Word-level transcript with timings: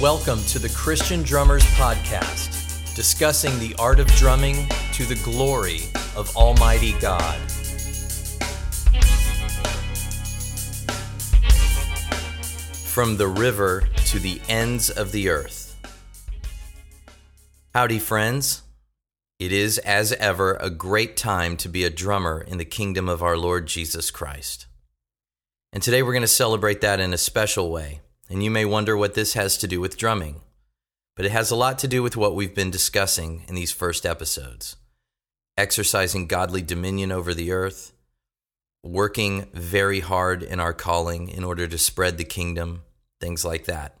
Welcome 0.00 0.44
to 0.48 0.58
the 0.58 0.68
Christian 0.68 1.22
Drummers 1.22 1.64
Podcast, 1.68 2.94
discussing 2.94 3.58
the 3.58 3.74
art 3.78 3.98
of 3.98 4.06
drumming 4.08 4.68
to 4.92 5.06
the 5.06 5.18
glory 5.24 5.84
of 6.14 6.36
Almighty 6.36 6.92
God. 7.00 7.38
From 12.84 13.16
the 13.16 13.26
river 13.26 13.88
to 14.08 14.18
the 14.18 14.38
ends 14.50 14.90
of 14.90 15.12
the 15.12 15.30
earth. 15.30 15.80
Howdy, 17.74 17.98
friends. 17.98 18.64
It 19.38 19.50
is, 19.50 19.78
as 19.78 20.12
ever, 20.12 20.56
a 20.56 20.68
great 20.68 21.16
time 21.16 21.56
to 21.56 21.70
be 21.70 21.84
a 21.84 21.90
drummer 21.90 22.44
in 22.46 22.58
the 22.58 22.66
kingdom 22.66 23.08
of 23.08 23.22
our 23.22 23.38
Lord 23.38 23.66
Jesus 23.66 24.10
Christ. 24.10 24.66
And 25.72 25.82
today 25.82 26.02
we're 26.02 26.12
going 26.12 26.20
to 26.20 26.28
celebrate 26.28 26.82
that 26.82 27.00
in 27.00 27.14
a 27.14 27.18
special 27.18 27.70
way. 27.70 28.02
And 28.28 28.42
you 28.42 28.50
may 28.50 28.64
wonder 28.64 28.96
what 28.96 29.14
this 29.14 29.34
has 29.34 29.56
to 29.58 29.68
do 29.68 29.80
with 29.80 29.96
drumming. 29.96 30.40
But 31.14 31.24
it 31.24 31.32
has 31.32 31.50
a 31.50 31.56
lot 31.56 31.78
to 31.78 31.88
do 31.88 32.02
with 32.02 32.16
what 32.16 32.34
we've 32.34 32.54
been 32.54 32.70
discussing 32.70 33.44
in 33.48 33.54
these 33.54 33.72
first 33.72 34.04
episodes 34.04 34.76
exercising 35.56 36.26
godly 36.26 36.62
dominion 36.62 37.10
over 37.10 37.32
the 37.32 37.50
earth, 37.50 37.92
working 38.82 39.46
very 39.52 40.00
hard 40.00 40.42
in 40.42 40.60
our 40.60 40.74
calling 40.74 41.28
in 41.28 41.42
order 41.42 41.66
to 41.66 41.78
spread 41.78 42.18
the 42.18 42.24
kingdom, 42.24 42.82
things 43.20 43.44
like 43.44 43.64
that. 43.64 43.98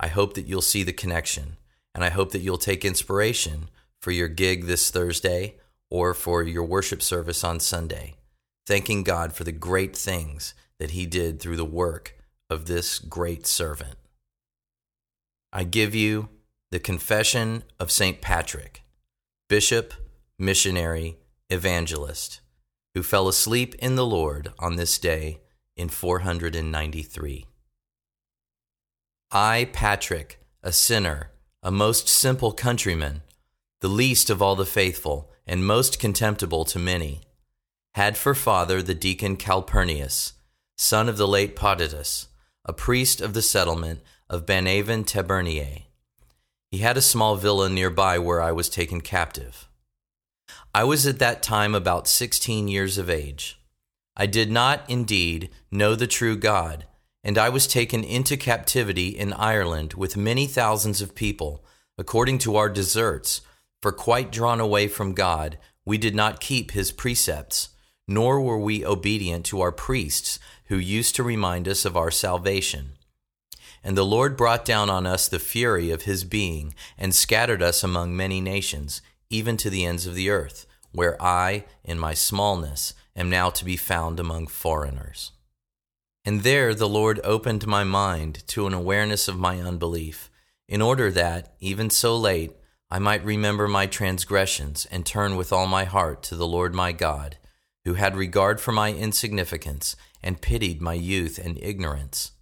I 0.00 0.08
hope 0.08 0.34
that 0.34 0.46
you'll 0.46 0.62
see 0.62 0.82
the 0.82 0.92
connection, 0.92 1.56
and 1.94 2.02
I 2.02 2.10
hope 2.10 2.32
that 2.32 2.40
you'll 2.40 2.58
take 2.58 2.84
inspiration 2.84 3.68
for 4.00 4.10
your 4.10 4.28
gig 4.28 4.64
this 4.64 4.90
Thursday 4.90 5.56
or 5.90 6.14
for 6.14 6.42
your 6.42 6.64
worship 6.64 7.02
service 7.02 7.44
on 7.44 7.60
Sunday, 7.60 8.14
thanking 8.66 9.04
God 9.04 9.32
for 9.32 9.44
the 9.44 9.52
great 9.52 9.96
things 9.96 10.54
that 10.78 10.92
He 10.92 11.06
did 11.06 11.38
through 11.38 11.56
the 11.56 11.64
work 11.64 12.13
of 12.50 12.66
this 12.66 12.98
great 12.98 13.46
servant. 13.46 13.96
I 15.52 15.64
give 15.64 15.94
you 15.94 16.28
the 16.70 16.80
confession 16.80 17.62
of 17.78 17.90
St. 17.90 18.20
Patrick, 18.20 18.82
bishop, 19.48 19.94
missionary, 20.38 21.16
evangelist, 21.50 22.40
who 22.94 23.02
fell 23.02 23.28
asleep 23.28 23.74
in 23.76 23.96
the 23.96 24.06
Lord 24.06 24.52
on 24.58 24.76
this 24.76 24.98
day 24.98 25.40
in 25.76 25.88
493. 25.88 27.46
I, 29.30 29.68
Patrick, 29.72 30.40
a 30.62 30.72
sinner, 30.72 31.30
a 31.62 31.70
most 31.70 32.08
simple 32.08 32.52
countryman, 32.52 33.22
the 33.80 33.88
least 33.88 34.30
of 34.30 34.40
all 34.40 34.56
the 34.56 34.66
faithful, 34.66 35.30
and 35.46 35.66
most 35.66 35.98
contemptible 35.98 36.64
to 36.64 36.78
many, 36.78 37.20
had 37.94 38.16
for 38.16 38.34
father 38.34 38.82
the 38.82 38.94
deacon 38.94 39.36
Calpurnius, 39.36 40.32
son 40.76 41.08
of 41.08 41.16
the 41.16 41.28
late 41.28 41.54
Potitus, 41.54 42.28
a 42.64 42.72
priest 42.72 43.20
of 43.20 43.34
the 43.34 43.42
settlement 43.42 44.00
of 44.30 44.46
Bannavem 44.46 45.04
Taburniae. 45.04 45.84
He 46.70 46.78
had 46.78 46.96
a 46.96 47.02
small 47.02 47.36
villa 47.36 47.68
nearby 47.68 48.18
where 48.18 48.40
I 48.40 48.52
was 48.52 48.68
taken 48.68 49.00
captive. 49.00 49.68
I 50.74 50.84
was 50.84 51.06
at 51.06 51.18
that 51.18 51.42
time 51.42 51.74
about 51.74 52.08
sixteen 52.08 52.66
years 52.68 52.98
of 52.98 53.10
age. 53.10 53.60
I 54.16 54.26
did 54.26 54.50
not, 54.50 54.88
indeed, 54.88 55.50
know 55.70 55.94
the 55.94 56.06
true 56.06 56.36
God, 56.36 56.86
and 57.22 57.36
I 57.36 57.48
was 57.48 57.66
taken 57.66 58.02
into 58.02 58.36
captivity 58.36 59.08
in 59.08 59.32
Ireland 59.32 59.94
with 59.94 60.16
many 60.16 60.46
thousands 60.46 61.00
of 61.00 61.14
people, 61.14 61.64
according 61.98 62.38
to 62.38 62.56
our 62.56 62.68
deserts, 62.68 63.40
for 63.82 63.92
quite 63.92 64.32
drawn 64.32 64.60
away 64.60 64.88
from 64.88 65.14
God, 65.14 65.58
we 65.84 65.98
did 65.98 66.14
not 66.14 66.40
keep 66.40 66.70
his 66.70 66.92
precepts, 66.92 67.68
nor 68.08 68.40
were 68.40 68.58
we 68.58 68.84
obedient 68.84 69.46
to 69.46 69.60
our 69.60 69.72
priests 69.72 70.38
who 70.66 70.76
used 70.76 71.14
to 71.16 71.22
remind 71.22 71.68
us 71.68 71.84
of 71.84 71.96
our 71.96 72.10
salvation. 72.10 72.92
And 73.82 73.98
the 73.98 74.04
Lord 74.04 74.36
brought 74.36 74.64
down 74.64 74.88
on 74.88 75.06
us 75.06 75.28
the 75.28 75.38
fury 75.38 75.90
of 75.90 76.02
his 76.02 76.24
being, 76.24 76.74
and 76.96 77.14
scattered 77.14 77.62
us 77.62 77.84
among 77.84 78.16
many 78.16 78.40
nations, 78.40 79.02
even 79.28 79.56
to 79.58 79.68
the 79.68 79.84
ends 79.84 80.06
of 80.06 80.14
the 80.14 80.30
earth, 80.30 80.66
where 80.92 81.20
I, 81.22 81.64
in 81.84 81.98
my 81.98 82.14
smallness, 82.14 82.94
am 83.14 83.28
now 83.28 83.50
to 83.50 83.64
be 83.64 83.76
found 83.76 84.18
among 84.18 84.46
foreigners. 84.46 85.32
And 86.24 86.42
there 86.42 86.74
the 86.74 86.88
Lord 86.88 87.20
opened 87.22 87.66
my 87.66 87.84
mind 87.84 88.42
to 88.48 88.66
an 88.66 88.72
awareness 88.72 89.28
of 89.28 89.38
my 89.38 89.60
unbelief, 89.60 90.30
in 90.66 90.80
order 90.80 91.10
that, 91.10 91.54
even 91.60 91.90
so 91.90 92.16
late, 92.16 92.52
I 92.90 92.98
might 92.98 93.24
remember 93.24 93.68
my 93.68 93.86
transgressions 93.86 94.86
and 94.86 95.04
turn 95.04 95.36
with 95.36 95.52
all 95.52 95.66
my 95.66 95.84
heart 95.84 96.22
to 96.24 96.36
the 96.36 96.46
Lord 96.46 96.74
my 96.74 96.92
God, 96.92 97.36
who 97.84 97.94
had 97.94 98.16
regard 98.16 98.60
for 98.60 98.72
my 98.72 98.92
insignificance 98.92 99.96
and 100.24 100.40
pitied 100.40 100.80
my 100.80 100.94
youth 100.94 101.38
and 101.38 101.58
ignorance. 101.62 102.32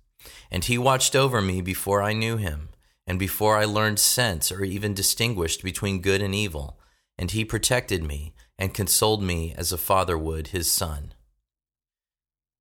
And 0.50 0.65
he 0.65 0.78
watched 0.78 1.15
over 1.16 1.43
me 1.43 1.60
before 1.60 2.00
I 2.00 2.12
knew 2.12 2.37
him, 2.38 2.69
and 3.06 3.19
before 3.19 3.59
I 3.59 3.65
learned 3.65 3.98
sense 3.98 4.53
or 4.53 4.62
even 4.65 4.94
distinguished 4.94 5.65
between 5.65 6.00
good 6.00 6.22
and 6.22 6.34
evil. 6.34 6.78
And 7.19 7.32
he 7.32 7.44
protected 7.44 8.03
me 8.03 8.34
and 8.59 8.72
consoled 8.72 9.22
me 9.22 9.53
as 9.59 9.72
a 9.72 9.78
father 9.78 10.16
would 10.16 10.48
his 10.48 10.71
son. 10.71 11.12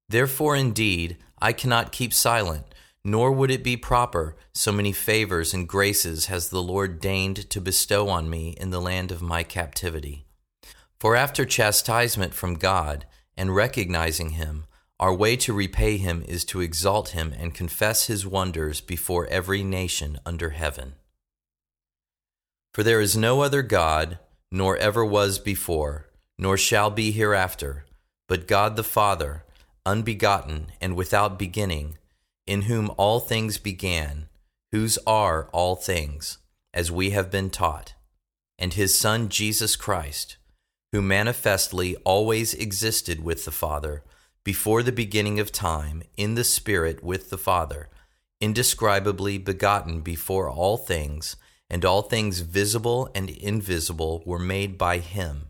Therefore, 0.09 0.55
indeed, 0.55 1.17
I 1.39 1.53
cannot 1.53 1.91
keep 1.91 2.13
silent, 2.13 2.65
nor 3.03 3.31
would 3.31 3.51
it 3.51 3.63
be 3.63 3.77
proper, 3.77 4.35
so 4.53 4.71
many 4.71 4.91
favors 4.91 5.53
and 5.53 5.69
graces 5.69 6.25
has 6.25 6.49
the 6.49 6.61
Lord 6.61 6.99
deigned 6.99 7.49
to 7.51 7.61
bestow 7.61 8.09
on 8.09 8.29
me 8.29 8.55
in 8.59 8.71
the 8.71 8.81
land 8.81 9.11
of 9.11 9.21
my 9.21 9.43
captivity. 9.43 10.25
For 10.99 11.15
after 11.15 11.45
chastisement 11.45 12.33
from 12.33 12.55
God, 12.55 13.05
and 13.37 13.55
recognizing 13.55 14.31
him, 14.31 14.65
our 15.01 15.13
way 15.13 15.35
to 15.35 15.51
repay 15.51 15.97
him 15.97 16.23
is 16.27 16.45
to 16.45 16.61
exalt 16.61 17.09
him 17.09 17.33
and 17.35 17.55
confess 17.55 18.05
his 18.05 18.25
wonders 18.25 18.81
before 18.81 19.25
every 19.27 19.63
nation 19.63 20.19
under 20.27 20.51
heaven. 20.51 20.93
For 22.75 22.83
there 22.83 23.01
is 23.01 23.17
no 23.17 23.41
other 23.41 23.63
God, 23.63 24.19
nor 24.51 24.77
ever 24.77 25.03
was 25.03 25.39
before, 25.39 26.07
nor 26.37 26.55
shall 26.55 26.91
be 26.91 27.11
hereafter, 27.11 27.85
but 28.27 28.47
God 28.47 28.75
the 28.75 28.83
Father, 28.83 29.43
unbegotten 29.87 30.67
and 30.79 30.95
without 30.95 31.39
beginning, 31.39 31.97
in 32.45 32.63
whom 32.63 32.91
all 32.95 33.19
things 33.19 33.57
began, 33.57 34.29
whose 34.71 34.99
are 35.07 35.49
all 35.51 35.75
things, 35.75 36.37
as 36.75 36.91
we 36.91 37.09
have 37.09 37.31
been 37.31 37.49
taught, 37.49 37.95
and 38.59 38.75
his 38.75 38.97
Son 38.97 39.29
Jesus 39.29 39.75
Christ, 39.75 40.37
who 40.91 41.01
manifestly 41.01 41.95
always 42.05 42.53
existed 42.53 43.23
with 43.23 43.45
the 43.45 43.51
Father 43.51 44.03
before 44.43 44.81
the 44.81 44.91
beginning 44.91 45.39
of 45.39 45.51
time, 45.51 46.01
in 46.17 46.33
the 46.33 46.43
Spirit 46.43 47.03
with 47.03 47.29
the 47.29 47.37
Father, 47.37 47.89
indescribably 48.39 49.37
begotten 49.37 50.01
before 50.01 50.49
all 50.49 50.77
things, 50.77 51.35
and 51.69 51.85
all 51.85 52.01
things 52.01 52.39
visible 52.39 53.07
and 53.13 53.29
invisible 53.29 54.23
were 54.25 54.39
made 54.39 54.79
by 54.79 54.97
him. 54.97 55.49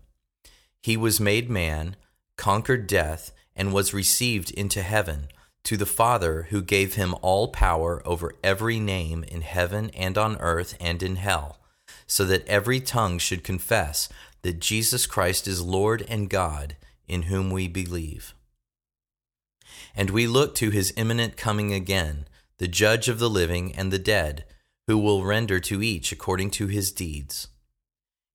He 0.84 0.98
was 0.98 1.22
made 1.22 1.50
man, 1.50 1.96
conquered 2.36 2.86
death, 2.86 3.32
and 3.56 3.72
was 3.72 3.94
received 3.94 4.52
into 4.52 4.82
heaven, 4.82 5.30
to 5.64 5.78
the 5.78 5.86
Father 5.86 6.48
who 6.50 6.62
gave 6.62 6.96
him 6.96 7.16
all 7.22 7.48
power 7.48 8.02
over 8.06 8.36
every 8.44 8.80
name 8.80 9.24
in 9.24 9.42
heaven 9.42 9.90
and 9.92 10.18
on 10.18 10.36
earth 10.42 10.76
and 10.82 11.02
in 11.02 11.16
hell, 11.16 11.60
so 12.08 12.26
that 12.26 12.46
every 12.48 12.82
tongue 12.82 13.20
should 13.20 13.44
confess 13.44 14.10
that 14.42 14.60
Jesus 14.60 15.06
Christ 15.06 15.48
is 15.48 15.62
Lord 15.62 16.04
and 16.10 16.30
God, 16.30 16.76
in 17.08 17.24
whom 17.24 17.52
we 17.52 17.70
believe 17.70 18.34
and 19.96 20.10
we 20.10 20.28
look 20.28 20.56
to 20.56 20.70
his 20.70 20.94
imminent 20.96 21.38
coming 21.38 21.74
again, 21.74 22.26
the 22.58 22.68
judge 22.68 23.10
of 23.10 23.20
the 23.20 23.30
living 23.30 23.74
and 23.76 23.92
the 23.92 24.00
dead, 24.00 24.46
who 24.88 24.98
will 24.98 25.24
render 25.24 25.60
to 25.60 25.82
each 25.82 26.12
according 26.12 26.52
to 26.52 26.68
his 26.68 26.92
deeds. 26.92 27.48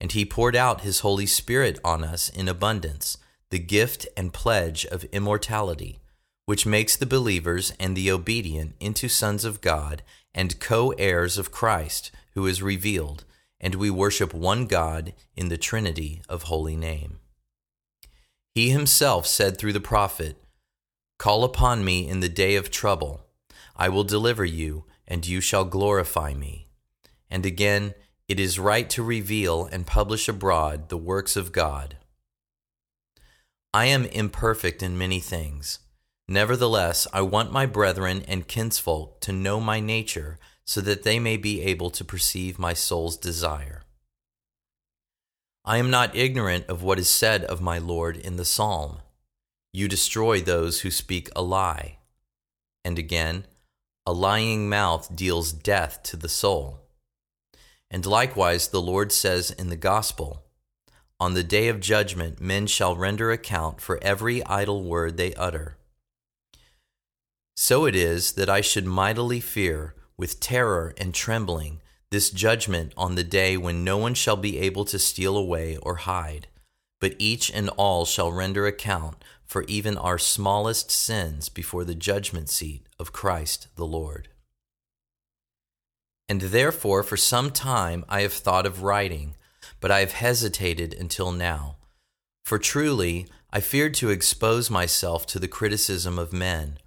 And 0.01 0.13
he 0.13 0.25
poured 0.25 0.57
out 0.57 0.83
his 0.83 1.01
Holy 1.01 1.27
Spirit 1.27 1.79
on 1.85 2.05
us 2.05 2.29
in 2.29 2.49
abundance, 2.49 3.19
the 3.51 3.59
gift 3.59 4.07
and 4.17 4.33
pledge 4.33 4.85
of 4.87 5.05
immortality, 5.05 6.01
which 6.45 6.67
makes 6.67 6.97
the 6.97 7.07
believers 7.07 7.73
and 7.81 7.97
the 7.97 8.11
obedient 8.11 8.75
into 8.81 9.09
sons 9.09 9.45
of 9.45 9.61
God 9.61 10.03
and 10.35 10.61
co 10.61 10.91
heirs 10.91 11.39
of 11.39 11.51
Christ, 11.51 12.11
who 12.35 12.47
is 12.47 12.63
revealed, 12.63 13.25
and 13.61 13.75
we 13.75 13.91
worship 13.91 14.35
one 14.35 14.67
God 14.67 15.15
in 15.35 15.49
the 15.49 15.57
Trinity 15.57 16.23
of 16.29 16.45
holy 16.45 16.77
name. 16.77 17.19
He 18.55 18.71
himself 18.71 19.27
said 19.27 19.59
through 19.59 19.73
the 19.73 19.81
prophet, 19.81 20.37
Call 21.19 21.45
upon 21.45 21.85
me 21.85 22.07
in 22.09 22.21
the 22.21 22.29
day 22.29 22.57
of 22.57 22.71
trouble. 22.71 23.27
I 23.77 23.89
will 23.89 24.05
deliver 24.05 24.45
you, 24.45 24.85
and 25.09 25.27
you 25.27 25.41
shall 25.41 25.65
glorify 25.65 26.35
me. 26.35 26.69
And 27.31 27.47
again, 27.47 27.95
it 28.29 28.41
is 28.41 28.59
right 28.59 28.89
to 28.91 29.03
reveal 29.03 29.67
and 29.67 29.87
publish 29.87 30.29
abroad 30.29 30.89
the 30.89 30.97
works 30.97 31.37
of 31.37 31.53
God. 31.53 31.97
I 33.73 33.87
am 33.87 34.05
imperfect 34.07 34.83
in 34.83 34.99
many 34.99 35.21
things. 35.21 35.79
Nevertheless, 36.29 37.07
I 37.13 37.21
want 37.21 37.53
my 37.53 37.67
brethren 37.67 38.25
and 38.27 38.49
kinsfolk 38.49 39.21
to 39.21 39.33
know 39.33 39.61
my 39.61 39.81
nature, 39.81 40.39
so 40.65 40.81
that 40.81 41.05
they 41.05 41.21
may 41.21 41.37
be 41.37 41.63
able 41.63 41.91
to 41.91 42.05
perceive 42.05 42.59
my 42.59 42.75
soul's 42.75 43.17
desire. 43.17 43.85
I 45.65 45.79
am 45.79 45.91
not 45.91 46.17
ignorant 46.17 46.67
of 46.67 46.83
what 46.83 46.99
is 46.99 47.09
said 47.09 47.45
of 47.45 47.61
my 47.61 47.79
Lord 47.79 48.17
in 48.17 48.37
the 48.37 48.45
psalm. 48.45 48.99
You 49.77 49.89
destroy 49.89 50.41
those 50.41 50.81
who 50.81 50.91
speak 50.91 51.29
a 51.37 51.43
lie. 51.43 51.99
And 52.83 52.99
again, 52.99 53.45
a 54.07 54.13
lying 54.15 54.71
mouth 54.71 55.15
deals 55.15 55.53
death 55.53 56.03
to 56.05 56.17
the 56.17 56.31
soul. 56.31 56.81
And 57.91 58.07
likewise, 58.07 58.69
the 58.69 58.81
Lord 58.81 59.13
says 59.13 59.51
in 59.51 59.69
the 59.69 59.77
Gospel, 59.77 60.47
On 61.21 61.35
the 61.35 61.45
day 61.45 61.69
of 61.69 61.81
judgment, 61.81 62.41
men 62.41 62.67
shall 62.67 62.97
render 62.97 63.31
account 63.31 63.83
for 63.83 64.03
every 64.03 64.43
idle 64.47 64.83
word 64.83 65.19
they 65.19 65.35
utter. 65.35 65.77
So 67.55 67.85
it 67.85 67.95
is 67.95 68.33
that 68.33 68.49
I 68.49 68.63
should 68.63 68.87
mightily 68.87 69.41
fear, 69.41 69.95
with 70.17 70.41
terror 70.41 70.95
and 70.97 71.13
trembling, 71.13 71.83
this 72.11 72.31
judgment 72.31 72.95
on 72.97 73.15
the 73.15 73.25
day 73.25 73.59
when 73.59 73.85
no 73.85 73.99
one 73.99 74.15
shall 74.15 74.39
be 74.39 74.57
able 74.57 74.87
to 74.87 74.99
steal 74.99 75.37
away 75.37 75.77
or 75.77 75.97
hide, 75.97 76.47
but 76.99 77.15
each 77.19 77.51
and 77.51 77.69
all 77.77 78.07
shall 78.07 78.33
render 78.33 78.67
account 78.67 79.23
for 79.47 79.65
even 79.69 79.97
our 79.97 80.19
smallest 80.19 80.91
sins 80.91 81.49
before 81.49 81.85
the 81.85 81.95
judgment 81.95 82.49
seat 82.49 82.87
of 82.99 83.13
Christ 83.13 83.69
the 83.77 83.87
Lord. 83.87 84.29
And 86.29 86.41
therefore, 86.41 87.03
for 87.03 87.17
some 87.17 87.51
time 87.51 88.05
I 88.09 88.23
have 88.23 88.33
thought 88.33 88.67
of 88.67 88.83
writing, 88.83 89.37
but 89.81 89.91
I 89.91 90.01
have 90.01 90.13
hesitated 90.13 90.93
until 90.95 91.31
now. 91.31 91.77
For 92.45 92.59
truly, 92.59 93.27
I 93.53 93.61
feared 93.61 93.95
to 93.95 94.11
expose 94.11 94.71
myself 94.71 95.27
to 95.29 95.39
the 95.39 95.49
criticism 95.49 96.19
of 96.19 96.33
men, 96.33 96.79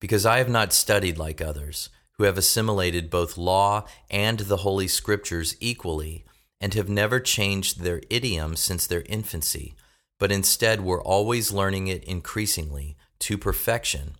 because 0.00 0.26
I 0.26 0.38
have 0.38 0.48
not 0.48 0.72
studied 0.72 1.18
like 1.18 1.40
others, 1.40 1.90
who 2.12 2.24
have 2.24 2.38
assimilated 2.38 3.10
both 3.10 3.36
law 3.36 3.84
and 4.10 4.40
the 4.40 4.58
Holy 4.58 4.88
Scriptures 4.88 5.56
equally, 5.60 6.24
and 6.60 6.72
have 6.74 6.88
never 6.88 7.20
changed 7.20 7.80
their 7.80 8.00
idiom 8.08 8.56
since 8.56 8.86
their 8.86 9.02
infancy, 9.02 9.74
but 10.18 10.32
instead 10.32 10.80
we're 10.80 11.02
always 11.02 11.52
learning 11.52 11.88
it 11.88 12.04
increasingly 12.04 12.96
to 13.18 13.38
perfection 13.38 14.16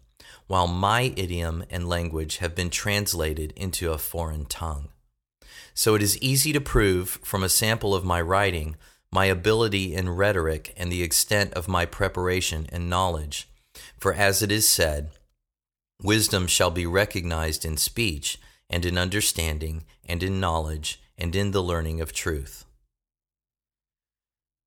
while 0.47 0.67
my 0.67 1.13
idiom 1.17 1.65
and 1.71 1.89
language 1.89 2.37
have 2.37 2.55
been 2.55 2.71
translated 2.71 3.53
into 3.57 3.91
a 3.91 3.99
foreign 3.99 4.45
tongue. 4.45 4.89
So 5.75 5.95
it 5.95 6.03
is 6.03 6.19
easy 6.19 6.53
to 6.53 6.61
prove 6.61 7.19
from 7.23 7.43
a 7.43 7.49
sample 7.49 7.95
of 7.95 8.05
my 8.05 8.21
writing 8.21 8.77
my 9.13 9.27
ability 9.27 9.95
in 9.95 10.11
rhetoric 10.11 10.75
and 10.77 10.93
the 10.93 11.03
extent 11.03 11.55
of 11.55 11.69
my 11.69 11.87
preparation 11.87 12.67
and 12.71 12.91
knowledge. 12.91 13.49
For 13.99 14.13
as 14.13 14.43
it 14.43 14.53
is 14.53 14.69
said, 14.69 15.11
wisdom 16.03 16.47
shall 16.47 16.71
be 16.71 16.85
recognized 16.85 17.65
in 17.65 17.79
speech 17.79 18.39
and 18.69 18.85
in 18.85 18.99
understanding 18.99 19.85
and 20.05 20.23
in 20.23 20.39
knowledge 20.39 21.01
and 21.17 21.35
in 21.35 21.53
the 21.53 21.63
learning 21.63 22.01
of 22.03 22.13
truth. 22.13 22.66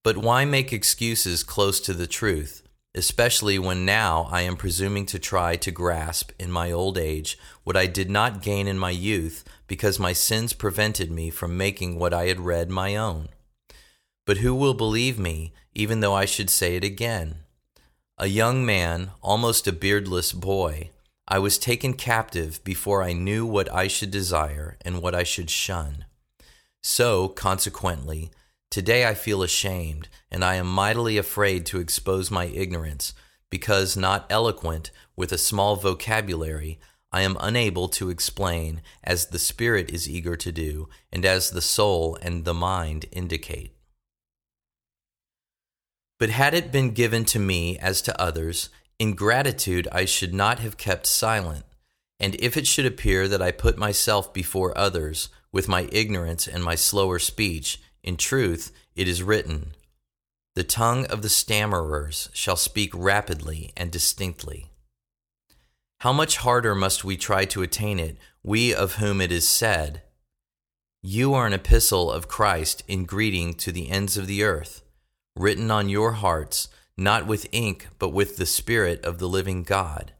But 0.04 0.18
why 0.18 0.46
make 0.46 0.72
excuses 0.72 1.44
close 1.44 1.80
to 1.82 1.94
the 1.94 2.08
truth? 2.08 2.64
especially 2.96 3.60
when 3.60 3.86
now 3.86 4.28
I 4.32 4.42
am 4.42 4.58
presuming 4.58 5.06
to 5.08 5.20
try 5.20 5.56
to 5.58 5.72
grasp 5.72 6.32
in 6.40 6.52
my 6.52 6.72
old 6.72 6.98
age 6.98 7.38
what 7.64 7.78
I 7.78 7.86
did 7.86 8.10
not 8.10 8.42
gain 8.42 8.68
in 8.68 8.80
my 8.80 8.90
youth 8.90 9.44
because 9.68 10.00
my 10.00 10.14
sins 10.14 10.54
prevented 10.54 11.12
me 11.12 11.30
from 11.30 11.58
making 11.58 12.00
what 12.00 12.14
I 12.14 12.26
had 12.26 12.40
read 12.40 12.70
my 12.70 12.96
own. 12.96 13.30
But 14.26 14.38
who 14.38 14.56
will 14.56 14.74
believe 14.74 15.20
me, 15.20 15.54
even 15.76 16.00
though 16.00 16.14
I 16.14 16.26
should 16.26 16.50
say 16.50 16.76
it 16.76 16.84
again? 16.84 17.36
A 18.18 18.28
young 18.28 18.66
man, 18.66 19.12
almost 19.22 19.68
a 19.68 19.72
beardless 19.72 20.34
boy, 20.34 20.90
I 21.28 21.38
was 21.40 21.60
taken 21.60 21.94
captive 21.94 22.62
before 22.64 23.04
I 23.04 23.14
knew 23.14 23.46
what 23.46 23.72
I 23.72 23.88
should 23.88 24.12
desire 24.12 24.78
and 24.82 25.02
what 25.02 25.14
I 25.14 25.24
should 25.24 25.52
shun. 25.52 26.06
So, 26.82 27.28
consequently, 27.28 28.32
Today 28.72 29.08
I 29.08 29.16
feel 29.16 29.42
ashamed, 29.42 30.10
and 30.30 30.46
I 30.46 30.56
am 30.56 30.68
mightily 30.68 31.18
afraid 31.18 31.66
to 31.68 31.80
expose 31.80 32.30
my 32.30 32.46
ignorance, 32.46 33.14
because, 33.50 33.98
not 33.98 34.28
eloquent, 34.30 34.92
with 35.16 35.32
a 35.32 35.40
small 35.40 35.76
vocabulary, 35.76 36.80
I 37.12 37.22
am 37.22 37.38
unable 37.40 37.90
to 37.90 38.12
explain 38.12 38.82
as 39.04 39.28
the 39.28 39.40
Spirit 39.40 39.90
is 39.90 40.08
eager 40.08 40.36
to 40.36 40.52
do, 40.52 40.88
and 41.12 41.26
as 41.26 41.50
the 41.50 41.62
soul 41.62 42.16
and 42.22 42.46
the 42.46 42.54
mind 42.54 43.08
indicate. 43.12 43.76
But 46.20 46.30
had 46.30 46.54
it 46.54 46.72
been 46.72 46.92
given 46.92 47.26
to 47.26 47.40
me 47.40 47.80
as 47.80 48.04
to 48.04 48.22
others, 48.22 48.70
in 49.00 49.16
gratitude 49.16 49.88
I 49.92 50.06
should 50.06 50.34
not 50.34 50.60
have 50.60 50.78
kept 50.78 51.08
silent. 51.08 51.64
And 52.20 52.36
if 52.36 52.58
it 52.58 52.68
should 52.68 52.86
appear 52.86 53.28
that 53.30 53.42
I 53.42 53.52
put 53.52 53.78
myself 53.78 54.32
before 54.34 54.78
others, 54.78 55.30
with 55.52 55.68
my 55.68 55.88
ignorance 55.92 56.48
and 56.48 56.64
my 56.64 56.76
slower 56.76 57.18
speech, 57.18 57.82
in 58.04 58.18
truth, 58.18 58.72
it 58.96 59.08
is 59.08 59.24
written, 59.24 59.74
The 60.56 60.64
tongue 60.64 61.06
of 61.08 61.22
the 61.22 61.30
stammerers 61.30 62.30
shall 62.34 62.56
speak 62.56 62.92
rapidly 62.94 63.72
and 63.76 63.92
distinctly. 63.92 64.72
How 66.02 66.14
much 66.14 66.38
harder 66.38 66.74
must 66.74 67.04
we 67.04 67.18
try 67.18 67.46
to 67.46 67.62
attain 67.62 68.00
it, 68.00 68.18
we 68.42 68.74
of 68.74 68.96
whom 68.96 69.20
it 69.20 69.32
is 69.32 69.48
said, 69.48 70.04
You 71.02 71.34
are 71.34 71.46
an 71.46 71.54
epistle 71.54 72.10
of 72.10 72.30
Christ 72.30 72.84
in 72.88 73.06
greeting 73.06 73.54
to 73.56 73.72
the 73.72 73.90
ends 73.90 74.16
of 74.16 74.26
the 74.26 74.44
earth, 74.44 74.82
written 75.36 75.70
on 75.70 75.90
your 75.90 76.14
hearts, 76.14 76.70
not 76.96 77.28
with 77.28 77.48
ink, 77.52 77.88
but 77.98 78.10
with 78.10 78.38
the 78.38 78.46
Spirit 78.46 79.04
of 79.04 79.20
the 79.20 79.28
living 79.28 79.64
God. 79.64 80.14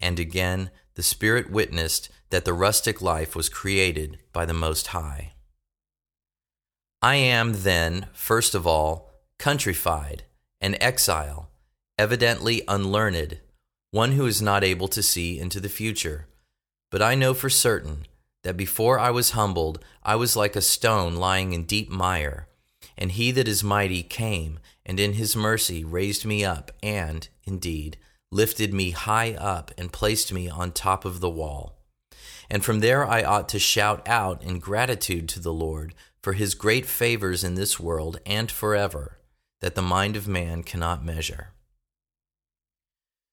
And 0.00 0.20
again, 0.20 0.70
the 0.94 1.02
Spirit 1.02 1.50
witnessed 1.50 2.08
that 2.30 2.44
the 2.44 2.52
rustic 2.52 3.02
life 3.02 3.34
was 3.34 3.48
created 3.48 4.18
by 4.32 4.46
the 4.46 4.54
Most 4.54 4.88
High. 4.88 5.32
I 7.02 7.14
am 7.14 7.62
then, 7.62 8.08
first 8.12 8.54
of 8.54 8.66
all, 8.66 9.10
countrified, 9.38 10.24
an 10.60 10.76
exile, 10.82 11.48
evidently 11.98 12.62
unlearned, 12.68 13.38
one 13.90 14.12
who 14.12 14.26
is 14.26 14.42
not 14.42 14.62
able 14.62 14.88
to 14.88 15.02
see 15.02 15.38
into 15.38 15.60
the 15.60 15.70
future. 15.70 16.26
But 16.90 17.00
I 17.00 17.14
know 17.14 17.32
for 17.32 17.48
certain 17.48 18.06
that 18.42 18.58
before 18.58 18.98
I 18.98 19.10
was 19.10 19.30
humbled, 19.30 19.82
I 20.02 20.16
was 20.16 20.36
like 20.36 20.56
a 20.56 20.60
stone 20.60 21.16
lying 21.16 21.54
in 21.54 21.64
deep 21.64 21.88
mire. 21.90 22.48
And 22.98 23.12
he 23.12 23.30
that 23.30 23.48
is 23.48 23.64
mighty 23.64 24.02
came, 24.02 24.58
and 24.84 25.00
in 25.00 25.14
his 25.14 25.34
mercy 25.34 25.82
raised 25.82 26.26
me 26.26 26.44
up, 26.44 26.70
and, 26.82 27.26
indeed, 27.44 27.96
lifted 28.30 28.74
me 28.74 28.90
high 28.90 29.32
up 29.32 29.70
and 29.78 29.90
placed 29.90 30.34
me 30.34 30.50
on 30.50 30.70
top 30.70 31.06
of 31.06 31.20
the 31.20 31.30
wall. 31.30 31.78
And 32.50 32.62
from 32.62 32.80
there 32.80 33.06
I 33.06 33.22
ought 33.22 33.48
to 33.50 33.58
shout 33.58 34.06
out 34.06 34.42
in 34.42 34.58
gratitude 34.58 35.28
to 35.30 35.40
the 35.40 35.52
Lord 35.52 35.94
for 36.22 36.34
his 36.34 36.54
great 36.54 36.86
favors 36.86 37.42
in 37.42 37.54
this 37.54 37.80
world 37.80 38.20
and 38.26 38.50
forever, 38.50 39.18
that 39.60 39.74
the 39.74 39.82
mind 39.82 40.16
of 40.16 40.28
man 40.28 40.62
cannot 40.62 41.04
measure. 41.04 41.52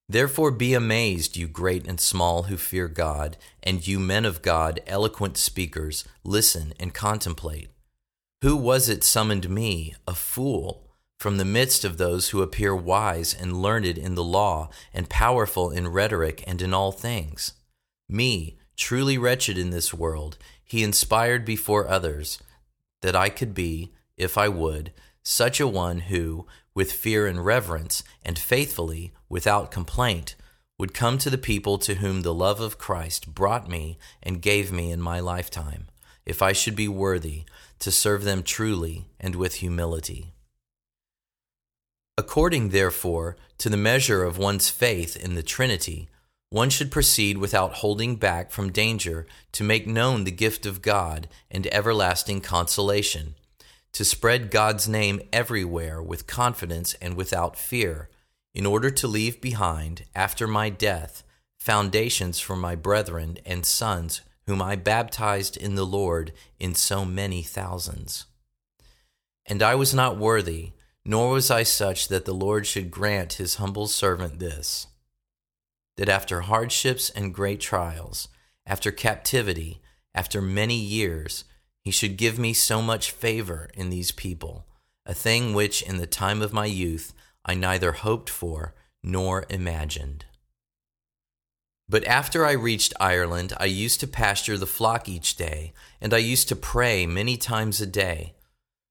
Therefore 0.10 0.51
be 0.51 0.74
amazed, 0.74 1.36
you 1.36 1.48
great 1.48 1.86
and 1.86 2.00
small 2.00 2.44
who 2.44 2.56
fear 2.56 2.88
God, 2.88 3.36
and 3.62 3.86
you 3.86 4.00
men 4.00 4.24
of 4.24 4.42
God, 4.42 4.80
eloquent 4.88 5.38
speakers, 5.38 6.06
listen 6.24 6.74
and 6.80 6.94
contemplate. 6.94 7.70
Who 8.41 8.56
was 8.56 8.88
it 8.88 9.03
summoned 9.03 9.50
me, 9.50 9.96
a 10.08 10.15
fool, 10.15 10.88
from 11.20 11.38
the 11.38 11.46
midst 11.46 11.84
of 11.84 11.98
those 11.98 12.29
who 12.29 12.41
appear 12.41 12.74
wise 12.74 13.34
and 13.34 13.62
learned 13.62 13.98
in 13.98 14.15
the 14.15 14.24
law, 14.24 14.70
and 14.94 15.10
powerful 15.10 15.72
in 15.72 15.89
rhetoric 15.89 16.41
and 16.48 16.62
in 16.62 16.74
all 16.74 16.94
things? 16.94 17.53
Me, 18.08 18.58
truly 18.77 19.17
wretched 19.17 19.58
in 19.58 19.72
this 19.72 19.94
world, 19.94 20.38
he 20.63 20.84
inspired 20.84 21.44
before 21.44 21.88
others 21.88 22.39
that 23.01 23.16
I 23.16 23.30
could 23.30 23.54
be, 23.54 23.92
if 24.18 24.38
I 24.38 24.48
would, 24.48 24.92
such 25.24 25.60
a 25.60 25.68
one 25.68 26.00
who, 26.01 26.48
with 26.74 26.92
fear 26.92 27.27
and 27.27 27.46
reverence, 27.46 28.04
and 28.24 28.38
faithfully, 28.38 29.13
without 29.30 29.72
complaint, 29.72 30.36
would 30.77 30.94
come 30.94 31.18
to 31.18 31.30
the 31.30 31.38
people 31.38 31.77
to 31.80 31.96
whom 31.96 32.22
the 32.22 32.34
love 32.34 32.60
of 32.60 32.77
Christ 32.77 33.34
brought 33.34 33.68
me 33.68 33.98
and 34.22 34.42
gave 34.42 34.72
me 34.72 34.92
in 34.92 35.01
my 35.01 35.20
lifetime, 35.20 35.88
if 36.25 36.42
I 36.42 36.54
should 36.54 36.75
be 36.75 36.88
worthy 36.88 37.46
to 37.80 37.92
serve 37.92 38.24
them 38.24 38.44
truly 38.44 39.08
and 39.20 39.36
with 39.36 39.56
humility. 39.56 40.34
According, 42.18 42.70
therefore, 42.70 43.38
to 43.60 43.70
the 43.70 43.77
measure 43.77 44.24
of 44.24 44.38
one's 44.38 44.70
faith 44.70 45.16
in 45.16 45.36
the 45.36 45.44
Trinity, 45.44 46.10
one 46.50 46.70
should 46.70 46.92
proceed 46.92 47.38
without 47.38 47.75
holding 47.75 48.16
back 48.16 48.51
from 48.51 48.72
danger 48.72 49.25
to 49.51 49.63
make 49.63 49.86
known 49.86 50.24
the 50.24 50.32
gift 50.32 50.66
of 50.66 50.82
God 50.82 51.27
and 51.51 51.68
everlasting 51.74 52.42
consolation, 52.42 53.36
to 53.92 54.06
spread 54.06 54.51
God's 54.51 54.88
name 54.88 55.22
everywhere 55.34 56.01
with 56.01 56.27
confidence 56.27 56.94
and 57.01 57.16
without 57.16 57.58
fear, 57.58 58.10
in 58.54 58.66
order 58.66 58.89
to 58.89 59.08
leave 59.08 59.42
behind, 59.42 60.06
after 60.16 60.48
my 60.48 60.70
death, 60.70 61.24
foundations 61.60 62.39
for 62.39 62.56
my 62.56 62.75
brethren 62.75 63.38
and 63.46 63.66
sons 63.66 64.22
whom 64.46 64.62
I 64.62 64.77
baptized 64.77 65.58
in 65.58 65.75
the 65.75 65.86
Lord 65.86 66.32
in 66.58 66.74
so 66.74 67.04
many 67.04 67.44
thousands. 67.44 68.25
And 69.46 69.62
I 69.62 69.75
was 69.75 69.94
not 69.94 70.18
worthy, 70.18 70.72
nor 71.04 71.32
was 71.34 71.51
I 71.51 71.63
such 71.63 72.08
that 72.08 72.24
the 72.25 72.34
Lord 72.34 72.66
should 72.66 72.89
grant 72.89 73.34
his 73.34 73.56
humble 73.56 73.88
servant 73.88 74.39
this 74.39 74.88
that 75.98 76.10
after 76.10 76.42
hardships 76.42 77.10
and 77.10 77.34
great 77.34 77.60
trials, 77.60 78.30
after 78.66 78.92
captivity, 78.92 79.82
after 80.16 80.42
many 80.42 80.75
years, 80.75 81.44
he 81.84 81.92
should 81.92 82.18
give 82.18 82.39
me 82.39 82.54
so 82.54 82.82
much 82.82 83.12
favor 83.12 83.70
in 83.74 83.89
these 83.89 84.12
people, 84.12 84.66
a 85.06 85.13
thing 85.13 85.54
which 85.54 85.82
in 85.82 85.98
the 85.98 86.08
time 86.08 86.42
of 86.42 86.54
my 86.54 86.66
youth 86.66 87.13
I 87.46 87.56
neither 87.56 87.94
hoped 87.94 88.30
for 88.30 88.74
nor 89.04 89.46
imagined. 89.50 90.25
But 91.89 92.06
after 92.06 92.46
I 92.46 92.51
reached 92.51 92.94
Ireland, 93.00 93.54
I 93.58 93.66
used 93.66 94.01
to 94.01 94.08
pasture 94.08 94.58
the 94.58 94.68
flock 94.68 95.08
each 95.08 95.38
day, 95.38 95.74
and 96.01 96.13
I 96.13 96.18
used 96.18 96.50
to 96.50 96.56
pray 96.56 97.06
many 97.06 97.38
times 97.38 97.80
a 97.80 97.88
day. 97.88 98.36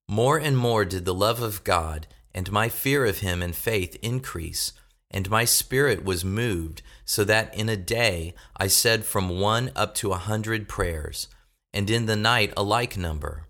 More 0.09 0.39
and 0.39 0.57
more 0.57 0.83
did 0.83 1.05
the 1.05 1.13
love 1.13 1.41
of 1.41 1.63
God 1.63 2.07
and 2.33 2.51
my 2.51 2.69
fear 2.69 3.05
of 3.05 3.19
Him 3.19 3.43
and 3.43 3.55
faith 3.55 3.97
increase, 4.01 4.73
and 5.09 5.29
my 5.29 5.45
spirit 5.45 6.03
was 6.03 6.25
moved, 6.25 6.81
so 7.05 7.23
that 7.23 7.53
in 7.55 7.69
a 7.69 7.77
day 7.77 8.33
I 8.57 8.67
said 8.67 9.05
from 9.05 9.39
one 9.39 9.71
up 9.75 9.95
to 9.95 10.11
a 10.11 10.17
hundred 10.17 10.67
prayers, 10.67 11.27
and 11.73 11.89
in 11.89 12.05
the 12.05 12.15
night 12.15 12.53
a 12.57 12.63
like 12.63 12.97
number. 12.97 13.47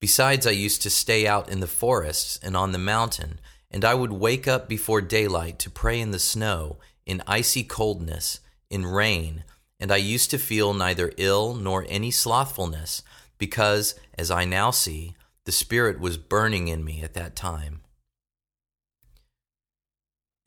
Besides, 0.00 0.46
I 0.46 0.50
used 0.52 0.82
to 0.82 0.90
stay 0.90 1.26
out 1.26 1.48
in 1.48 1.60
the 1.60 1.66
forests 1.66 2.38
and 2.42 2.56
on 2.56 2.72
the 2.72 2.78
mountain, 2.78 3.40
and 3.70 3.84
I 3.84 3.94
would 3.94 4.12
wake 4.12 4.46
up 4.46 4.68
before 4.68 5.00
daylight 5.00 5.58
to 5.60 5.70
pray 5.70 6.00
in 6.00 6.12
the 6.12 6.18
snow, 6.18 6.78
in 7.04 7.22
icy 7.26 7.64
coldness 7.64 8.40
in 8.70 8.86
rain, 8.86 9.44
and 9.80 9.90
I 9.90 9.96
used 9.96 10.30
to 10.30 10.38
feel 10.38 10.74
neither 10.74 11.12
ill 11.16 11.54
nor 11.54 11.86
any 11.88 12.10
slothfulness, 12.10 13.02
because, 13.38 13.94
as 14.16 14.30
I 14.30 14.44
now 14.44 14.70
see, 14.70 15.14
the 15.44 15.52
Spirit 15.52 15.98
was 16.00 16.18
burning 16.18 16.68
in 16.68 16.84
me 16.84 17.02
at 17.02 17.14
that 17.14 17.34
time. 17.34 17.80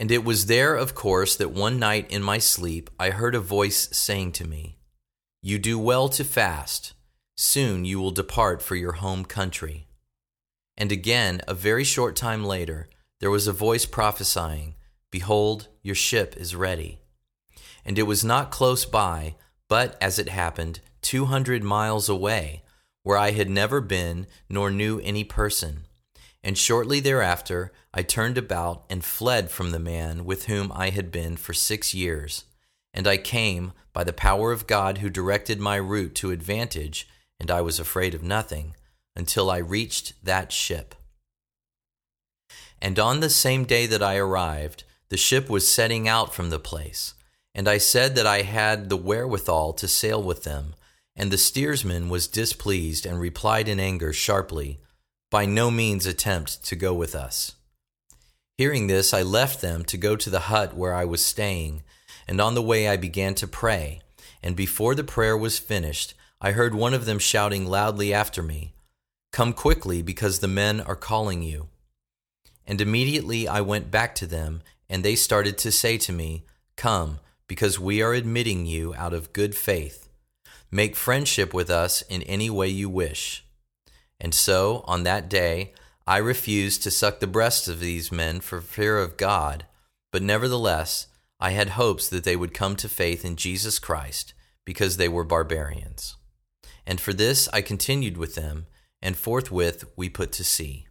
And 0.01 0.11
it 0.11 0.25
was 0.25 0.47
there, 0.47 0.75
of 0.75 0.95
course, 0.95 1.37
that 1.37 1.51
one 1.51 1.79
night 1.79 2.11
in 2.11 2.21
my 2.23 2.39
sleep 2.39 2.89
I 2.99 3.11
heard 3.11 3.35
a 3.35 3.39
voice 3.39 3.87
saying 3.91 4.33
to 4.33 4.47
me, 4.47 4.75
You 5.41 5.59
do 5.59 5.79
well 5.79 6.09
to 6.09 6.25
fast. 6.25 6.93
Soon 7.37 7.85
you 7.85 8.01
will 8.01 8.11
depart 8.11 8.61
for 8.61 8.75
your 8.75 8.93
home 8.93 9.23
country. 9.23 9.87
And 10.75 10.91
again, 10.91 11.41
a 11.47 11.53
very 11.53 11.85
short 11.85 12.15
time 12.15 12.43
later, 12.43 12.89
there 13.19 13.31
was 13.31 13.47
a 13.47 13.53
voice 13.53 13.85
prophesying, 13.85 14.73
Behold, 15.11 15.69
your 15.83 15.95
ship 15.95 16.35
is 16.35 16.55
ready 16.55 17.01
and 17.85 17.97
it 17.97 18.03
was 18.03 18.23
not 18.23 18.51
close 18.51 18.85
by, 18.85 19.35
but, 19.67 19.97
as 20.01 20.19
it 20.19 20.29
happened, 20.29 20.79
two 21.01 21.25
hundred 21.25 21.63
miles 21.63 22.09
away, 22.09 22.63
where 23.03 23.17
I 23.17 23.31
had 23.31 23.49
never 23.49 23.81
been 23.81 24.27
nor 24.49 24.69
knew 24.69 24.99
any 24.99 25.23
person. 25.23 25.85
And 26.43 26.57
shortly 26.57 26.99
thereafter 26.99 27.71
I 27.93 28.03
turned 28.03 28.37
about 28.37 28.83
and 28.89 29.03
fled 29.03 29.51
from 29.51 29.71
the 29.71 29.79
man 29.79 30.25
with 30.25 30.45
whom 30.45 30.71
I 30.73 30.89
had 30.89 31.11
been 31.11 31.37
for 31.37 31.53
six 31.53 31.93
years. 31.93 32.45
And 32.93 33.07
I 33.07 33.17
came, 33.17 33.73
by 33.93 34.03
the 34.03 34.13
power 34.13 34.51
of 34.51 34.67
God 34.67 34.99
who 34.99 35.09
directed 35.09 35.59
my 35.59 35.75
route 35.75 36.15
to 36.15 36.31
advantage, 36.31 37.07
and 37.39 37.51
I 37.51 37.61
was 37.61 37.79
afraid 37.79 38.13
of 38.13 38.23
nothing, 38.23 38.75
until 39.15 39.49
I 39.49 39.57
reached 39.57 40.13
that 40.23 40.51
ship. 40.51 40.95
And 42.81 42.97
on 42.97 43.19
the 43.19 43.29
same 43.29 43.65
day 43.65 43.85
that 43.85 44.01
I 44.01 44.17
arrived, 44.17 44.83
the 45.09 45.17
ship 45.17 45.49
was 45.49 45.67
setting 45.67 46.07
out 46.07 46.33
from 46.33 46.49
the 46.49 46.59
place 46.59 47.13
and 47.53 47.67
I 47.67 47.77
said 47.77 48.15
that 48.15 48.27
I 48.27 48.43
had 48.43 48.89
the 48.89 48.97
wherewithal 48.97 49.73
to 49.73 49.87
sail 49.87 50.21
with 50.21 50.43
them. 50.43 50.73
And 51.15 51.31
the 51.31 51.37
steersman 51.37 52.09
was 52.09 52.27
displeased 52.27 53.05
and 53.05 53.19
replied 53.19 53.67
in 53.67 53.79
anger 53.79 54.13
sharply, 54.13 54.79
By 55.31 55.45
no 55.45 55.71
means 55.71 56.05
attempt 56.05 56.65
to 56.65 56.75
go 56.75 56.93
with 56.93 57.15
us. 57.15 57.55
Hearing 58.57 58.87
this, 58.87 59.13
I 59.13 59.21
left 59.21 59.61
them 59.61 59.85
to 59.85 59.97
go 59.97 60.17
to 60.17 60.29
the 60.29 60.41
hut 60.51 60.75
where 60.75 60.93
I 60.93 61.05
was 61.05 61.25
staying, 61.25 61.83
and 62.27 62.41
on 62.41 62.53
the 62.53 62.61
way 62.61 62.89
I 62.89 62.97
began 62.97 63.33
to 63.35 63.47
pray. 63.47 64.01
And 64.43 64.57
before 64.57 64.93
the 64.93 65.05
prayer 65.05 65.37
was 65.37 65.57
finished, 65.57 66.15
I 66.41 66.51
heard 66.51 66.75
one 66.75 66.93
of 66.93 67.05
them 67.05 67.17
shouting 67.17 67.65
loudly 67.65 68.13
after 68.13 68.43
me, 68.43 68.73
Come 69.31 69.53
quickly, 69.53 70.01
because 70.01 70.39
the 70.39 70.49
men 70.49 70.81
are 70.81 70.97
calling 70.97 71.41
you. 71.41 71.69
And 72.67 72.81
immediately 72.81 73.47
I 73.47 73.61
went 73.61 73.89
back 73.89 74.13
to 74.15 74.27
them, 74.27 74.61
and 74.89 75.01
they 75.01 75.15
started 75.15 75.57
to 75.59 75.71
say 75.71 75.97
to 75.99 76.11
me, 76.11 76.43
Come, 76.75 77.21
because 77.47 77.79
we 77.79 78.01
are 78.01 78.13
admitting 78.13 78.65
you 78.65 78.93
out 78.95 79.13
of 79.13 79.31
good 79.31 79.55
faith. 79.55 80.09
Make 80.69 80.97
friendship 80.97 81.53
with 81.53 81.69
us 81.69 82.01
in 82.01 82.21
any 82.23 82.49
way 82.49 82.67
you 82.67 82.89
wish. 82.89 83.45
And 84.23 84.35
so, 84.35 84.83
on 84.85 85.01
that 85.03 85.29
day, 85.29 85.73
I 86.05 86.17
refused 86.17 86.83
to 86.83 86.91
suck 86.91 87.19
the 87.19 87.27
breasts 87.27 87.67
of 87.67 87.79
these 87.79 88.11
men 88.11 88.39
for 88.39 88.61
fear 88.61 88.99
of 88.99 89.17
God, 89.17 89.65
but 90.11 90.21
nevertheless, 90.21 91.07
I 91.39 91.51
had 91.51 91.69
hopes 91.69 92.07
that 92.07 92.23
they 92.23 92.35
would 92.35 92.53
come 92.53 92.75
to 92.77 92.87
faith 92.87 93.25
in 93.25 93.35
Jesus 93.35 93.79
Christ, 93.79 94.35
because 94.63 94.97
they 94.97 95.09
were 95.09 95.23
barbarians. 95.23 96.17
And 96.85 97.01
for 97.01 97.13
this 97.13 97.49
I 97.51 97.61
continued 97.61 98.15
with 98.15 98.35
them, 98.35 98.67
and 99.01 99.17
forthwith 99.17 99.85
we 99.95 100.07
put 100.07 100.31
to 100.33 100.43
sea. 100.43 100.85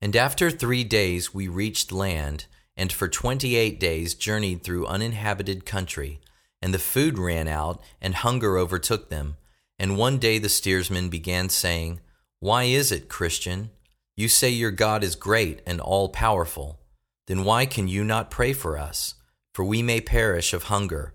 And 0.00 0.16
after 0.16 0.50
three 0.50 0.82
days 0.82 1.32
we 1.32 1.46
reached 1.46 1.92
land 1.92 2.46
and 2.76 2.92
for 2.92 3.06
twenty 3.06 3.54
eight 3.54 3.78
days 3.78 4.14
journeyed 4.14 4.64
through 4.64 4.86
uninhabited 4.86 5.64
country. 5.64 6.20
And 6.60 6.72
the 6.72 6.78
food 6.78 7.18
ran 7.18 7.48
out, 7.48 7.82
and 8.00 8.14
hunger 8.14 8.56
overtook 8.56 9.08
them. 9.08 9.36
And 9.82 9.98
one 9.98 10.18
day 10.18 10.38
the 10.38 10.48
steersman 10.48 11.08
began 11.08 11.48
saying, 11.48 11.98
Why 12.38 12.62
is 12.62 12.92
it, 12.92 13.08
Christian? 13.08 13.70
You 14.14 14.28
say 14.28 14.48
your 14.48 14.70
God 14.70 15.02
is 15.02 15.16
great 15.16 15.60
and 15.66 15.80
all 15.80 16.08
powerful. 16.08 16.78
Then 17.26 17.42
why 17.42 17.66
can 17.66 17.88
you 17.88 18.04
not 18.04 18.30
pray 18.30 18.52
for 18.52 18.78
us? 18.78 19.16
For 19.52 19.64
we 19.64 19.82
may 19.82 20.00
perish 20.00 20.54
of 20.54 20.64
hunger. 20.64 21.14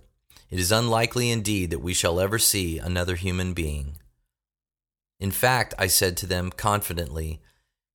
It 0.50 0.60
is 0.60 0.70
unlikely 0.70 1.32
indeed 1.32 1.70
that 1.70 1.80
we 1.80 1.94
shall 1.94 2.20
ever 2.20 2.38
see 2.38 2.78
another 2.78 3.16
human 3.16 3.54
being. 3.54 4.00
In 5.18 5.32
fact, 5.32 5.74
I 5.80 5.88
said 5.88 6.18
to 6.18 6.28
them 6.28 6.52
confidently, 6.52 7.40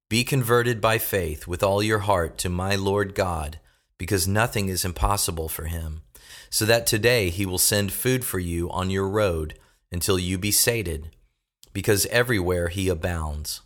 be 0.08 0.24
converted 0.24 0.80
by 0.80 0.96
faith 0.96 1.46
with 1.46 1.62
all 1.62 1.82
your 1.82 1.98
heart 1.98 2.38
to 2.38 2.48
my 2.48 2.76
Lord 2.76 3.14
God, 3.14 3.60
because 3.98 4.26
nothing 4.26 4.70
is 4.70 4.86
impossible 4.86 5.50
for 5.50 5.66
him, 5.66 6.00
so 6.48 6.64
that 6.64 6.86
today 6.86 7.28
he 7.28 7.44
will 7.44 7.58
send 7.58 7.92
food 7.92 8.24
for 8.24 8.38
you 8.38 8.70
on 8.70 8.88
your 8.88 9.06
road 9.06 9.58
until 9.92 10.18
you 10.18 10.38
be 10.38 10.50
sated, 10.50 11.10
because 11.72 12.06
everywhere 12.06 12.68
he 12.68 12.88
abounds. 12.88 13.60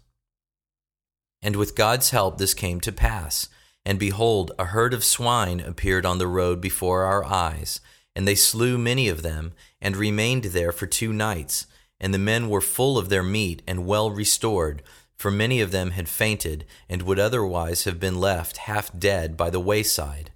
And 1.42 1.56
with 1.56 1.76
God's 1.76 2.11
help 2.11 2.38
this 2.38 2.54
came 2.54 2.80
to 2.80 2.92
pass. 2.92 3.49
And 3.85 3.99
behold, 3.99 4.50
a 4.59 4.66
herd 4.66 4.92
of 4.92 5.04
swine 5.04 5.61
appeared 5.61 6.04
on 6.04 6.18
the 6.18 6.26
road 6.26 6.61
before 6.61 7.04
our 7.04 7.25
eyes, 7.25 7.80
and 8.16 8.26
they 8.26 8.35
slew 8.35 8.78
many 8.78 9.09
of 9.09 9.23
them, 9.23 9.52
and 9.80 9.97
remained 9.97 10.45
there 10.45 10.73
for 10.73 10.87
two 10.87 11.12
nights. 11.12 11.66
And 12.00 12.12
the 12.12 12.18
men 12.18 12.49
were 12.49 12.61
full 12.61 12.99
of 12.99 13.09
their 13.09 13.23
meat 13.23 13.62
and 13.66 13.87
well 13.87 14.11
restored 14.11 14.83
for 15.16 15.30
many 15.30 15.61
of 15.61 15.71
them 15.71 15.92
had 15.92 16.09
fainted 16.09 16.66
and 16.88 17.02
would 17.02 17.18
otherwise 17.18 17.85
have 17.85 17.99
been 17.99 18.21
left 18.21 18.59
half 18.59 18.97
dead 18.97 19.37
by 19.37 19.50
the 19.50 19.61
wayside. 19.61 20.30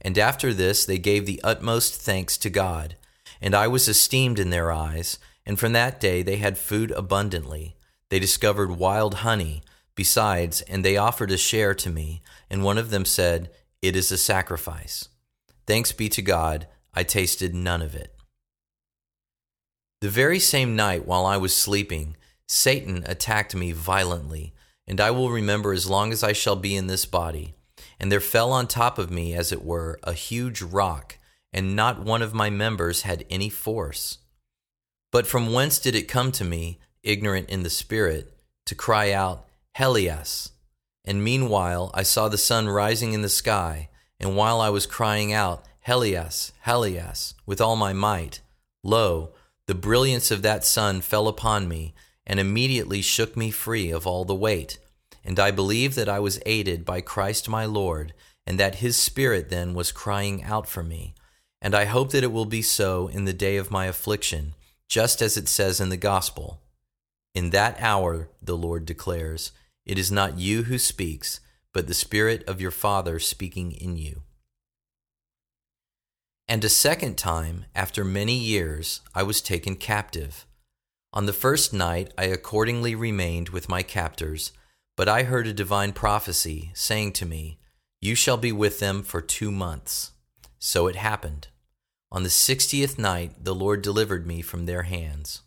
And 0.00 0.18
after 0.18 0.54
this 0.54 0.84
they 0.84 0.98
gave 0.98 1.26
the 1.26 1.40
utmost 1.42 2.00
thanks 2.00 2.38
to 2.38 2.50
God, 2.50 2.96
and 3.44 3.54
I 3.54 3.68
was 3.68 3.88
esteemed 3.88 4.38
in 4.38 4.48
their 4.48 4.72
eyes, 4.72 5.18
and 5.44 5.58
from 5.58 5.74
that 5.74 6.00
day 6.00 6.22
they 6.22 6.36
had 6.36 6.56
food 6.56 6.90
abundantly. 6.92 7.76
They 8.08 8.18
discovered 8.18 8.78
wild 8.78 9.16
honey, 9.16 9.62
besides, 9.94 10.62
and 10.62 10.82
they 10.82 10.96
offered 10.96 11.30
a 11.30 11.36
share 11.36 11.74
to 11.74 11.90
me, 11.90 12.22
and 12.48 12.64
one 12.64 12.78
of 12.78 12.88
them 12.88 13.04
said, 13.04 13.50
It 13.82 13.96
is 13.96 14.10
a 14.10 14.16
sacrifice. 14.16 15.10
Thanks 15.66 15.92
be 15.92 16.08
to 16.08 16.22
God, 16.22 16.68
I 16.94 17.02
tasted 17.02 17.54
none 17.54 17.82
of 17.82 17.94
it. 17.94 18.16
The 20.00 20.08
very 20.08 20.38
same 20.38 20.74
night 20.74 21.06
while 21.06 21.26
I 21.26 21.36
was 21.36 21.54
sleeping, 21.54 22.16
Satan 22.48 23.04
attacked 23.04 23.54
me 23.54 23.72
violently, 23.72 24.54
and 24.86 25.02
I 25.02 25.10
will 25.10 25.30
remember 25.30 25.74
as 25.74 25.90
long 25.90 26.12
as 26.12 26.22
I 26.22 26.32
shall 26.32 26.56
be 26.56 26.74
in 26.74 26.86
this 26.86 27.04
body. 27.04 27.52
And 28.00 28.10
there 28.10 28.20
fell 28.20 28.52
on 28.52 28.68
top 28.68 28.98
of 28.98 29.10
me, 29.10 29.34
as 29.34 29.52
it 29.52 29.62
were, 29.62 29.98
a 30.02 30.14
huge 30.14 30.62
rock, 30.62 31.18
and 31.54 31.76
not 31.76 32.04
one 32.04 32.20
of 32.20 32.34
my 32.34 32.50
members 32.50 33.02
had 33.02 33.24
any 33.30 33.48
force. 33.48 34.18
But 35.12 35.24
from 35.24 35.52
whence 35.52 35.78
did 35.78 35.94
it 35.94 36.08
come 36.08 36.32
to 36.32 36.44
me, 36.44 36.80
ignorant 37.04 37.48
in 37.48 37.62
the 37.62 37.70
spirit, 37.70 38.36
to 38.66 38.74
cry 38.74 39.12
out, 39.12 39.46
Helias? 39.78 40.50
And 41.04 41.22
meanwhile 41.22 41.92
I 41.94 42.02
saw 42.02 42.28
the 42.28 42.36
sun 42.36 42.68
rising 42.68 43.12
in 43.12 43.22
the 43.22 43.28
sky, 43.28 43.88
and 44.18 44.36
while 44.36 44.60
I 44.60 44.68
was 44.68 44.84
crying 44.84 45.32
out, 45.32 45.64
Helias, 45.86 46.50
Helias, 46.66 47.34
with 47.46 47.60
all 47.60 47.76
my 47.76 47.92
might, 47.92 48.40
lo, 48.82 49.30
the 49.68 49.76
brilliance 49.76 50.32
of 50.32 50.42
that 50.42 50.64
sun 50.64 51.02
fell 51.02 51.28
upon 51.28 51.68
me, 51.68 51.94
and 52.26 52.40
immediately 52.40 53.00
shook 53.00 53.36
me 53.36 53.52
free 53.52 53.92
of 53.92 54.08
all 54.08 54.24
the 54.24 54.34
weight. 54.34 54.78
And 55.24 55.38
I 55.38 55.52
believe 55.52 55.94
that 55.94 56.08
I 56.08 56.18
was 56.18 56.40
aided 56.44 56.84
by 56.84 57.00
Christ 57.00 57.48
my 57.48 57.64
Lord, 57.64 58.12
and 58.44 58.58
that 58.58 58.76
his 58.76 58.96
Spirit 58.96 59.50
then 59.50 59.72
was 59.72 59.92
crying 59.92 60.42
out 60.42 60.68
for 60.68 60.82
me. 60.82 61.14
And 61.64 61.74
I 61.74 61.86
hope 61.86 62.10
that 62.10 62.22
it 62.22 62.30
will 62.30 62.44
be 62.44 62.60
so 62.60 63.08
in 63.08 63.24
the 63.24 63.32
day 63.32 63.56
of 63.56 63.70
my 63.70 63.86
affliction, 63.86 64.52
just 64.86 65.22
as 65.22 65.38
it 65.38 65.48
says 65.48 65.80
in 65.80 65.88
the 65.88 65.96
Gospel. 65.96 66.60
In 67.34 67.50
that 67.50 67.80
hour, 67.80 68.28
the 68.42 68.54
Lord 68.54 68.84
declares, 68.84 69.50
it 69.86 69.98
is 69.98 70.12
not 70.12 70.38
you 70.38 70.64
who 70.64 70.76
speaks, 70.76 71.40
but 71.72 71.86
the 71.86 71.94
Spirit 71.94 72.44
of 72.46 72.60
your 72.60 72.70
Father 72.70 73.18
speaking 73.18 73.72
in 73.72 73.96
you. 73.96 74.24
And 76.46 76.62
a 76.62 76.68
second 76.68 77.16
time, 77.16 77.64
after 77.74 78.04
many 78.04 78.36
years, 78.36 79.00
I 79.14 79.22
was 79.22 79.40
taken 79.40 79.76
captive. 79.76 80.44
On 81.14 81.24
the 81.24 81.32
first 81.32 81.72
night 81.72 82.12
I 82.18 82.24
accordingly 82.24 82.94
remained 82.94 83.48
with 83.48 83.70
my 83.70 83.82
captors, 83.82 84.52
but 84.98 85.08
I 85.08 85.22
heard 85.22 85.46
a 85.46 85.54
divine 85.54 85.94
prophecy 85.94 86.72
saying 86.74 87.12
to 87.14 87.24
me, 87.24 87.58
You 88.02 88.14
shall 88.14 88.36
be 88.36 88.52
with 88.52 88.80
them 88.80 89.02
for 89.02 89.22
two 89.22 89.50
months. 89.50 90.12
So 90.58 90.88
it 90.88 90.96
happened. 90.96 91.48
On 92.14 92.22
the 92.22 92.30
sixtieth 92.30 92.96
night, 92.96 93.42
the 93.42 93.56
Lord 93.56 93.82
delivered 93.82 94.24
me 94.24 94.40
from 94.40 94.66
their 94.66 94.84
hands. 94.84 95.42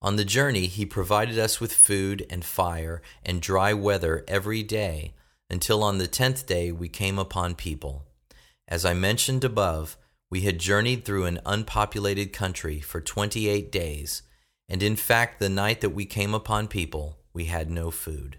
On 0.00 0.14
the 0.14 0.24
journey, 0.24 0.66
he 0.66 0.86
provided 0.86 1.40
us 1.40 1.60
with 1.60 1.72
food 1.72 2.24
and 2.30 2.44
fire 2.44 3.02
and 3.26 3.42
dry 3.42 3.74
weather 3.74 4.24
every 4.28 4.62
day 4.62 5.12
until 5.50 5.82
on 5.82 5.98
the 5.98 6.06
tenth 6.06 6.46
day 6.46 6.70
we 6.70 6.88
came 6.88 7.18
upon 7.18 7.56
people. 7.56 8.04
As 8.68 8.84
I 8.84 8.94
mentioned 8.94 9.42
above, 9.42 9.96
we 10.30 10.42
had 10.42 10.60
journeyed 10.60 11.04
through 11.04 11.24
an 11.24 11.40
unpopulated 11.44 12.32
country 12.32 12.78
for 12.78 13.00
twenty 13.00 13.48
eight 13.48 13.72
days, 13.72 14.22
and 14.68 14.84
in 14.84 14.94
fact, 14.94 15.40
the 15.40 15.48
night 15.48 15.80
that 15.80 15.90
we 15.90 16.04
came 16.04 16.32
upon 16.32 16.68
people, 16.68 17.18
we 17.32 17.46
had 17.46 17.68
no 17.68 17.90
food. 17.90 18.38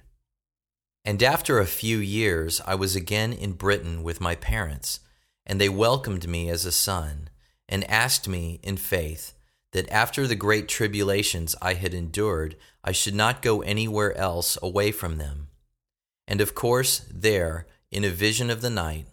And 1.04 1.22
after 1.22 1.60
a 1.60 1.66
few 1.66 1.98
years, 1.98 2.62
I 2.66 2.76
was 2.76 2.96
again 2.96 3.34
in 3.34 3.52
Britain 3.52 4.02
with 4.02 4.22
my 4.22 4.36
parents, 4.36 5.02
and 5.46 5.60
they 5.60 5.70
welcomed 5.70 6.28
me 6.28 6.50
as 6.50 6.66
a 6.66 6.72
son, 6.72 7.30
and 7.68 7.90
asked 7.90 8.28
me 8.28 8.60
in 8.64 8.78
faith 8.78 9.34
that 9.72 9.90
after 9.90 10.28
the 10.28 10.36
great 10.36 10.68
tribulations 10.68 11.56
I 11.62 11.76
had 11.76 11.94
endured, 11.94 12.58
I 12.84 12.92
should 12.92 13.16
not 13.16 13.42
go 13.42 13.62
anywhere 13.62 14.18
else 14.18 14.58
away 14.62 14.92
from 14.92 15.18
them. 15.18 15.48
And 16.28 16.42
of 16.42 16.56
course, 16.56 17.06
there, 17.10 17.68
in 17.92 18.04
a 18.04 18.10
vision 18.10 18.50
of 18.50 18.62
the 18.62 18.70
night, 18.70 19.08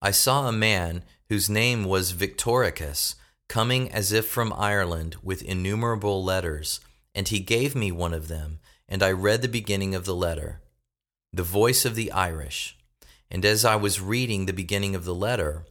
I 0.00 0.10
saw 0.10 0.46
a 0.46 0.52
man 0.52 1.02
whose 1.28 1.50
name 1.50 1.84
was 1.84 2.12
Victoricus, 2.12 3.16
coming 3.48 3.90
as 3.90 4.12
if 4.12 4.26
from 4.26 4.52
Ireland 4.52 5.16
with 5.22 5.42
innumerable 5.42 6.22
letters, 6.22 6.80
and 7.14 7.28
he 7.28 7.40
gave 7.40 7.74
me 7.74 7.90
one 7.90 8.14
of 8.14 8.28
them, 8.28 8.60
and 8.88 9.02
I 9.02 9.10
read 9.10 9.42
the 9.42 9.48
beginning 9.48 9.94
of 9.94 10.04
the 10.04 10.14
letter, 10.14 10.60
the 11.32 11.42
voice 11.42 11.84
of 11.84 11.94
the 11.94 12.12
Irish. 12.12 12.77
And 13.30 13.44
as 13.44 13.64
I 13.64 13.76
was 13.76 14.00
reading 14.00 14.46
the 14.46 14.52
beginning 14.52 14.94
of 14.94 15.04
the 15.04 15.14
letter, 15.14 15.64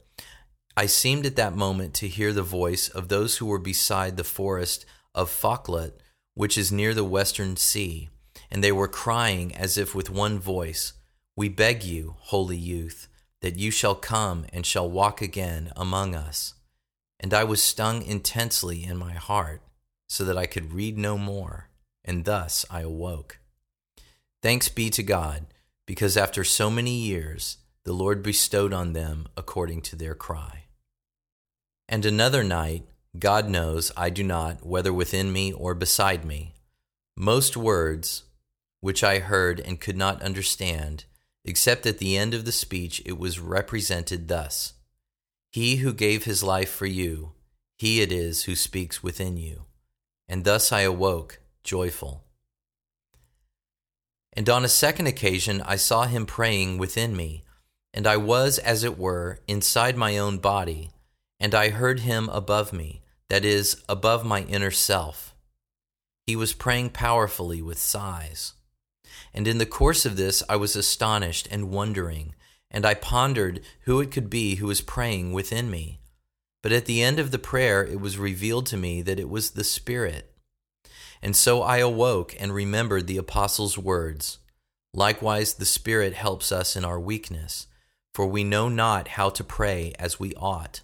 I 0.76 0.86
seemed 0.86 1.26
at 1.26 1.36
that 1.38 1.56
moment 1.56 1.96
to 1.96 2.08
hear 2.08 2.32
the 2.32 2.44
voice 2.44 2.88
of 2.88 3.08
those 3.08 3.38
who 3.38 3.48
were 3.48 3.58
beside 3.60 4.16
the 4.16 4.24
forest 4.24 4.86
of 5.16 5.32
Foclut, 5.32 5.94
which 6.36 6.56
is 6.56 6.72
near 6.72 6.94
the 6.94 7.04
western 7.04 7.56
sea, 7.56 8.10
and 8.52 8.64
they 8.64 8.72
were 8.72 8.88
crying 8.88 9.56
as 9.56 9.76
if 9.76 9.96
with 9.96 10.12
one 10.12 10.38
voice, 10.38 10.94
We 11.36 11.50
beg 11.50 11.84
you, 11.84 12.16
holy 12.20 12.58
youth, 12.58 13.08
that 13.42 13.58
you 13.58 13.72
shall 13.72 13.96
come 13.96 14.46
and 14.54 14.66
shall 14.66 14.90
walk 14.90 15.20
again 15.20 15.72
among 15.76 16.14
us. 16.14 16.54
And 17.20 17.34
I 17.34 17.44
was 17.44 17.62
stung 17.62 18.04
intensely 18.04 18.84
in 18.84 18.98
my 18.98 19.14
heart, 19.14 19.62
so 20.08 20.24
that 20.26 20.38
I 20.38 20.46
could 20.46 20.74
read 20.74 20.98
no 20.98 21.18
more, 21.18 21.70
and 22.06 22.24
thus 22.24 22.66
I 22.70 22.82
awoke. 22.82 23.40
Thanks 24.44 24.70
be 24.70 24.92
to 24.92 25.02
God, 25.02 25.48
because 25.88 26.16
after 26.16 26.44
so 26.44 26.70
many 26.70 26.92
years, 26.92 27.58
the 27.86 27.94
Lord 27.94 28.22
bestowed 28.22 28.74
on 28.74 28.94
them 28.94 29.28
according 29.36 29.82
to 29.84 29.96
their 29.96 30.14
cry. 30.14 30.66
And 31.90 32.06
another 32.06 32.44
night, 32.44 32.84
God 33.18 33.50
knows 33.50 33.92
I 33.98 34.12
do 34.12 34.24
not, 34.24 34.64
whether 34.64 34.94
within 34.94 35.32
me 35.32 35.54
or 35.54 35.74
beside 35.74 36.26
me, 36.26 36.54
most 37.16 37.58
words 37.58 38.24
which 38.82 39.04
I 39.04 39.20
heard 39.20 39.60
and 39.60 39.80
could 39.80 39.98
not 39.98 40.22
understand, 40.22 41.06
except 41.44 41.86
at 41.86 41.98
the 41.98 42.18
end 42.18 42.34
of 42.34 42.46
the 42.46 42.52
speech 42.52 43.02
it 43.06 43.18
was 43.18 43.40
represented 43.40 44.28
thus 44.28 44.74
He 45.52 45.78
who 45.78 45.94
gave 45.94 46.26
his 46.26 46.44
life 46.44 46.70
for 46.70 46.86
you, 46.86 47.32
he 47.80 48.02
it 48.02 48.12
is 48.12 48.44
who 48.44 48.56
speaks 48.56 49.02
within 49.02 49.38
you. 49.38 49.64
And 50.28 50.44
thus 50.44 50.72
I 50.72 50.82
awoke, 50.82 51.40
joyful. 51.64 52.27
And 54.38 54.48
on 54.48 54.64
a 54.64 54.70
second 54.70 55.08
occasion 55.08 55.62
I 55.64 55.76
saw 55.76 56.06
him 56.06 56.26
praying 56.26 56.78
within 56.78 57.18
me, 57.18 57.44
and 57.94 58.08
I 58.08 58.16
was, 58.16 58.58
as 58.58 58.86
it 58.86 58.98
were, 58.98 59.42
inside 59.50 59.98
my 59.98 60.18
own 60.18 60.38
body 60.38 60.92
and 61.40 61.54
I 61.54 61.70
heard 61.70 62.02
him 62.02 62.30
above 62.30 62.74
me, 62.74 63.02
that 63.30 63.46
is, 63.46 63.84
above 63.88 64.26
my 64.26 64.42
inner 64.44 64.72
self. 64.72 65.36
He 66.26 66.36
was 66.36 66.54
praying 66.54 66.92
powerfully 66.92 67.62
with 67.62 67.78
sighs. 67.78 68.54
And 69.34 69.48
in 69.48 69.58
the 69.58 69.66
course 69.66 70.06
of 70.06 70.18
this, 70.18 70.44
I 70.50 70.56
was 70.56 70.76
astonished 70.76 71.48
and 71.52 71.70
wondering, 71.70 72.34
and 72.72 72.86
I 72.86 72.96
pondered 72.96 73.62
who 73.82 74.02
it 74.02 74.12
could 74.12 74.30
be 74.30 74.56
who 74.56 74.68
was 74.68 74.82
praying 74.82 75.34
within 75.34 75.70
me. 75.70 76.00
But 76.64 76.72
at 76.72 76.86
the 76.86 77.04
end 77.04 77.20
of 77.20 77.32
the 77.32 77.40
prayer, 77.40 77.84
it 77.84 78.02
was 78.02 78.18
revealed 78.18 78.66
to 78.68 78.78
me 78.78 79.02
that 79.04 79.20
it 79.20 79.30
was 79.30 79.52
the 79.52 79.64
Spirit. 79.64 80.34
And 81.28 81.36
so 81.36 81.62
I 81.62 81.78
awoke 81.78 82.34
and 82.40 82.52
remembered 82.54 83.06
the 83.06 83.18
Apostles' 83.18 83.78
words. 83.78 84.40
Likewise, 84.94 85.54
the 85.56 85.66
Spirit 85.66 86.14
helps 86.14 86.52
us 86.52 86.76
in 86.76 86.84
our 86.84 87.00
weakness, 87.00 87.68
for 88.16 88.26
we 88.26 88.44
know 88.44 88.70
not 88.70 89.10
how 89.10 89.30
to 89.30 89.44
pray 89.44 89.94
as 90.00 90.20
we 90.20 90.34
ought 90.36 90.82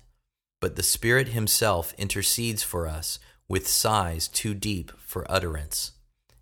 but 0.64 0.78
the 0.78 0.82
Spirit 0.82 1.28
Himself 1.28 1.94
intercedes 1.98 2.64
for 2.64 2.88
us 2.88 3.20
with 3.50 3.68
sighs 3.68 4.30
too 4.30 4.54
deep 4.54 4.94
for 4.98 5.30
utterance. 5.30 5.92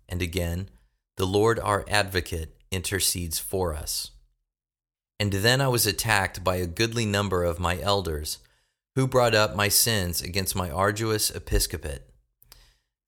And 0.08 0.22
again, 0.22 0.68
the 1.16 1.26
Lord 1.26 1.58
our 1.58 1.84
advocate 1.88 2.56
intercedes 2.70 3.40
for 3.40 3.74
us. 3.74 4.12
And 5.18 5.32
then 5.32 5.60
I 5.60 5.66
was 5.66 5.88
attacked 5.88 6.44
by 6.44 6.54
a 6.58 6.68
goodly 6.68 7.04
number 7.04 7.42
of 7.42 7.58
my 7.58 7.80
elders, 7.80 8.38
who 8.94 9.08
brought 9.08 9.34
up 9.34 9.56
my 9.56 9.66
sins 9.66 10.22
against 10.22 10.54
my 10.54 10.70
arduous 10.70 11.28
episcopate. 11.28 12.02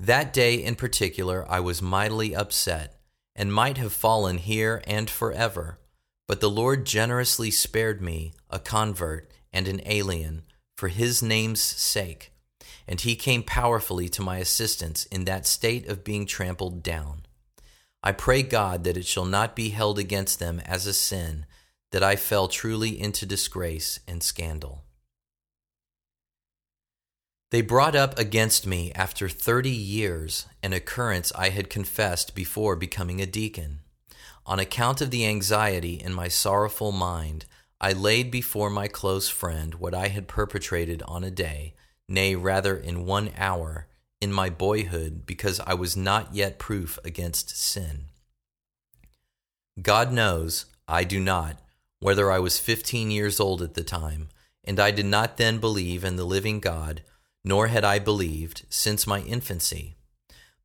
That 0.00 0.32
day 0.32 0.54
in 0.56 0.74
particular, 0.74 1.46
I 1.48 1.60
was 1.60 1.80
mightily 1.80 2.34
upset, 2.34 3.00
and 3.36 3.52
might 3.52 3.78
have 3.78 3.92
fallen 3.92 4.38
here 4.38 4.82
and 4.86 5.08
forever. 5.08 5.78
But 6.26 6.40
the 6.40 6.50
Lord 6.50 6.86
generously 6.86 7.50
spared 7.50 8.00
me, 8.00 8.32
a 8.50 8.58
convert 8.58 9.30
and 9.52 9.68
an 9.68 9.80
alien 9.84 10.42
for 10.76 10.88
his 10.88 11.22
name's 11.22 11.62
sake, 11.62 12.32
and 12.88 13.00
he 13.00 13.16
came 13.16 13.42
powerfully 13.42 14.08
to 14.10 14.22
my 14.22 14.38
assistance 14.38 15.06
in 15.06 15.24
that 15.24 15.46
state 15.46 15.86
of 15.86 16.04
being 16.04 16.26
trampled 16.26 16.82
down. 16.82 17.26
I 18.02 18.12
pray 18.12 18.42
God 18.42 18.84
that 18.84 18.96
it 18.96 19.06
shall 19.06 19.24
not 19.24 19.56
be 19.56 19.70
held 19.70 19.98
against 19.98 20.38
them 20.38 20.60
as 20.60 20.86
a 20.86 20.92
sin 20.92 21.46
that 21.92 22.02
I 22.02 22.16
fell 22.16 22.48
truly 22.48 23.00
into 23.00 23.24
disgrace 23.24 24.00
and 24.06 24.22
scandal. 24.22 24.83
They 27.54 27.62
brought 27.62 27.94
up 27.94 28.18
against 28.18 28.66
me 28.66 28.90
after 28.96 29.28
thirty 29.28 29.70
years 29.70 30.46
an 30.60 30.72
occurrence 30.72 31.30
I 31.36 31.50
had 31.50 31.70
confessed 31.70 32.34
before 32.34 32.74
becoming 32.74 33.20
a 33.20 33.26
deacon. 33.26 33.78
On 34.44 34.58
account 34.58 35.00
of 35.00 35.12
the 35.12 35.24
anxiety 35.24 35.94
in 35.94 36.12
my 36.12 36.26
sorrowful 36.26 36.90
mind, 36.90 37.44
I 37.80 37.92
laid 37.92 38.32
before 38.32 38.70
my 38.70 38.88
close 38.88 39.28
friend 39.28 39.76
what 39.76 39.94
I 39.94 40.08
had 40.08 40.26
perpetrated 40.26 41.00
on 41.04 41.22
a 41.22 41.30
day, 41.30 41.74
nay, 42.08 42.34
rather 42.34 42.76
in 42.76 43.06
one 43.06 43.30
hour, 43.36 43.86
in 44.20 44.32
my 44.32 44.50
boyhood, 44.50 45.24
because 45.24 45.60
I 45.60 45.74
was 45.74 45.96
not 45.96 46.34
yet 46.34 46.58
proof 46.58 46.98
against 47.04 47.56
sin. 47.56 48.06
God 49.80 50.10
knows, 50.10 50.66
I 50.88 51.04
do 51.04 51.20
not, 51.20 51.60
whether 52.00 52.32
I 52.32 52.40
was 52.40 52.58
fifteen 52.58 53.12
years 53.12 53.38
old 53.38 53.62
at 53.62 53.74
the 53.74 53.84
time, 53.84 54.28
and 54.64 54.80
I 54.80 54.90
did 54.90 55.06
not 55.06 55.36
then 55.36 55.58
believe 55.58 56.02
in 56.02 56.16
the 56.16 56.24
living 56.24 56.58
God, 56.58 57.04
nor 57.44 57.66
had 57.66 57.84
I 57.84 57.98
believed 57.98 58.64
since 58.70 59.06
my 59.06 59.20
infancy. 59.20 59.96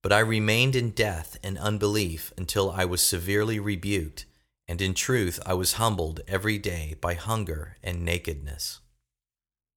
But 0.02 0.14
I 0.14 0.20
remained 0.20 0.76
in 0.76 0.92
death 0.92 1.38
and 1.44 1.58
unbelief 1.58 2.32
until 2.38 2.72
I 2.72 2.86
was 2.86 3.02
severely 3.02 3.60
rebuked 3.60 4.26
and 4.70 4.84
in 4.84 4.94
truth 4.94 5.40
I 5.48 5.56
was 5.56 5.74
humbled 5.74 6.22
every 6.28 6.60
day 6.60 6.96
by 7.02 7.16
hunger 7.16 7.78
and 7.84 8.06
nakedness. 8.06 8.82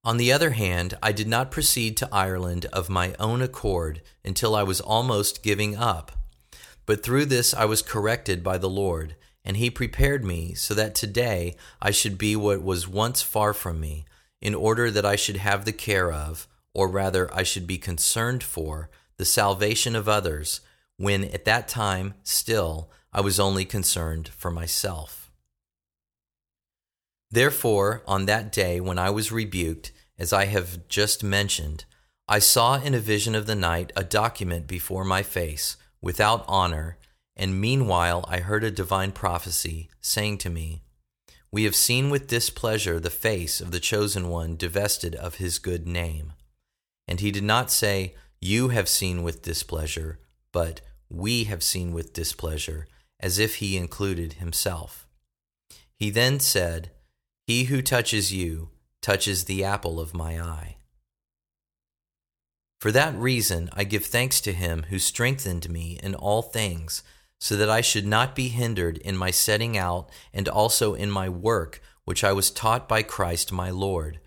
On 0.05 0.19
the 0.19 0.31
other 0.31 0.51
hand, 0.51 0.99
I 1.03 1.13
did 1.13 1.27
not 1.27 1.51
proceed 1.51 1.97
to 1.97 2.09
Ireland 2.13 2.67
of 2.75 2.91
my 2.91 3.15
own 3.19 3.41
accord 3.41 4.03
until 4.23 4.55
I 4.55 4.65
was 4.65 4.83
almost 4.83 5.43
giving 5.43 5.77
up. 5.77 6.13
But 6.85 7.03
through 7.03 7.25
this 7.27 7.55
I 7.55 7.65
was 7.65 7.81
corrected 7.81 8.45
by 8.45 8.59
the 8.59 8.69
Lord, 8.69 9.17
and 9.47 9.57
He 9.57 9.71
prepared 9.71 10.27
me 10.27 10.53
so 10.53 10.75
that 10.75 10.95
today 10.95 11.57
I 11.81 11.91
should 11.91 12.19
be 12.19 12.37
what 12.37 12.63
was 12.63 12.87
once 12.87 13.23
far 13.23 13.55
from 13.55 13.81
me, 13.81 14.05
in 14.43 14.55
order 14.55 14.91
that 14.91 15.07
I 15.07 15.17
should 15.17 15.37
have 15.37 15.65
the 15.65 15.73
care 15.73 16.13
of, 16.13 16.47
or 16.75 16.89
rather 16.89 17.33
I 17.35 17.43
should 17.43 17.67
be 17.67 17.79
concerned 17.79 18.43
for, 18.43 18.91
the 19.17 19.25
salvation 19.25 19.95
of 19.95 20.09
others, 20.09 20.61
when 20.97 21.25
at 21.25 21.45
that 21.45 21.69
time 21.69 22.15
still 22.23 22.91
I 23.13 23.21
was 23.21 23.39
only 23.39 23.65
concerned 23.65 24.29
for 24.29 24.51
myself. 24.51 25.31
Therefore, 27.31 28.03
on 28.07 28.27
that 28.27 28.53
day 28.53 28.81
when 28.81 28.99
I 28.99 29.11
was 29.11 29.33
rebuked, 29.33 29.93
as 30.19 30.33
I 30.33 30.47
have 30.47 30.87
just 30.89 31.25
mentioned, 31.25 31.85
I 32.29 32.39
saw 32.39 32.81
in 32.81 32.95
a 32.95 33.01
vision 33.01 33.35
of 33.35 33.47
the 33.47 33.55
night 33.55 33.93
a 33.97 34.05
document 34.05 34.67
before 34.67 35.05
my 35.05 35.23
face, 35.23 35.77
without 36.01 36.45
honor, 36.47 36.99
and 37.37 37.61
meanwhile 37.61 38.25
I 38.29 38.39
heard 38.39 38.65
a 38.65 38.71
divine 38.71 39.13
prophecy, 39.13 39.89
saying 40.01 40.39
to 40.39 40.51
me, 40.51 40.83
We 41.51 41.65
have 41.65 41.75
seen 41.75 42.11
with 42.11 42.29
displeasure 42.29 43.01
the 43.01 43.11
face 43.11 43.61
of 43.61 43.71
the 43.71 43.81
chosen 43.81 44.29
one 44.29 44.57
divested 44.57 45.15
of 45.15 45.37
his 45.37 45.59
good 45.59 45.87
name. 45.87 46.35
And 47.07 47.21
he 47.21 47.31
did 47.31 47.45
not 47.45 47.71
say, 47.71 48.15
You 48.41 48.69
have 48.69 48.89
seen 48.89 49.23
with 49.23 49.43
displeasure, 49.43 50.19
but 50.53 50.81
We 51.09 51.45
have 51.45 51.63
seen 51.63 51.93
with 51.93 52.13
displeasure 52.13 52.87
as 53.21 53.39
if 53.39 53.57
he 53.57 53.77
included 53.77 54.35
himself. 54.35 55.07
He 55.95 56.11
then 56.11 56.41
said, 56.41 56.91
He 57.47 57.65
who 57.65 57.81
touches 57.81 58.33
you, 58.33 58.71
touches 59.01 59.45
the 59.45 59.63
apple 59.63 60.01
of 60.01 60.15
my 60.15 60.41
eye. 60.41 60.77
For 62.81 62.91
that 62.91 63.15
reason, 63.15 63.71
I 63.73 63.85
give 63.85 64.05
thanks 64.05 64.41
to 64.41 64.53
him 64.53 64.87
who 64.89 64.99
strengthened 64.99 65.71
me 65.71 66.01
in 66.03 66.17
all 66.17 66.43
things, 66.43 67.05
so 67.39 67.57
that 67.57 67.71
I 67.71 67.81
should 67.81 68.07
not 68.07 68.35
be 68.35 68.49
hindered 68.49 68.99
in 68.99 69.17
my 69.17 69.31
setting 69.31 69.77
out 69.77 70.11
and 70.33 70.49
also 70.49 70.95
in 70.95 71.11
my 71.11 71.29
work, 71.29 71.81
which 72.05 72.25
I 72.25 72.33
was 72.33 72.51
taught 72.51 72.89
by 72.89 73.03
Christ 73.03 73.53
my 73.53 73.71
Lord. 73.71 74.19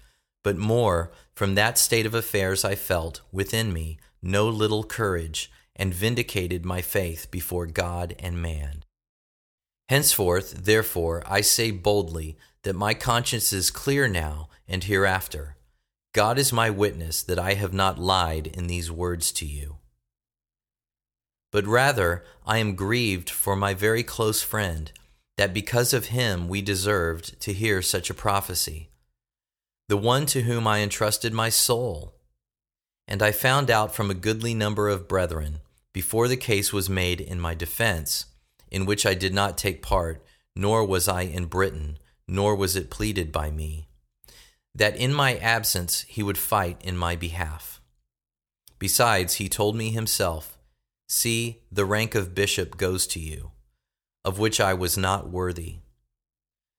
But 0.43 0.57
more, 0.57 1.11
from 1.35 1.55
that 1.55 1.77
state 1.77 2.05
of 2.05 2.13
affairs 2.13 2.63
I 2.63 2.75
felt, 2.75 3.21
within 3.31 3.73
me, 3.73 3.99
no 4.21 4.47
little 4.47 4.83
courage, 4.83 5.51
and 5.75 5.93
vindicated 5.93 6.65
my 6.65 6.81
faith 6.81 7.29
before 7.29 7.65
God 7.65 8.15
and 8.19 8.41
man. 8.41 8.83
Henceforth, 9.89 10.65
therefore, 10.65 11.21
I 11.27 11.41
say 11.41 11.71
boldly 11.71 12.37
that 12.63 12.75
my 12.75 12.93
conscience 12.93 13.53
is 13.53 13.69
clear 13.69 14.07
now 14.07 14.49
and 14.67 14.83
hereafter 14.83 15.57
God 16.13 16.39
is 16.39 16.53
my 16.53 16.69
witness 16.69 17.21
that 17.23 17.37
I 17.37 17.55
have 17.55 17.73
not 17.73 17.99
lied 17.99 18.47
in 18.47 18.67
these 18.67 18.89
words 18.89 19.33
to 19.33 19.45
you. 19.45 19.79
But 21.51 21.67
rather, 21.67 22.23
I 22.45 22.59
am 22.59 22.75
grieved 22.75 23.29
for 23.29 23.57
my 23.57 23.73
very 23.73 24.01
close 24.01 24.41
friend, 24.41 24.93
that 25.35 25.53
because 25.53 25.93
of 25.93 26.05
him 26.05 26.47
we 26.47 26.61
deserved 26.61 27.37
to 27.41 27.51
hear 27.51 27.81
such 27.81 28.09
a 28.09 28.13
prophecy, 28.13 28.89
the 29.87 29.97
one 29.97 30.25
to 30.27 30.41
whom 30.41 30.67
I 30.67 30.79
entrusted 30.79 31.33
my 31.33 31.49
soul. 31.49 32.15
And 33.07 33.21
I 33.21 33.31
found 33.31 33.69
out 33.69 33.93
from 33.93 34.09
a 34.09 34.15
goodly 34.15 34.53
number 34.53 34.89
of 34.89 35.07
brethren, 35.07 35.59
before 35.93 36.27
the 36.27 36.37
case 36.37 36.73
was 36.73 36.89
made 36.89 37.21
in 37.21 37.39
my 37.39 37.53
defense, 37.53 38.25
in 38.71 38.85
which 38.85 39.05
I 39.05 39.13
did 39.13 39.33
not 39.33 39.57
take 39.57 39.81
part, 39.81 40.23
nor 40.55 40.85
was 40.85 41.07
I 41.07 41.21
in 41.21 41.45
Britain, 41.45 41.99
nor 42.27 42.55
was 42.55 42.75
it 42.75 42.89
pleaded 42.89 43.31
by 43.31 43.51
me 43.51 43.87
that 44.75 44.97
in 44.97 45.13
my 45.13 45.37
absence 45.37 46.01
he 46.01 46.21
would 46.21 46.37
fight 46.37 46.77
in 46.83 46.97
my 46.97 47.15
behalf. 47.15 47.81
Besides, 48.77 49.35
he 49.35 49.47
told 49.47 49.75
me 49.75 49.91
himself, 49.91 50.57
See, 51.07 51.61
the 51.71 51.85
rank 51.85 52.13
of 52.13 52.35
bishop 52.35 52.77
goes 52.77 53.07
to 53.07 53.19
you, 53.19 53.51
of 54.25 54.37
which 54.37 54.59
I 54.59 54.73
was 54.73 54.97
not 54.97 55.29
worthy. 55.29 55.77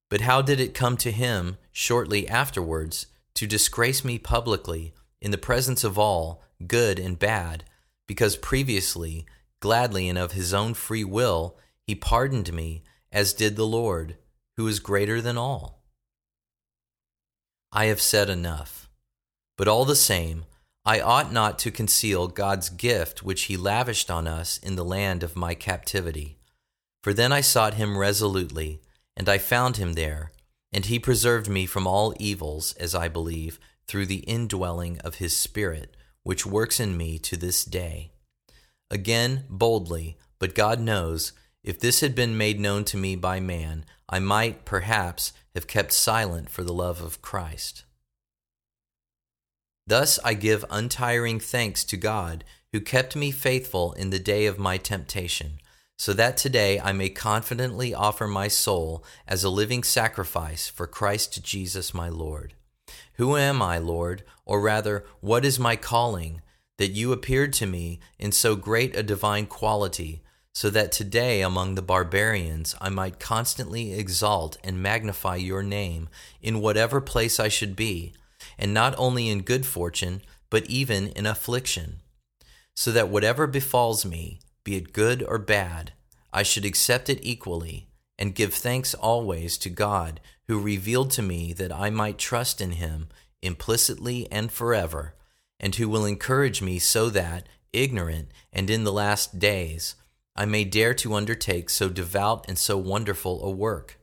But 0.08 0.20
how 0.22 0.42
did 0.42 0.60
it 0.60 0.74
come 0.74 0.96
to 0.98 1.10
him 1.10 1.58
shortly 1.72 2.28
afterwards 2.28 3.06
to 3.34 3.46
disgrace 3.46 4.04
me 4.04 4.18
publicly 4.18 4.94
in 5.20 5.30
the 5.30 5.38
presence 5.38 5.84
of 5.84 5.98
all, 5.98 6.42
good 6.66 6.98
and 6.98 7.18
bad, 7.18 7.64
because 8.06 8.36
previously, 8.36 9.26
gladly 9.60 10.08
and 10.08 10.18
of 10.18 10.32
his 10.32 10.54
own 10.54 10.74
free 10.74 11.04
will, 11.04 11.56
he 11.86 11.94
pardoned 11.94 12.52
me, 12.52 12.82
as 13.10 13.32
did 13.32 13.56
the 13.56 13.66
Lord, 13.66 14.16
who 14.56 14.66
is 14.68 14.80
greater 14.80 15.20
than 15.20 15.36
all? 15.36 15.82
I 17.72 17.86
have 17.86 18.00
said 18.00 18.30
enough. 18.30 18.88
But 19.56 19.68
all 19.68 19.84
the 19.84 19.96
same, 19.96 20.44
I 20.84 21.00
ought 21.00 21.32
not 21.32 21.58
to 21.60 21.70
conceal 21.70 22.28
God's 22.28 22.68
gift 22.68 23.22
which 23.22 23.44
He 23.44 23.56
lavished 23.56 24.10
on 24.10 24.26
us 24.28 24.58
in 24.58 24.76
the 24.76 24.84
land 24.84 25.22
of 25.22 25.36
my 25.36 25.54
captivity. 25.54 26.38
For 27.02 27.12
then 27.12 27.32
I 27.32 27.40
sought 27.40 27.74
Him 27.74 27.98
resolutely, 27.98 28.80
and 29.16 29.28
I 29.28 29.38
found 29.38 29.76
Him 29.76 29.94
there, 29.94 30.32
and 30.72 30.84
He 30.84 30.98
preserved 30.98 31.48
me 31.48 31.66
from 31.66 31.86
all 31.86 32.14
evils, 32.18 32.74
as 32.74 32.94
I 32.94 33.08
believe, 33.08 33.58
through 33.86 34.06
the 34.06 34.24
indwelling 34.26 34.98
of 35.00 35.16
His 35.16 35.36
Spirit, 35.36 35.96
which 36.22 36.44
works 36.44 36.80
in 36.80 36.96
me 36.96 37.18
to 37.20 37.36
this 37.36 37.64
day. 37.64 38.10
Again, 38.90 39.44
boldly, 39.48 40.16
but 40.38 40.54
God 40.54 40.80
knows, 40.80 41.32
if 41.64 41.80
this 41.80 42.00
had 42.00 42.14
been 42.14 42.36
made 42.36 42.60
known 42.60 42.84
to 42.84 42.96
me 42.96 43.16
by 43.16 43.40
man, 43.40 43.84
I 44.08 44.18
might, 44.20 44.64
perhaps, 44.64 45.32
have 45.54 45.66
kept 45.66 45.92
silent 45.92 46.50
for 46.50 46.62
the 46.62 46.72
love 46.72 47.00
of 47.00 47.22
Christ. 47.22 47.84
Thus 49.86 50.18
I 50.24 50.34
give 50.34 50.64
untiring 50.68 51.40
thanks 51.40 51.84
to 51.84 51.96
God, 51.96 52.44
who 52.72 52.80
kept 52.80 53.16
me 53.16 53.30
faithful 53.30 53.92
in 53.92 54.10
the 54.10 54.18
day 54.18 54.46
of 54.46 54.58
my 54.58 54.76
temptation, 54.76 55.58
so 55.96 56.12
that 56.12 56.36
today 56.36 56.78
I 56.78 56.92
may 56.92 57.08
confidently 57.08 57.94
offer 57.94 58.26
my 58.26 58.48
soul 58.48 59.04
as 59.26 59.42
a 59.42 59.50
living 59.50 59.82
sacrifice 59.82 60.68
for 60.68 60.86
Christ 60.86 61.42
Jesus 61.42 61.94
my 61.94 62.08
Lord. 62.08 62.54
Who 63.14 63.36
am 63.36 63.62
I, 63.62 63.78
Lord, 63.78 64.22
or 64.44 64.60
rather, 64.60 65.04
what 65.20 65.44
is 65.44 65.58
my 65.58 65.74
calling, 65.76 66.42
that 66.78 66.90
you 66.90 67.12
appeared 67.12 67.52
to 67.54 67.66
me 67.66 68.00
in 68.18 68.30
so 68.32 68.56
great 68.56 68.94
a 68.94 69.02
divine 69.02 69.46
quality? 69.46 70.22
so 70.56 70.70
that 70.70 70.90
today 70.90 71.42
among 71.42 71.74
the 71.74 71.82
barbarians 71.82 72.74
I 72.80 72.88
might 72.88 73.20
constantly 73.20 73.92
exalt 73.92 74.56
and 74.64 74.82
magnify 74.82 75.36
your 75.36 75.62
name 75.62 76.08
in 76.40 76.62
whatever 76.62 77.02
place 77.02 77.38
I 77.38 77.48
should 77.48 77.76
be, 77.76 78.14
and 78.58 78.72
not 78.72 78.94
only 78.96 79.28
in 79.28 79.42
good 79.42 79.66
fortune, 79.66 80.22
but 80.48 80.64
even 80.70 81.08
in 81.08 81.26
affliction, 81.26 82.00
so 82.74 82.90
that 82.92 83.10
whatever 83.10 83.46
befalls 83.46 84.06
me, 84.06 84.40
be 84.66 84.74
it 84.74 84.92
good 84.92 85.22
or 85.22 85.38
bad, 85.38 85.92
I 86.32 86.42
should 86.42 86.64
accept 86.64 87.08
it 87.08 87.20
equally, 87.22 87.88
and 88.18 88.34
give 88.34 88.52
thanks 88.52 88.94
always 88.94 89.56
to 89.58 89.70
God, 89.70 90.20
who 90.48 90.58
revealed 90.58 91.12
to 91.12 91.22
me 91.22 91.52
that 91.52 91.70
I 91.70 91.88
might 91.88 92.18
trust 92.18 92.60
in 92.60 92.72
him 92.72 93.08
implicitly 93.42 94.26
and 94.32 94.50
forever, 94.50 95.14
and 95.60 95.72
who 95.76 95.88
will 95.88 96.04
encourage 96.04 96.60
me 96.60 96.80
so 96.80 97.10
that, 97.10 97.48
ignorant 97.72 98.28
and 98.52 98.68
in 98.68 98.82
the 98.82 98.92
last 98.92 99.38
days, 99.38 99.94
I 100.34 100.46
may 100.46 100.64
dare 100.64 100.94
to 100.94 101.14
undertake 101.14 101.70
so 101.70 101.88
devout 101.88 102.44
and 102.48 102.58
so 102.58 102.76
wonderful 102.76 103.44
a 103.44 103.50
work, 103.50 104.00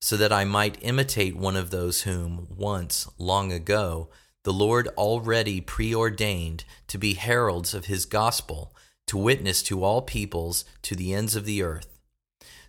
so 0.00 0.16
that 0.16 0.32
I 0.32 0.44
might 0.44 0.78
imitate 0.80 1.36
one 1.36 1.54
of 1.56 1.70
those 1.70 2.02
whom, 2.02 2.48
once, 2.56 3.06
long 3.18 3.52
ago, 3.52 4.08
the 4.42 4.54
Lord 4.54 4.88
already 4.96 5.60
preordained 5.60 6.64
to 6.86 6.96
be 6.96 7.12
heralds 7.12 7.74
of 7.74 7.84
his 7.84 8.06
gospel, 8.06 8.74
to 9.08 9.18
witness 9.18 9.62
to 9.64 9.84
all 9.84 10.02
peoples 10.02 10.64
to 10.82 10.94
the 10.94 11.12
ends 11.12 11.36
of 11.36 11.44
the 11.44 11.62
earth. 11.62 11.98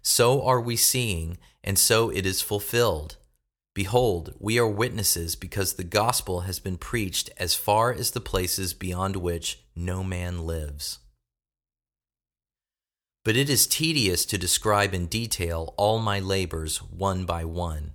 So 0.02 0.42
are 0.44 0.62
we 0.62 0.76
seeing, 0.76 1.38
and 1.64 1.78
so 1.78 2.10
it 2.10 2.26
is 2.26 2.42
fulfilled. 2.42 3.18
Behold, 3.74 4.34
we 4.40 4.58
are 4.58 4.68
witnesses 4.68 5.36
because 5.36 5.74
the 5.74 5.84
gospel 5.84 6.42
has 6.42 6.60
been 6.60 6.78
preached 6.78 7.30
as 7.38 7.54
far 7.54 7.94
as 7.94 8.12
the 8.12 8.20
places 8.20 8.74
beyond 8.74 9.16
which 9.16 9.64
no 9.76 10.04
man 10.04 10.46
lives. 10.46 11.00
But 13.24 13.38
it 13.38 13.50
is 13.50 13.68
tedious 13.68 14.26
to 14.26 14.38
describe 14.38 14.94
in 14.94 15.06
detail 15.06 15.74
all 15.78 16.00
my 16.00 16.20
labors 16.20 16.78
one 16.78 17.26
by 17.26 17.46
one. 17.46 17.94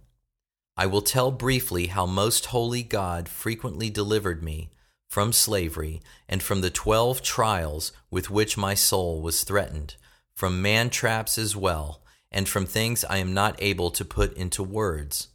I 0.77 0.87
will 0.87 1.03
tell 1.03 1.31
briefly 1.31 1.89
how 1.89 2.07
most 2.07 2.47
holy 2.47 2.83
God 2.83 3.29
frequently 3.29 3.91
delivered 3.91 4.43
me 4.43 4.71
from 5.15 5.33
slavery 5.33 6.03
and 6.29 6.43
from 6.43 6.61
the 6.61 6.71
twelve 6.71 7.23
trials 7.23 7.93
with 8.11 8.31
which 8.31 8.57
my 8.57 8.75
soul 8.75 9.23
was 9.23 9.45
threatened, 9.45 9.95
from 10.35 10.61
man 10.61 10.91
traps 10.91 11.39
as 11.39 11.55
well, 11.55 12.03
and 12.33 12.49
from 12.49 12.67
things 12.67 13.05
I 13.05 13.19
am 13.19 13.33
not 13.33 13.55
able 13.63 13.93
to 13.93 14.05
put 14.05 14.37
into 14.37 14.65
words. 14.65 15.29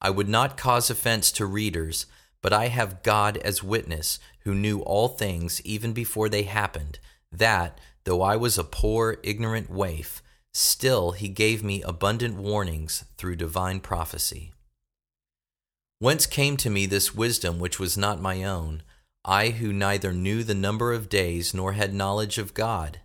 I 0.00 0.10
would 0.10 0.28
not 0.28 0.56
cause 0.56 0.88
offense 0.88 1.32
to 1.32 1.46
readers, 1.46 2.06
but 2.40 2.52
I 2.52 2.68
have 2.68 3.02
God 3.02 3.38
as 3.38 3.60
witness, 3.60 4.20
who 4.44 4.54
knew 4.54 4.82
all 4.82 5.08
things 5.08 5.60
even 5.62 5.92
before 5.92 6.28
they 6.28 6.44
happened, 6.44 7.00
that, 7.32 7.80
Though 8.04 8.22
I 8.22 8.36
was 8.36 8.56
a 8.56 8.62
poor, 8.62 9.18
ignorant 9.24 9.68
waif, 9.68 10.22
still 10.52 11.10
he 11.10 11.28
gave 11.28 11.64
me 11.64 11.82
abundant 11.82 12.36
warnings 12.36 13.04
through 13.16 13.34
divine 13.34 13.80
prophecy. 13.80 14.52
Whence 15.98 16.24
came 16.24 16.56
to 16.58 16.70
me 16.70 16.86
this 16.86 17.16
wisdom 17.16 17.58
which 17.58 17.80
was 17.80 17.98
not 17.98 18.22
my 18.22 18.44
own, 18.44 18.84
I 19.24 19.50
who 19.50 19.72
neither 19.72 20.12
knew 20.12 20.42
the 20.42 20.54
number 20.54 20.92
of 20.92 21.08
days 21.08 21.52
nor 21.52 21.72
had 21.72 21.92
knowledge 21.92 22.38
of 22.38 22.54
God? 22.54 23.00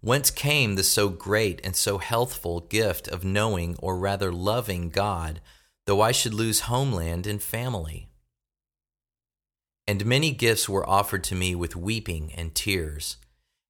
Whence 0.00 0.30
came 0.30 0.74
the 0.74 0.84
so 0.84 1.08
great 1.08 1.60
and 1.64 1.74
so 1.74 1.98
healthful 1.98 2.60
gift 2.60 3.08
of 3.08 3.24
knowing, 3.24 3.76
or 3.78 3.96
rather 3.96 4.32
loving, 4.32 4.90
God, 4.90 5.40
though 5.86 6.00
I 6.00 6.12
should 6.12 6.34
lose 6.34 6.60
homeland 6.60 7.26
and 7.26 7.42
family? 7.42 8.08
And 9.86 10.04
many 10.04 10.32
gifts 10.32 10.68
were 10.68 10.88
offered 10.88 11.24
to 11.24 11.34
me 11.34 11.54
with 11.54 11.76
weeping 11.76 12.32
and 12.34 12.54
tears. 12.54 13.16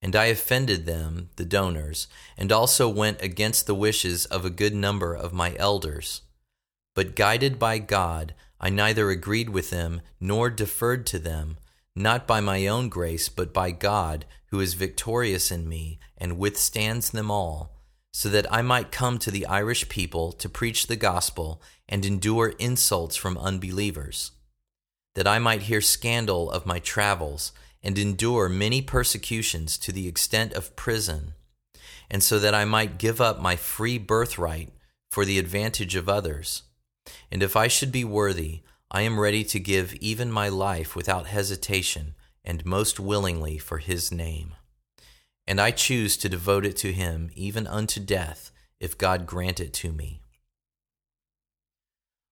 And 0.02 0.14
I 0.14 0.26
offended 0.26 0.86
them, 0.86 1.30
the 1.36 1.44
donors, 1.44 2.06
and 2.36 2.52
also 2.52 2.88
went 2.88 3.22
against 3.22 3.66
the 3.66 3.74
wishes 3.74 4.24
of 4.26 4.44
a 4.44 4.50
good 4.50 4.74
number 4.74 5.14
of 5.14 5.32
my 5.32 5.54
elders. 5.58 6.22
But 6.94 7.16
guided 7.16 7.58
by 7.58 7.78
God, 7.78 8.34
I 8.60 8.70
neither 8.70 9.10
agreed 9.10 9.50
with 9.50 9.70
them 9.70 10.00
nor 10.20 10.50
deferred 10.50 11.06
to 11.06 11.18
them, 11.18 11.58
not 11.94 12.26
by 12.26 12.40
my 12.40 12.66
own 12.66 12.88
grace, 12.88 13.28
but 13.28 13.52
by 13.52 13.70
God, 13.70 14.24
who 14.46 14.60
is 14.60 14.74
victorious 14.74 15.50
in 15.50 15.68
me 15.68 15.98
and 16.16 16.38
withstands 16.38 17.10
them 17.10 17.30
all, 17.30 17.76
so 18.12 18.28
that 18.30 18.50
I 18.52 18.62
might 18.62 18.92
come 18.92 19.18
to 19.18 19.30
the 19.30 19.46
Irish 19.46 19.88
people 19.88 20.32
to 20.32 20.48
preach 20.48 20.86
the 20.86 20.96
gospel 20.96 21.60
and 21.88 22.04
endure 22.04 22.54
insults 22.58 23.16
from 23.16 23.36
unbelievers, 23.36 24.32
that 25.14 25.26
I 25.26 25.38
might 25.38 25.62
hear 25.62 25.80
scandal 25.80 26.50
of 26.50 26.66
my 26.66 26.78
travels 26.78 27.52
and 27.82 27.98
endure 27.98 28.48
many 28.48 28.82
persecutions 28.82 29.76
to 29.78 29.92
the 29.92 30.08
extent 30.08 30.52
of 30.54 30.74
prison, 30.76 31.34
and 32.10 32.22
so 32.22 32.38
that 32.38 32.54
I 32.54 32.64
might 32.64 32.98
give 32.98 33.20
up 33.20 33.40
my 33.40 33.56
free 33.56 33.98
birthright 33.98 34.70
for 35.10 35.24
the 35.24 35.38
advantage 35.38 35.94
of 35.94 36.08
others. 36.08 36.62
And 37.30 37.42
if 37.42 37.56
I 37.56 37.68
should 37.68 37.92
be 37.92 38.04
worthy, 38.04 38.62
I 38.90 39.02
am 39.02 39.18
ready 39.18 39.42
to 39.44 39.58
give 39.58 39.94
even 39.94 40.30
my 40.30 40.48
life 40.48 40.94
without 40.94 41.26
hesitation 41.26 42.14
and 42.44 42.64
most 42.64 43.00
willingly 43.00 43.58
for 43.58 43.78
his 43.78 44.12
name. 44.12 44.54
And 45.46 45.60
I 45.60 45.70
choose 45.70 46.16
to 46.18 46.28
devote 46.28 46.64
it 46.64 46.76
to 46.78 46.92
him 46.92 47.30
even 47.34 47.66
unto 47.66 48.00
death, 48.00 48.52
if 48.80 48.98
God 48.98 49.26
grant 49.26 49.60
it 49.60 49.72
to 49.74 49.92
me. 49.92 50.20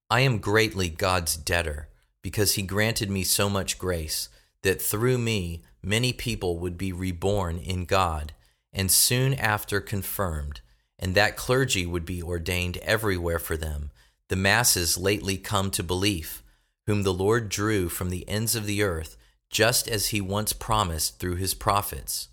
I 0.09 0.21
am 0.21 0.39
greatly 0.39 0.89
God's 0.89 1.35
debtor, 1.35 1.89
because 2.21 2.53
he 2.53 2.61
granted 2.61 3.09
me 3.09 3.23
so 3.23 3.49
much 3.49 3.77
grace, 3.77 4.29
that 4.61 4.81
through 4.81 5.17
me 5.17 5.63
many 5.81 6.13
people 6.13 6.57
would 6.59 6.77
be 6.77 6.93
reborn 6.93 7.57
in 7.57 7.85
God, 7.85 8.33
and 8.71 8.91
soon 8.91 9.33
after 9.33 9.81
confirmed, 9.81 10.61
and 10.99 11.15
that 11.15 11.35
clergy 11.35 11.85
would 11.85 12.05
be 12.05 12.21
ordained 12.21 12.77
everywhere 12.77 13.39
for 13.39 13.57
them, 13.57 13.91
the 14.29 14.35
masses 14.35 14.97
lately 14.97 15.37
come 15.37 15.69
to 15.71 15.83
belief, 15.83 16.43
whom 16.87 17.03
the 17.03 17.13
Lord 17.13 17.49
drew 17.49 17.89
from 17.89 18.09
the 18.09 18.27
ends 18.27 18.55
of 18.55 18.65
the 18.65 18.81
earth, 18.81 19.17
just 19.49 19.87
as 19.87 20.07
he 20.07 20.21
once 20.21 20.53
promised 20.53 21.19
through 21.19 21.35
his 21.35 21.53
prophets. 21.53 22.29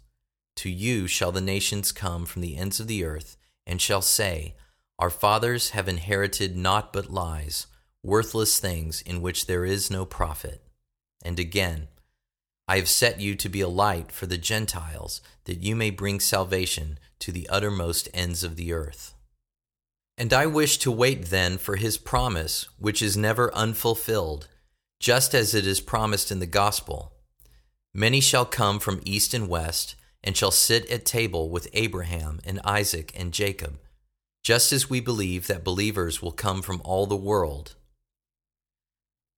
To 0.57 0.71
you 0.71 1.07
shall 1.07 1.33
the 1.33 1.41
nations 1.41 1.93
come 1.93 2.27
from 2.27 2.43
the 2.43 2.57
ends 2.57 2.81
of 2.81 2.87
the 2.87 3.05
earth, 3.05 3.37
and 3.67 3.81
shall 3.81 4.03
say, 4.03 4.55
Our 4.99 5.11
fathers 5.11 5.71
have 5.71 5.89
inherited 5.89 6.57
naught 6.57 6.93
but 6.93 7.11
lies, 7.11 7.67
worthless 8.03 8.59
things 8.59 9.03
in 9.03 9.23
which 9.23 9.47
there 9.47 9.65
is 9.65 9.91
no 9.91 10.05
profit. 10.05 10.63
And 11.25 11.39
again, 11.39 11.89
I 12.69 12.77
have 12.77 12.89
set 12.89 13.21
you 13.21 13.35
to 13.37 13.49
be 13.49 13.61
a 13.61 13.69
light 13.69 14.13
for 14.13 14.27
the 14.27 14.39
Gentiles, 14.39 15.21
that 15.45 15.63
you 15.63 15.77
may 15.77 15.91
bring 15.91 16.21
salvation 16.21 16.99
to 17.21 17.33
the 17.33 17.49
uttermost 17.49 18.09
ends 18.15 18.43
of 18.43 18.57
the 18.57 18.73
earth. 18.73 19.15
And 20.19 20.33
I 20.33 20.47
wish 20.47 20.79
to 20.79 20.91
wait 20.91 21.27
then 21.27 21.59
for 21.59 21.77
his 21.77 21.97
promise, 21.97 22.67
which 22.79 23.03
is 23.03 23.17
never 23.17 23.55
unfulfilled, 23.55 24.49
just 25.01 25.35
as 25.35 25.55
it 25.55 25.67
is 25.67 25.81
promised 25.81 26.31
in 26.31 26.39
the 26.39 26.47
gospel. 26.47 27.13
Many 27.95 28.21
shall 28.21 28.45
come 28.45 28.79
from 28.79 29.03
east 29.05 29.35
and 29.35 29.49
west, 29.49 29.97
and 30.23 30.37
shall 30.37 30.51
sit 30.51 30.89
at 30.91 31.05
table 31.05 31.49
with 31.49 31.69
Abraham 31.73 32.41
and 32.45 32.61
Isaac 32.65 33.13
and 33.19 33.33
Jacob, 33.33 33.79
just 34.43 34.73
as 34.73 34.89
we 34.89 35.01
believe 35.01 35.47
that 35.47 35.65
believers 35.65 36.23
will 36.23 36.33
come 36.33 36.63
from 36.63 36.81
all 36.85 37.07
the 37.07 37.17
world. 37.17 37.75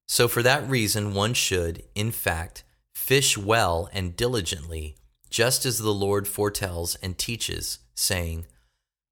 So, 0.06 0.28
for 0.28 0.42
that 0.42 0.68
reason, 0.68 1.14
one 1.14 1.32
should, 1.32 1.82
in 1.94 2.10
fact, 2.12 2.62
fish 2.94 3.38
well 3.38 3.88
and 3.92 4.14
diligently 4.14 4.96
just 5.34 5.66
as 5.66 5.78
the 5.78 5.92
Lord 5.92 6.28
foretells 6.28 6.94
and 7.02 7.18
teaches, 7.18 7.80
saying, 7.96 8.46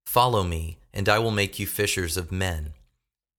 Follow 0.06 0.44
me, 0.44 0.78
and 0.92 1.08
I 1.08 1.18
will 1.18 1.30
make 1.30 1.58
you 1.58 1.66
fishers 1.66 2.16
of 2.16 2.32
men. 2.32 2.74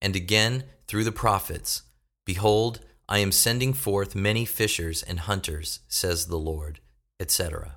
And 0.02 0.16
again, 0.16 0.64
through 0.88 1.04
the 1.04 1.12
prophets, 1.12 1.84
Behold, 2.26 2.80
I 3.10 3.20
am 3.20 3.32
sending 3.32 3.74
forth 3.74 4.16
many 4.16 4.46
fishers 4.46 5.04
and 5.04 5.20
hunters, 5.22 5.80
says 5.88 6.28
the 6.28 6.38
Lord, 6.38 6.80
etc. 7.20 7.76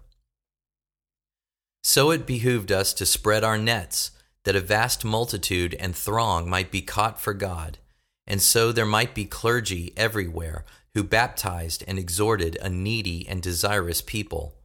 So 1.82 2.10
it 2.10 2.26
behooved 2.26 2.70
us 2.70 2.92
to 2.94 3.06
spread 3.06 3.44
our 3.44 3.58
nets, 3.58 4.12
that 4.44 4.56
a 4.56 4.60
vast 4.60 5.04
multitude 5.04 5.74
and 5.74 5.96
throng 5.96 6.48
might 6.48 6.70
be 6.70 6.80
caught 6.80 7.20
for 7.20 7.34
God, 7.34 7.78
and 8.26 8.40
so 8.40 8.70
there 8.70 8.86
might 8.86 9.14
be 9.14 9.24
clergy 9.24 9.92
everywhere 9.96 10.64
who 10.94 11.02
baptized 11.02 11.84
and 11.88 11.98
exhorted 11.98 12.56
a 12.60 12.68
needy 12.68 13.26
and 13.28 13.42
desirous 13.42 14.00
people 14.00 14.56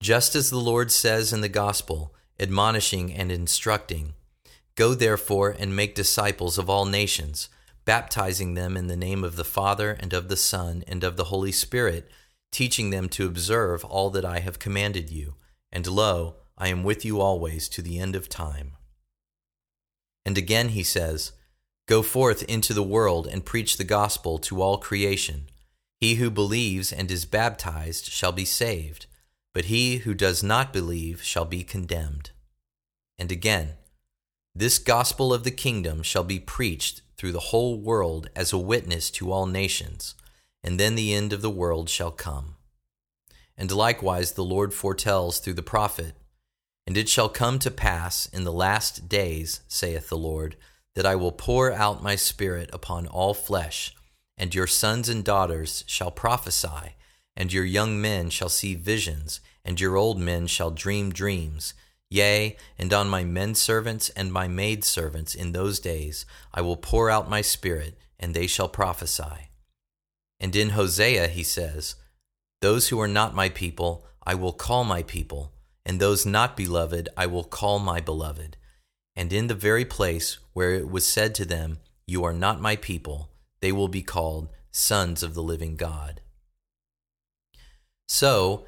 just 0.00 0.34
as 0.34 0.50
the 0.50 0.58
Lord 0.58 0.92
says 0.92 1.32
in 1.32 1.40
the 1.40 1.48
Gospel, 1.48 2.14
admonishing 2.38 3.12
and 3.12 3.32
instructing 3.32 4.14
Go 4.76 4.94
therefore 4.94 5.54
and 5.58 5.74
make 5.74 5.94
disciples 5.94 6.58
of 6.58 6.70
all 6.70 6.84
nations, 6.84 7.48
baptizing 7.84 8.54
them 8.54 8.76
in 8.76 8.86
the 8.86 8.96
name 8.96 9.24
of 9.24 9.36
the 9.36 9.44
Father 9.44 9.92
and 9.98 10.12
of 10.12 10.28
the 10.28 10.36
Son 10.36 10.84
and 10.86 11.02
of 11.02 11.16
the 11.16 11.24
Holy 11.24 11.52
Spirit, 11.52 12.10
teaching 12.52 12.90
them 12.90 13.08
to 13.08 13.26
observe 13.26 13.84
all 13.84 14.10
that 14.10 14.24
I 14.24 14.40
have 14.40 14.58
commanded 14.58 15.10
you. 15.10 15.34
And 15.72 15.86
lo, 15.86 16.36
I 16.56 16.68
am 16.68 16.84
with 16.84 17.04
you 17.04 17.20
always 17.20 17.68
to 17.70 17.82
the 17.82 17.98
end 17.98 18.14
of 18.14 18.28
time. 18.28 18.72
And 20.24 20.38
again 20.38 20.70
he 20.70 20.82
says, 20.82 21.32
Go 21.88 22.02
forth 22.02 22.42
into 22.44 22.74
the 22.74 22.82
world 22.82 23.26
and 23.26 23.44
preach 23.44 23.76
the 23.76 23.84
gospel 23.84 24.38
to 24.38 24.60
all 24.60 24.78
creation. 24.78 25.46
He 26.00 26.16
who 26.16 26.30
believes 26.30 26.92
and 26.92 27.10
is 27.10 27.24
baptized 27.24 28.06
shall 28.06 28.32
be 28.32 28.44
saved 28.44 29.06
but 29.56 29.64
he 29.64 29.96
who 29.96 30.12
does 30.12 30.42
not 30.42 30.70
believe 30.70 31.22
shall 31.22 31.46
be 31.46 31.64
condemned. 31.64 32.30
And 33.18 33.32
again, 33.32 33.76
this 34.58 34.78
gospel 34.78 35.32
of 35.32 35.44
the 35.44 35.50
kingdom 35.50 36.02
shall 36.02 36.24
be 36.24 36.38
preached 36.38 37.02
through 37.16 37.32
the 37.32 37.50
whole 37.50 37.78
world 37.78 38.28
as 38.34 38.52
a 38.52 38.58
witness 38.58 39.10
to 39.10 39.30
all 39.30 39.46
nations, 39.46 40.14
and 40.62 40.80
then 40.80 40.94
the 40.94 41.14
end 41.14 41.32
of 41.32 41.42
the 41.42 41.50
world 41.50 41.88
shall 41.88 42.10
come. 42.10 42.56
And 43.56 43.70
likewise 43.70 44.32
the 44.32 44.44
Lord 44.44 44.74
foretells 44.74 45.38
through 45.38 45.54
the 45.54 45.62
prophet, 45.62 46.14
And 46.86 46.96
it 46.96 47.08
shall 47.08 47.28
come 47.28 47.58
to 47.60 47.70
pass 47.70 48.26
in 48.26 48.44
the 48.44 48.52
last 48.52 49.08
days, 49.08 49.60
saith 49.68 50.08
the 50.08 50.18
Lord, 50.18 50.56
that 50.94 51.06
I 51.06 51.16
will 51.16 51.32
pour 51.32 51.72
out 51.72 52.02
my 52.02 52.16
Spirit 52.16 52.70
upon 52.72 53.06
all 53.06 53.34
flesh, 53.34 53.94
and 54.38 54.54
your 54.54 54.66
sons 54.66 55.08
and 55.08 55.24
daughters 55.24 55.84
shall 55.86 56.10
prophesy 56.10 56.94
and 57.36 57.52
your 57.52 57.64
young 57.64 58.00
men 58.00 58.30
shall 58.30 58.48
see 58.48 58.74
visions, 58.74 59.40
and 59.64 59.78
your 59.78 59.96
old 59.96 60.18
men 60.18 60.46
shall 60.46 60.70
dream 60.70 61.12
dreams. 61.12 61.74
Yea, 62.08 62.56
and 62.78 62.92
on 62.92 63.08
my 63.08 63.24
men 63.24 63.54
servants 63.54 64.08
and 64.10 64.32
my 64.32 64.46
maid 64.46 64.84
servants 64.84 65.34
in 65.34 65.52
those 65.52 65.80
days 65.80 66.24
I 66.54 66.60
will 66.60 66.76
pour 66.76 67.10
out 67.10 67.28
my 67.28 67.40
spirit, 67.40 67.98
and 68.18 68.32
they 68.32 68.46
shall 68.46 68.68
prophesy. 68.68 69.50
And 70.38 70.54
in 70.54 70.70
Hosea 70.70 71.28
he 71.28 71.42
says, 71.42 71.96
Those 72.60 72.88
who 72.88 73.00
are 73.00 73.08
not 73.08 73.34
my 73.34 73.48
people 73.48 74.06
I 74.24 74.34
will 74.34 74.52
call 74.52 74.84
my 74.84 75.02
people, 75.02 75.52
and 75.84 76.00
those 76.00 76.26
not 76.26 76.56
beloved 76.56 77.08
I 77.16 77.26
will 77.26 77.44
call 77.44 77.78
my 77.78 78.00
beloved. 78.00 78.56
And 79.14 79.32
in 79.32 79.46
the 79.46 79.54
very 79.54 79.84
place 79.84 80.38
where 80.52 80.74
it 80.74 80.90
was 80.90 81.06
said 81.06 81.34
to 81.36 81.44
them, 81.44 81.78
You 82.06 82.24
are 82.24 82.32
not 82.32 82.60
my 82.60 82.76
people, 82.76 83.30
they 83.60 83.72
will 83.72 83.88
be 83.88 84.02
called 84.02 84.48
sons 84.70 85.22
of 85.22 85.34
the 85.34 85.42
living 85.42 85.76
God. 85.76 86.20
So, 88.08 88.66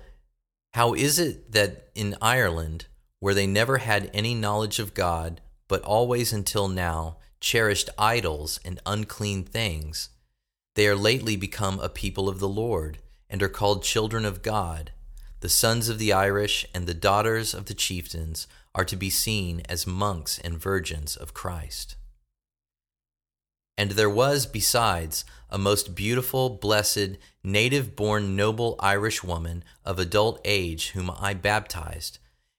how 0.75 0.95
is 0.95 1.19
it 1.19 1.53
that 1.53 1.89
in 1.95 2.17
Ireland, 2.23 2.87
where 3.21 3.35
they 3.35 3.47
never 3.47 3.79
had 3.79 4.11
any 4.15 4.35
knowledge 4.35 4.79
of 4.79 4.95
God, 4.95 5.41
but 5.67 5.83
always 5.83 6.33
until 6.33 6.69
now 6.69 7.17
cherished 7.41 7.91
idols 7.99 8.59
and 8.65 8.81
unclean 8.87 9.45
things, 9.45 10.11
they 10.75 10.87
are 10.87 10.97
lately 10.97 11.37
become 11.37 11.81
a 11.81 11.89
people 11.89 12.29
of 12.29 12.39
the 12.39 12.49
Lord, 12.49 12.99
and 13.29 13.43
are 13.43 13.49
called 13.49 13.83
children 13.83 14.25
of 14.25 14.43
God? 14.43 14.93
The 15.41 15.49
sons 15.49 15.89
of 15.89 15.99
the 15.99 16.13
Irish 16.13 16.67
and 16.75 16.87
the 16.87 16.95
daughters 16.95 17.55
of 17.55 17.67
the 17.67 17.75
chieftains 17.75 18.47
are 18.75 18.85
to 18.85 18.97
be 18.97 19.11
seen 19.11 19.63
as 19.69 19.87
monks 19.87 20.39
and 20.39 20.59
virgins 20.59 21.17
of 21.17 21.35
Christ. 21.35 21.97
And 23.77 23.93
there 23.93 24.11
was, 24.11 24.47
besides, 24.47 25.25
a 25.51 25.59
most 25.59 25.95
beautiful, 25.95 26.51
blessed, 26.51 27.17
native 27.45 27.95
born 27.95 28.35
noble 28.35 28.75
Irish 28.81 29.23
woman 29.23 29.63
of 29.85 29.99
adult 29.99 30.41
age 30.45 30.91
whom 30.91 31.11
I 31.11 31.35
baptized. 31.35 32.19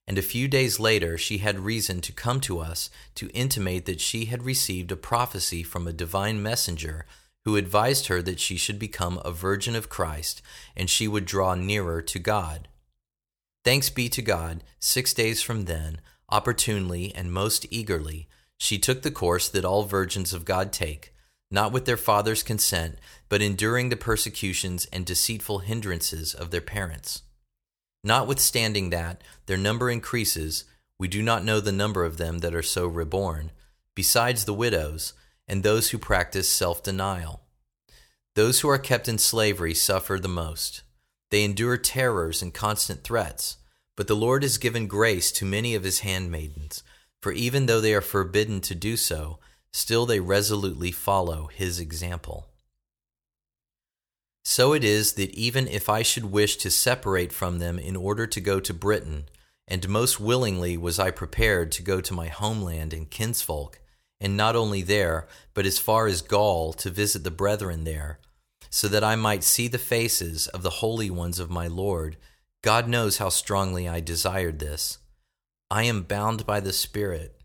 And 0.10 0.18
a 0.18 0.24
few 0.24 0.48
days 0.48 0.80
later, 0.80 1.20
she 1.20 1.38
had 1.38 1.60
reason 1.60 2.02
to 2.02 2.12
come 2.12 2.42
to 2.42 2.58
us 2.58 2.90
to 3.14 3.30
intimate 3.30 3.86
that 3.86 4.02
she 4.02 4.26
had 4.26 4.42
received 4.42 4.92
a 4.92 4.96
prophecy 4.96 5.62
from 5.62 5.88
a 5.88 5.94
divine 5.94 6.42
messenger 6.42 7.06
who 7.46 7.56
advised 7.56 8.08
her 8.08 8.20
that 8.24 8.40
she 8.40 8.58
should 8.58 8.80
become 8.80 9.22
a 9.24 9.32
virgin 9.32 9.76
of 9.76 9.88
Christ 9.88 10.42
and 10.76 10.90
she 10.90 11.08
would 11.08 11.26
draw 11.26 11.54
nearer 11.54 12.02
to 12.02 12.18
God. 12.18 12.68
Thanks 13.64 13.92
be 13.92 14.10
to 14.10 14.24
God, 14.24 14.64
six 14.80 15.14
days 15.14 15.44
from 15.44 15.66
then, 15.66 16.02
opportunely 16.28 17.14
and 17.14 17.32
most 17.32 17.68
eagerly, 17.70 18.28
she 18.58 18.80
took 18.80 19.04
the 19.04 19.12
course 19.12 19.48
that 19.48 19.64
all 19.64 19.84
virgins 19.84 20.34
of 20.34 20.44
God 20.44 20.74
take, 20.74 21.14
not 21.52 21.72
with 21.72 21.86
their 21.86 21.98
father's 21.98 22.42
consent, 22.42 22.98
but 23.30 23.44
enduring 23.44 23.90
the 23.90 23.96
persecutions 23.96 24.88
and 24.92 25.06
deceitful 25.06 25.60
hindrances 25.60 26.34
of 26.34 26.50
their 26.50 26.62
parents. 26.62 27.22
Notwithstanding 28.04 28.90
that 28.90 29.22
their 29.46 29.58
number 29.58 29.90
increases, 29.90 30.66
we 30.98 31.08
do 31.08 31.22
not 31.22 31.44
know 31.44 31.60
the 31.60 31.72
number 31.72 32.06
of 32.06 32.18
them 32.18 32.40
that 32.40 32.56
are 32.56 32.64
so 32.64 32.88
reborn, 32.88 33.52
besides 33.96 34.46
the 34.46 34.54
widows, 34.54 35.14
and 35.48 35.64
those 35.64 35.90
who 35.90 35.98
practice 35.98 36.48
self 36.50 36.84
denial. 36.84 37.42
Those 38.36 38.62
who 38.62 38.70
are 38.70 38.78
kept 38.78 39.08
in 39.08 39.18
slavery 39.18 39.74
suffer 39.74 40.20
the 40.20 40.28
most. 40.28 40.84
They 41.32 41.44
endure 41.44 41.78
terrors 41.78 42.42
and 42.42 42.54
constant 42.54 43.04
threats, 43.04 43.58
but 43.96 44.08
the 44.08 44.16
Lord 44.16 44.44
has 44.44 44.58
given 44.58 44.88
grace 44.88 45.32
to 45.34 45.46
many 45.46 45.76
of 45.76 45.84
his 45.84 46.00
handmaidens 46.00 46.84
for 47.22 47.32
even 47.32 47.66
though 47.66 47.82
they 47.82 47.94
are 47.94 48.02
forbidden 48.02 48.62
to 48.62 48.76
do 48.76 48.96
so, 48.96 49.40
still 49.72 50.06
they 50.06 50.20
resolutely 50.20 50.92
follow 50.92 51.48
his 51.48 51.80
example. 51.80 52.49
So 54.52 54.74
it 54.74 54.84
is 54.84 55.14
that 55.14 55.30
even 55.36 55.68
if 55.68 55.90
I 55.90 56.02
should 56.02 56.32
wish 56.32 56.56
to 56.58 56.72
separate 56.72 57.32
from 57.32 57.60
them 57.60 57.78
in 57.78 57.96
order 57.96 58.26
to 58.26 58.42
go 58.42 58.60
to 58.60 58.74
Britain, 58.74 59.30
and 59.68 59.88
most 59.88 60.20
willingly 60.20 60.76
was 60.76 60.98
I 60.98 61.12
prepared 61.12 61.72
to 61.74 61.84
go 61.84 62.02
to 62.02 62.16
my 62.16 62.30
homeland 62.30 62.92
and 62.92 63.08
kinsfolk, 63.08 63.80
and 64.20 64.36
not 64.36 64.56
only 64.56 64.82
there, 64.82 65.28
but 65.54 65.68
as 65.68 65.78
far 65.78 66.08
as 66.08 66.24
Gaul 66.24 66.74
to 66.74 66.90
visit 66.90 67.24
the 67.24 67.30
brethren 67.30 67.84
there, 67.84 68.18
so 68.72 68.88
that 68.88 69.04
I 69.04 69.16
might 69.16 69.44
see 69.44 69.68
the 69.68 69.78
faces 69.78 70.48
of 70.48 70.64
the 70.64 70.82
holy 70.82 71.12
ones 71.12 71.38
of 71.38 71.52
my 71.52 71.68
Lord. 71.68 72.18
God 72.64 72.88
knows 72.88 73.20
how 73.20 73.30
strongly 73.30 73.88
I 73.88 74.00
desired 74.00 74.58
this. 74.58 74.98
I 75.70 75.84
am 75.84 76.02
bound 76.02 76.48
by 76.48 76.60
the 76.60 76.74
Spirit, 76.74 77.40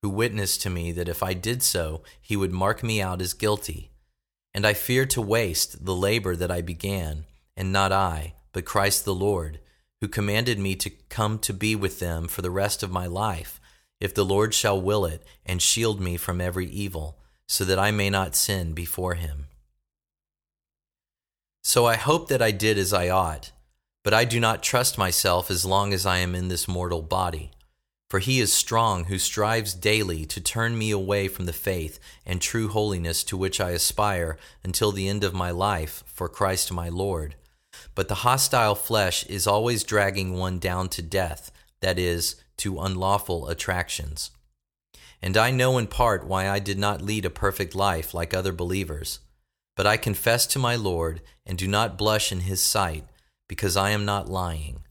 who 0.00 0.10
witnessed 0.10 0.62
to 0.62 0.70
me 0.70 0.92
that 0.92 1.08
if 1.08 1.24
I 1.24 1.34
did 1.34 1.64
so, 1.64 2.04
he 2.20 2.36
would 2.36 2.52
mark 2.52 2.84
me 2.84 3.02
out 3.02 3.20
as 3.20 3.34
guilty. 3.34 3.90
And 4.54 4.66
I 4.66 4.72
fear 4.72 5.04
to 5.06 5.20
waste 5.20 5.84
the 5.84 5.94
labor 5.94 6.36
that 6.36 6.50
I 6.50 6.60
began, 6.60 7.24
and 7.56 7.72
not 7.72 7.90
I, 7.90 8.34
but 8.52 8.64
Christ 8.64 9.04
the 9.04 9.14
Lord, 9.14 9.58
who 10.00 10.08
commanded 10.08 10.58
me 10.58 10.76
to 10.76 10.90
come 11.08 11.38
to 11.40 11.52
be 11.52 11.74
with 11.74 11.98
them 11.98 12.28
for 12.28 12.42
the 12.42 12.50
rest 12.50 12.82
of 12.82 12.92
my 12.92 13.06
life 13.06 13.60
if 14.00 14.14
the 14.14 14.24
Lord 14.24 14.52
shall 14.52 14.78
will 14.78 15.06
it, 15.06 15.22
and 15.46 15.62
shield 15.62 15.98
me 15.98 16.18
from 16.18 16.38
every 16.40 16.66
evil, 16.66 17.18
so 17.48 17.64
that 17.64 17.78
I 17.78 17.90
may 17.90 18.10
not 18.10 18.36
sin 18.36 18.74
before 18.74 19.14
him. 19.14 19.46
So 21.62 21.86
I 21.86 21.96
hope 21.96 22.28
that 22.28 22.42
I 22.42 22.50
did 22.50 22.76
as 22.76 22.92
I 22.92 23.08
ought, 23.08 23.52
but 24.02 24.12
I 24.12 24.26
do 24.26 24.38
not 24.38 24.62
trust 24.62 24.98
myself 24.98 25.50
as 25.50 25.64
long 25.64 25.94
as 25.94 26.04
I 26.04 26.18
am 26.18 26.34
in 26.34 26.48
this 26.48 26.68
mortal 26.68 27.00
body. 27.00 27.52
For 28.14 28.20
he 28.20 28.38
is 28.38 28.52
strong 28.52 29.06
who 29.06 29.18
strives 29.18 29.74
daily 29.74 30.24
to 30.26 30.40
turn 30.40 30.78
me 30.78 30.92
away 30.92 31.26
from 31.26 31.46
the 31.46 31.52
faith 31.52 31.98
and 32.24 32.40
true 32.40 32.68
holiness 32.68 33.24
to 33.24 33.36
which 33.36 33.60
I 33.60 33.70
aspire 33.70 34.38
until 34.62 34.92
the 34.92 35.08
end 35.08 35.24
of 35.24 35.34
my 35.34 35.50
life 35.50 36.04
for 36.06 36.28
Christ 36.28 36.70
my 36.70 36.88
Lord. 36.88 37.34
But 37.96 38.06
the 38.06 38.22
hostile 38.22 38.76
flesh 38.76 39.26
is 39.26 39.48
always 39.48 39.82
dragging 39.82 40.38
one 40.38 40.60
down 40.60 40.90
to 40.90 41.02
death, 41.02 41.50
that 41.80 41.98
is, 41.98 42.36
to 42.58 42.78
unlawful 42.78 43.48
attractions. 43.48 44.30
And 45.20 45.36
I 45.36 45.50
know 45.50 45.76
in 45.76 45.88
part 45.88 46.24
why 46.24 46.48
I 46.48 46.60
did 46.60 46.78
not 46.78 47.02
lead 47.02 47.24
a 47.24 47.30
perfect 47.30 47.74
life 47.74 48.14
like 48.14 48.32
other 48.32 48.52
believers. 48.52 49.18
But 49.74 49.88
I 49.88 49.96
confess 49.96 50.46
to 50.46 50.60
my 50.60 50.76
Lord 50.76 51.20
and 51.44 51.58
do 51.58 51.66
not 51.66 51.98
blush 51.98 52.30
in 52.30 52.42
his 52.42 52.62
sight, 52.62 53.06
because 53.48 53.76
I 53.76 53.90
am 53.90 54.04
not 54.04 54.30
lying. 54.30 54.84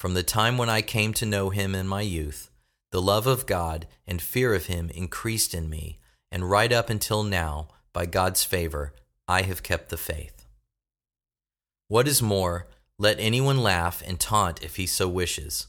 From 0.00 0.14
the 0.14 0.22
time 0.22 0.56
when 0.56 0.70
I 0.70 0.80
came 0.80 1.12
to 1.12 1.26
know 1.26 1.50
him 1.50 1.74
in 1.74 1.86
my 1.86 2.00
youth, 2.00 2.48
the 2.92 3.02
love 3.02 3.26
of 3.26 3.46
God 3.46 3.88
and 4.06 4.22
fear 4.22 4.54
of 4.54 4.66
him 4.66 4.90
increased 4.90 5.54
in 5.54 5.68
me, 5.68 5.98
and 6.30 6.48
right 6.48 6.72
up 6.72 6.88
until 6.88 7.24
now, 7.24 7.68
by 7.92 8.06
God's 8.06 8.44
favor, 8.44 8.94
I 9.26 9.42
have 9.42 9.62
kept 9.62 9.88
the 9.88 9.96
faith. 9.96 10.46
What 11.88 12.06
is 12.06 12.22
more, 12.22 12.68
let 12.98 13.18
anyone 13.18 13.62
laugh 13.62 14.02
and 14.06 14.20
taunt 14.20 14.62
if 14.62 14.76
he 14.76 14.86
so 14.86 15.08
wishes. 15.08 15.66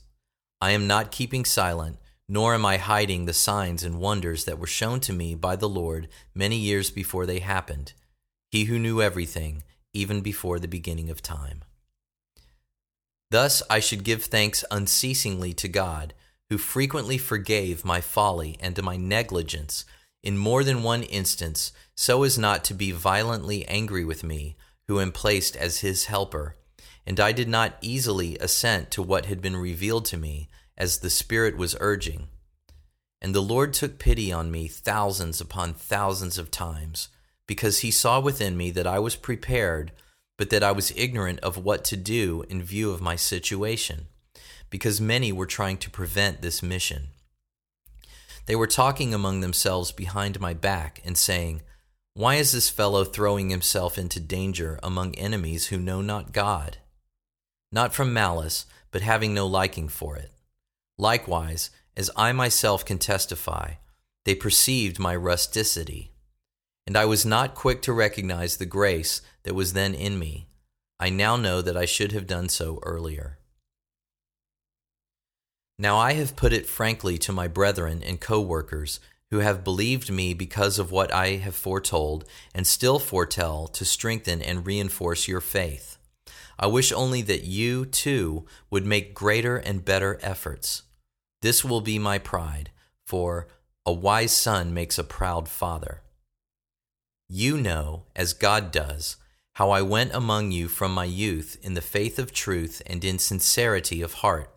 I 0.61 0.71
am 0.71 0.85
not 0.85 1.11
keeping 1.11 1.45
silent, 1.45 1.97
nor 2.27 2.53
am 2.53 2.65
I 2.65 2.77
hiding 2.77 3.25
the 3.25 3.33
signs 3.33 3.83
and 3.83 3.99
wonders 3.99 4.45
that 4.45 4.59
were 4.59 4.67
shown 4.67 4.99
to 5.01 5.13
me 5.13 5.33
by 5.33 5.55
the 5.55 5.69
Lord 5.69 6.09
many 6.35 6.57
years 6.57 6.91
before 6.91 7.25
they 7.25 7.39
happened, 7.39 7.93
He 8.51 8.65
who 8.65 8.79
knew 8.79 9.01
everything, 9.01 9.63
even 9.93 10.21
before 10.21 10.59
the 10.59 10.67
beginning 10.67 11.09
of 11.09 11.21
time. 11.21 11.63
Thus 13.31 13.63
I 13.69 13.79
should 13.79 14.03
give 14.03 14.23
thanks 14.23 14.63
unceasingly 14.69 15.53
to 15.53 15.67
God, 15.67 16.13
who 16.49 16.57
frequently 16.57 17.17
forgave 17.17 17.85
my 17.85 18.01
folly 18.01 18.57
and 18.59 18.81
my 18.83 18.97
negligence 18.97 19.85
in 20.21 20.37
more 20.37 20.63
than 20.63 20.83
one 20.83 21.03
instance, 21.03 21.71
so 21.95 22.23
as 22.23 22.37
not 22.37 22.63
to 22.63 22.73
be 22.73 22.91
violently 22.91 23.65
angry 23.67 24.05
with 24.05 24.23
me, 24.23 24.55
who 24.87 24.99
am 24.99 25.11
placed 25.11 25.55
as 25.55 25.79
his 25.79 26.05
helper 26.05 26.55
and 27.05 27.19
I 27.19 27.31
did 27.31 27.49
not 27.49 27.77
easily 27.81 28.37
assent 28.37 28.91
to 28.91 29.03
what 29.03 29.25
had 29.25 29.41
been 29.41 29.57
revealed 29.57 30.05
to 30.05 30.17
me, 30.17 30.49
as 30.77 30.99
the 30.99 31.09
Spirit 31.09 31.57
was 31.57 31.75
urging. 31.79 32.29
And 33.21 33.35
the 33.35 33.41
Lord 33.41 33.73
took 33.73 33.99
pity 33.99 34.31
on 34.31 34.51
me 34.51 34.67
thousands 34.67 35.41
upon 35.41 35.73
thousands 35.73 36.37
of 36.37 36.51
times, 36.51 37.09
because 37.47 37.79
he 37.79 37.91
saw 37.91 38.19
within 38.19 38.55
me 38.55 38.71
that 38.71 38.87
I 38.87 38.99
was 38.99 39.15
prepared, 39.15 39.91
but 40.37 40.49
that 40.49 40.63
I 40.63 40.71
was 40.71 40.93
ignorant 40.95 41.39
of 41.41 41.57
what 41.57 41.83
to 41.85 41.97
do 41.97 42.43
in 42.49 42.63
view 42.63 42.91
of 42.91 43.01
my 43.01 43.15
situation, 43.15 44.07
because 44.73 44.99
many 44.99 45.31
were 45.31 45.45
trying 45.45 45.77
to 45.77 45.91
prevent 45.91 46.41
this 46.41 46.63
mission. 46.63 47.09
They 48.47 48.55
were 48.55 48.65
talking 48.65 49.13
among 49.13 49.41
themselves 49.41 49.91
behind 49.91 50.39
my 50.39 50.55
back 50.55 50.99
and 51.05 51.15
saying, 51.15 51.61
Why 52.15 52.37
is 52.37 52.53
this 52.53 52.71
fellow 52.71 53.03
throwing 53.03 53.51
himself 53.51 53.99
into 53.99 54.19
danger 54.19 54.79
among 54.81 55.13
enemies 55.13 55.67
who 55.67 55.77
know 55.77 56.01
not 56.01 56.33
God? 56.33 56.79
not 57.71 57.93
from 57.93 58.11
malice, 58.13 58.65
but 58.89 59.01
having 59.01 59.35
no 59.35 59.45
liking 59.45 59.87
for 59.87 60.15
it. 60.15 60.31
Likewise, 60.97 61.69
as 61.95 62.09
I 62.15 62.31
myself 62.31 62.83
can 62.83 62.97
testify, 62.97 63.73
they 64.25 64.33
perceived 64.33 64.97
my 64.97 65.15
rusticity. 65.15 66.13
And 66.87 66.97
I 66.97 67.05
was 67.05 67.27
not 67.27 67.53
quick 67.53 67.83
to 67.83 67.93
recognize 67.93 68.57
the 68.57 68.65
grace 68.65 69.21
that 69.43 69.53
was 69.53 69.73
then 69.73 69.93
in 69.93 70.17
me. 70.17 70.47
I 70.99 71.09
now 71.09 71.35
know 71.35 71.61
that 71.61 71.77
I 71.77 71.85
should 71.85 72.11
have 72.11 72.25
done 72.25 72.49
so 72.49 72.79
earlier. 72.83 73.37
Now 75.79 75.97
I 75.97 76.13
have 76.13 76.35
put 76.35 76.53
it 76.53 76.67
frankly 76.67 77.17
to 77.19 77.31
my 77.31 77.47
brethren 77.47 78.03
and 78.03 78.19
co 78.19 78.39
workers 78.39 78.99
who 79.31 79.39
have 79.39 79.63
believed 79.63 80.11
me 80.11 80.33
because 80.35 80.77
of 80.77 80.91
what 80.91 81.11
I 81.11 81.37
have 81.37 81.55
foretold 81.55 82.25
and 82.53 82.67
still 82.67 82.99
foretell 82.99 83.67
to 83.69 83.83
strengthen 83.83 84.43
and 84.43 84.65
reinforce 84.65 85.27
your 85.27 85.41
faith. 85.41 85.97
I 86.59 86.67
wish 86.67 86.91
only 86.91 87.23
that 87.23 87.43
you, 87.43 87.85
too, 87.87 88.45
would 88.69 88.85
make 88.85 89.15
greater 89.15 89.57
and 89.57 89.83
better 89.83 90.19
efforts. 90.21 90.83
This 91.41 91.65
will 91.65 91.81
be 91.81 91.97
my 91.97 92.19
pride, 92.19 92.69
for 93.07 93.47
a 93.87 93.91
wise 93.91 94.31
son 94.31 94.71
makes 94.71 94.99
a 94.99 95.03
proud 95.03 95.49
father. 95.49 96.03
You 97.27 97.57
know, 97.57 98.03
as 98.15 98.33
God 98.33 98.71
does, 98.71 99.17
how 99.53 99.71
I 99.71 99.81
went 99.81 100.13
among 100.13 100.51
you 100.51 100.67
from 100.67 100.93
my 100.93 101.05
youth 101.05 101.57
in 101.63 101.73
the 101.73 101.81
faith 101.81 102.19
of 102.19 102.31
truth 102.31 102.83
and 102.85 103.03
in 103.03 103.17
sincerity 103.17 104.03
of 104.03 104.13
heart. 104.13 104.52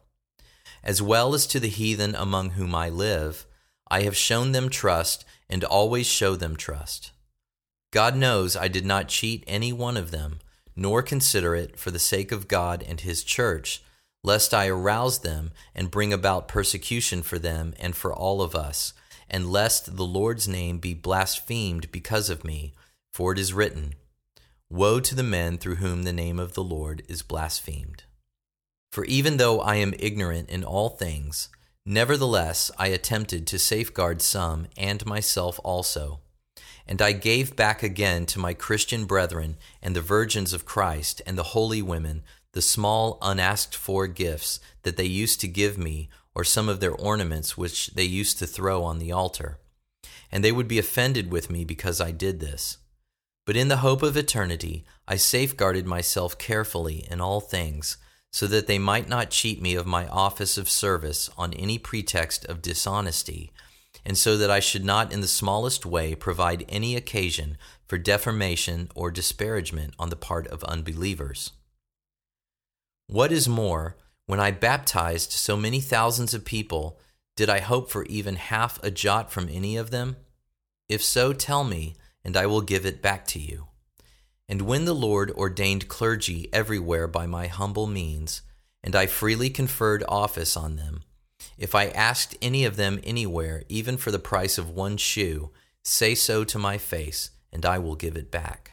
As 0.86 1.02
well 1.02 1.34
as 1.34 1.46
to 1.48 1.60
the 1.60 1.68
heathen 1.68 2.14
among 2.14 2.50
whom 2.50 2.74
I 2.74 2.88
live, 2.88 3.44
I 3.90 4.02
have 4.02 4.16
shown 4.16 4.52
them 4.52 4.70
trust 4.70 5.26
and 5.50 5.62
always 5.64 6.06
show 6.06 6.34
them 6.34 6.56
trust. 6.56 7.12
God 7.90 8.16
knows 8.16 8.56
I 8.56 8.68
did 8.68 8.86
not 8.86 9.08
cheat 9.08 9.44
any 9.46 9.70
one 9.70 9.98
of 9.98 10.10
them 10.10 10.38
nor 10.76 11.02
consider 11.02 11.54
it 11.56 11.78
for 11.78 11.90
the 11.90 11.98
sake 11.98 12.30
of 12.30 12.48
God 12.48 12.84
and 12.86 13.00
his 13.00 13.24
church, 13.24 13.82
lest 14.22 14.52
I 14.52 14.68
arouse 14.68 15.20
them 15.20 15.52
and 15.74 15.90
bring 15.90 16.12
about 16.12 16.48
persecution 16.48 17.22
for 17.22 17.38
them 17.38 17.74
and 17.80 17.96
for 17.96 18.12
all 18.12 18.42
of 18.42 18.54
us, 18.54 18.92
and 19.30 19.50
lest 19.50 19.96
the 19.96 20.04
Lord's 20.04 20.46
name 20.46 20.78
be 20.78 20.92
blasphemed 20.92 21.90
because 21.90 22.28
of 22.28 22.44
me. 22.44 22.74
For 23.12 23.32
it 23.32 23.38
is 23.38 23.54
written, 23.54 23.94
Woe 24.68 25.00
to 25.00 25.14
the 25.14 25.22
men 25.22 25.56
through 25.56 25.76
whom 25.76 26.02
the 26.02 26.12
name 26.12 26.38
of 26.38 26.52
the 26.52 26.62
Lord 26.62 27.02
is 27.08 27.22
blasphemed. 27.22 28.02
For 28.92 29.04
even 29.04 29.36
though 29.36 29.60
I 29.60 29.76
am 29.76 29.94
ignorant 29.98 30.48
in 30.48 30.64
all 30.64 30.90
things, 30.90 31.48
nevertheless 31.84 32.70
I 32.78 32.88
attempted 32.88 33.46
to 33.46 33.58
safeguard 33.58 34.22
some 34.22 34.68
and 34.76 35.04
myself 35.04 35.60
also. 35.62 36.20
And 36.86 37.02
I 37.02 37.12
gave 37.12 37.56
back 37.56 37.82
again 37.82 38.26
to 38.26 38.38
my 38.38 38.54
Christian 38.54 39.06
brethren 39.06 39.56
and 39.82 39.94
the 39.94 40.00
virgins 40.00 40.52
of 40.52 40.64
Christ 40.64 41.20
and 41.26 41.36
the 41.36 41.52
holy 41.54 41.82
women 41.82 42.22
the 42.56 42.62
small 42.62 43.18
unasked 43.20 43.76
for 43.76 44.06
gifts 44.06 44.60
that 44.82 44.96
they 44.96 45.04
used 45.04 45.42
to 45.42 45.46
give 45.46 45.76
me, 45.76 46.08
or 46.34 46.42
some 46.42 46.70
of 46.70 46.80
their 46.80 46.94
ornaments 46.94 47.54
which 47.54 47.88
they 47.88 48.02
used 48.02 48.38
to 48.38 48.46
throw 48.46 48.82
on 48.82 48.98
the 48.98 49.12
altar. 49.12 49.58
And 50.32 50.42
they 50.42 50.52
would 50.52 50.66
be 50.66 50.78
offended 50.78 51.30
with 51.30 51.50
me 51.50 51.66
because 51.66 52.00
I 52.00 52.12
did 52.12 52.40
this. 52.40 52.78
But 53.44 53.56
in 53.56 53.68
the 53.68 53.84
hope 53.84 54.02
of 54.02 54.16
eternity, 54.16 54.86
I 55.06 55.16
safeguarded 55.16 55.86
myself 55.86 56.38
carefully 56.38 57.06
in 57.10 57.20
all 57.20 57.42
things, 57.42 57.98
so 58.36 58.46
that 58.46 58.66
they 58.66 58.78
might 58.78 59.08
not 59.08 59.30
cheat 59.30 59.62
me 59.62 59.74
of 59.74 59.86
my 59.86 60.06
office 60.08 60.58
of 60.58 60.68
service 60.68 61.30
on 61.38 61.54
any 61.54 61.78
pretext 61.78 62.44
of 62.44 62.60
dishonesty 62.60 63.50
and 64.04 64.18
so 64.18 64.36
that 64.36 64.50
I 64.50 64.60
should 64.60 64.84
not 64.84 65.10
in 65.10 65.22
the 65.22 65.26
smallest 65.26 65.86
way 65.86 66.14
provide 66.14 66.66
any 66.68 66.96
occasion 66.96 67.56
for 67.86 67.96
defamation 67.96 68.90
or 68.94 69.10
disparagement 69.10 69.94
on 69.98 70.10
the 70.10 70.16
part 70.16 70.46
of 70.48 70.62
unbelievers. 70.64 71.52
What 73.06 73.32
is 73.32 73.48
more, 73.48 73.96
when 74.26 74.38
I 74.38 74.50
baptized 74.50 75.32
so 75.32 75.56
many 75.56 75.80
thousands 75.80 76.34
of 76.34 76.44
people, 76.44 76.98
did 77.36 77.48
I 77.48 77.60
hope 77.60 77.90
for 77.90 78.04
even 78.04 78.36
half 78.36 78.78
a 78.82 78.90
jot 78.90 79.32
from 79.32 79.48
any 79.50 79.78
of 79.78 79.90
them? 79.90 80.16
If 80.90 81.02
so, 81.02 81.32
tell 81.32 81.64
me, 81.64 81.94
and 82.22 82.36
I 82.36 82.44
will 82.44 82.60
give 82.60 82.84
it 82.84 83.00
back 83.00 83.26
to 83.28 83.38
you. 83.38 83.68
And 84.48 84.62
when 84.62 84.84
the 84.84 84.94
Lord 84.94 85.30
ordained 85.32 85.88
clergy 85.88 86.48
everywhere 86.52 87.08
by 87.08 87.26
my 87.26 87.48
humble 87.48 87.86
means, 87.86 88.42
and 88.82 88.94
I 88.94 89.06
freely 89.06 89.50
conferred 89.50 90.04
office 90.08 90.56
on 90.56 90.76
them, 90.76 91.02
if 91.58 91.74
I 91.74 91.88
asked 91.88 92.36
any 92.40 92.64
of 92.64 92.76
them 92.76 93.00
anywhere, 93.02 93.64
even 93.68 93.96
for 93.96 94.10
the 94.10 94.18
price 94.18 94.58
of 94.58 94.70
one 94.70 94.96
shoe, 94.96 95.50
say 95.82 96.14
so 96.14 96.44
to 96.44 96.58
my 96.58 96.78
face, 96.78 97.30
and 97.52 97.64
I 97.64 97.78
will 97.78 97.96
give 97.96 98.16
it 98.16 98.30
back. 98.30 98.72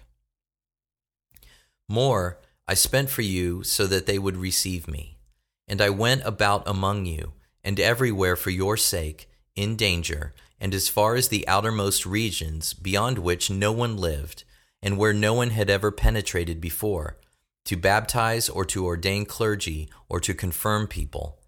More, 1.90 2.40
I 2.68 2.76
spent 2.76 3.10
for 3.10 3.22
you 3.22 3.64
so 3.64 3.88
that 3.88 4.06
they 4.06 4.20
would 4.20 4.38
receive 4.38 4.88
me. 4.88 5.18
And 5.68 5.82
I 5.82 5.90
went 5.90 6.22
about 6.26 6.68
among 6.68 7.06
you, 7.06 7.34
and 7.64 7.80
everywhere 7.80 8.36
for 8.36 8.50
your 8.50 8.78
sake, 8.78 9.30
in 9.56 9.76
danger, 9.76 10.34
and 10.60 10.74
as 10.74 10.90
far 10.90 11.16
as 11.16 11.30
the 11.30 11.48
outermost 11.48 12.06
regions, 12.06 12.74
beyond 12.74 13.18
which 13.18 13.50
no 13.50 13.72
one 13.72 13.98
lived, 13.98 14.44
and 14.84 14.98
where 14.98 15.14
no 15.14 15.34
one 15.34 15.52
had 15.52 15.70
ever 15.70 15.92
penetrated 15.92 16.60
before, 16.60 17.18
to 17.64 17.78
baptize 17.78 18.50
or 18.50 18.66
to 18.66 18.86
ordain 18.86 19.26
clergy 19.26 19.90
or 20.10 20.20
to 20.20 20.34
confirm 20.34 20.86
people. 20.86 21.40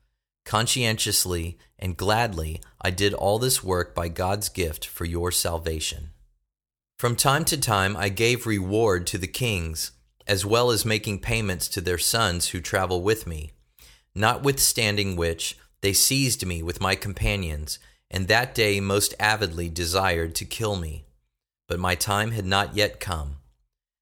Conscientiously 0.45 1.57
and 1.77 1.97
gladly 1.97 2.61
I 2.81 2.91
did 2.91 3.13
all 3.13 3.37
this 3.37 3.61
work 3.61 3.93
by 3.93 4.07
God's 4.07 4.47
gift 4.47 4.87
for 4.87 5.03
your 5.03 5.31
salvation. 5.31 6.11
From 6.97 7.17
time 7.17 7.43
to 7.45 7.57
time 7.57 7.97
I 7.97 8.07
gave 8.07 8.47
reward 8.47 9.05
to 9.07 9.17
the 9.17 9.27
kings, 9.27 9.91
as 10.25 10.45
well 10.45 10.71
as 10.71 10.85
making 10.85 11.19
payments 11.19 11.67
to 11.67 11.81
their 11.81 11.97
sons 11.97 12.49
who 12.49 12.61
travel 12.61 13.03
with 13.03 13.27
me, 13.27 13.51
notwithstanding 14.15 15.17
which 15.17 15.57
they 15.81 15.91
seized 15.91 16.45
me 16.45 16.63
with 16.63 16.79
my 16.79 16.95
companions 16.95 17.79
and 18.09 18.29
that 18.29 18.55
day 18.55 18.79
most 18.79 19.13
avidly 19.19 19.67
desired 19.67 20.35
to 20.35 20.45
kill 20.45 20.77
me. 20.77 21.05
But 21.67 21.79
my 21.79 21.95
time 21.95 22.31
had 22.31 22.45
not 22.45 22.75
yet 22.75 22.99
come. 22.99 23.37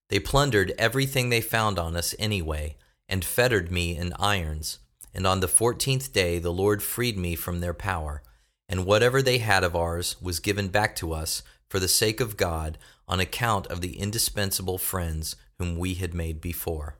They 0.09 0.19
plundered 0.19 0.73
everything 0.77 1.29
they 1.29 1.41
found 1.41 1.79
on 1.79 1.95
us 1.95 2.13
anyway, 2.19 2.75
and 3.07 3.23
fettered 3.23 3.71
me 3.71 3.95
in 3.95 4.13
irons. 4.19 4.79
And 5.13 5.25
on 5.25 5.39
the 5.39 5.47
fourteenth 5.47 6.11
day 6.11 6.39
the 6.39 6.53
Lord 6.53 6.83
freed 6.83 7.17
me 7.17 7.35
from 7.35 7.59
their 7.59 7.73
power, 7.73 8.21
and 8.67 8.85
whatever 8.85 9.21
they 9.21 9.37
had 9.37 9.63
of 9.63 9.75
ours 9.75 10.15
was 10.21 10.39
given 10.39 10.67
back 10.67 10.95
to 10.97 11.13
us 11.13 11.43
for 11.69 11.79
the 11.79 11.87
sake 11.87 12.19
of 12.19 12.37
God, 12.37 12.77
on 13.07 13.19
account 13.19 13.67
of 13.67 13.81
the 13.81 13.97
indispensable 13.97 14.77
friends 14.77 15.35
whom 15.57 15.77
we 15.77 15.95
had 15.95 16.13
made 16.13 16.41
before. 16.41 16.97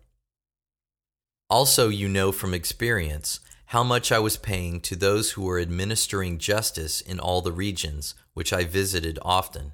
Also, 1.50 1.90
you 1.90 2.10
know 2.10 2.32
from 2.32 2.54
experience 2.54 3.40
how 3.68 3.84
much 3.84 4.12
I 4.12 4.20
was 4.20 4.38
paying 4.38 4.82
to 4.82 4.96
those 4.96 5.32
who 5.32 5.44
were 5.44 5.60
administering 5.60 6.38
justice 6.38 7.02
in 7.02 7.20
all 7.20 7.42
the 7.42 7.52
regions, 7.52 8.16
which 8.34 8.52
I 8.54 8.64
visited 8.64 9.18
often. 9.22 9.74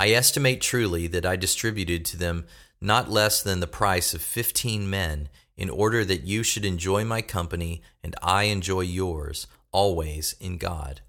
I 0.00 0.12
estimate 0.12 0.62
truly 0.62 1.08
that 1.08 1.26
I 1.26 1.36
distributed 1.36 2.06
to 2.06 2.16
them 2.16 2.46
not 2.80 3.10
less 3.10 3.42
than 3.42 3.60
the 3.60 3.66
price 3.66 4.14
of 4.14 4.22
fifteen 4.22 4.88
men, 4.88 5.28
in 5.58 5.68
order 5.68 6.06
that 6.06 6.24
you 6.24 6.42
should 6.42 6.64
enjoy 6.64 7.04
my 7.04 7.20
company 7.20 7.82
and 8.02 8.16
I 8.22 8.44
enjoy 8.44 8.80
yours, 8.80 9.46
always 9.72 10.36
in 10.40 10.56
God. 10.56 11.02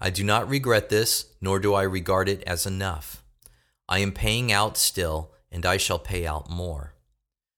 I 0.00 0.10
do 0.10 0.22
not 0.22 0.48
regret 0.48 0.88
this, 0.88 1.32
nor 1.40 1.58
do 1.58 1.74
I 1.74 1.82
regard 1.82 2.28
it 2.28 2.44
as 2.46 2.64
enough. 2.64 3.24
I 3.88 3.98
am 3.98 4.12
paying 4.12 4.52
out 4.52 4.76
still, 4.76 5.32
and 5.50 5.66
I 5.66 5.76
shall 5.76 5.98
pay 5.98 6.24
out 6.24 6.48
more. 6.48 6.94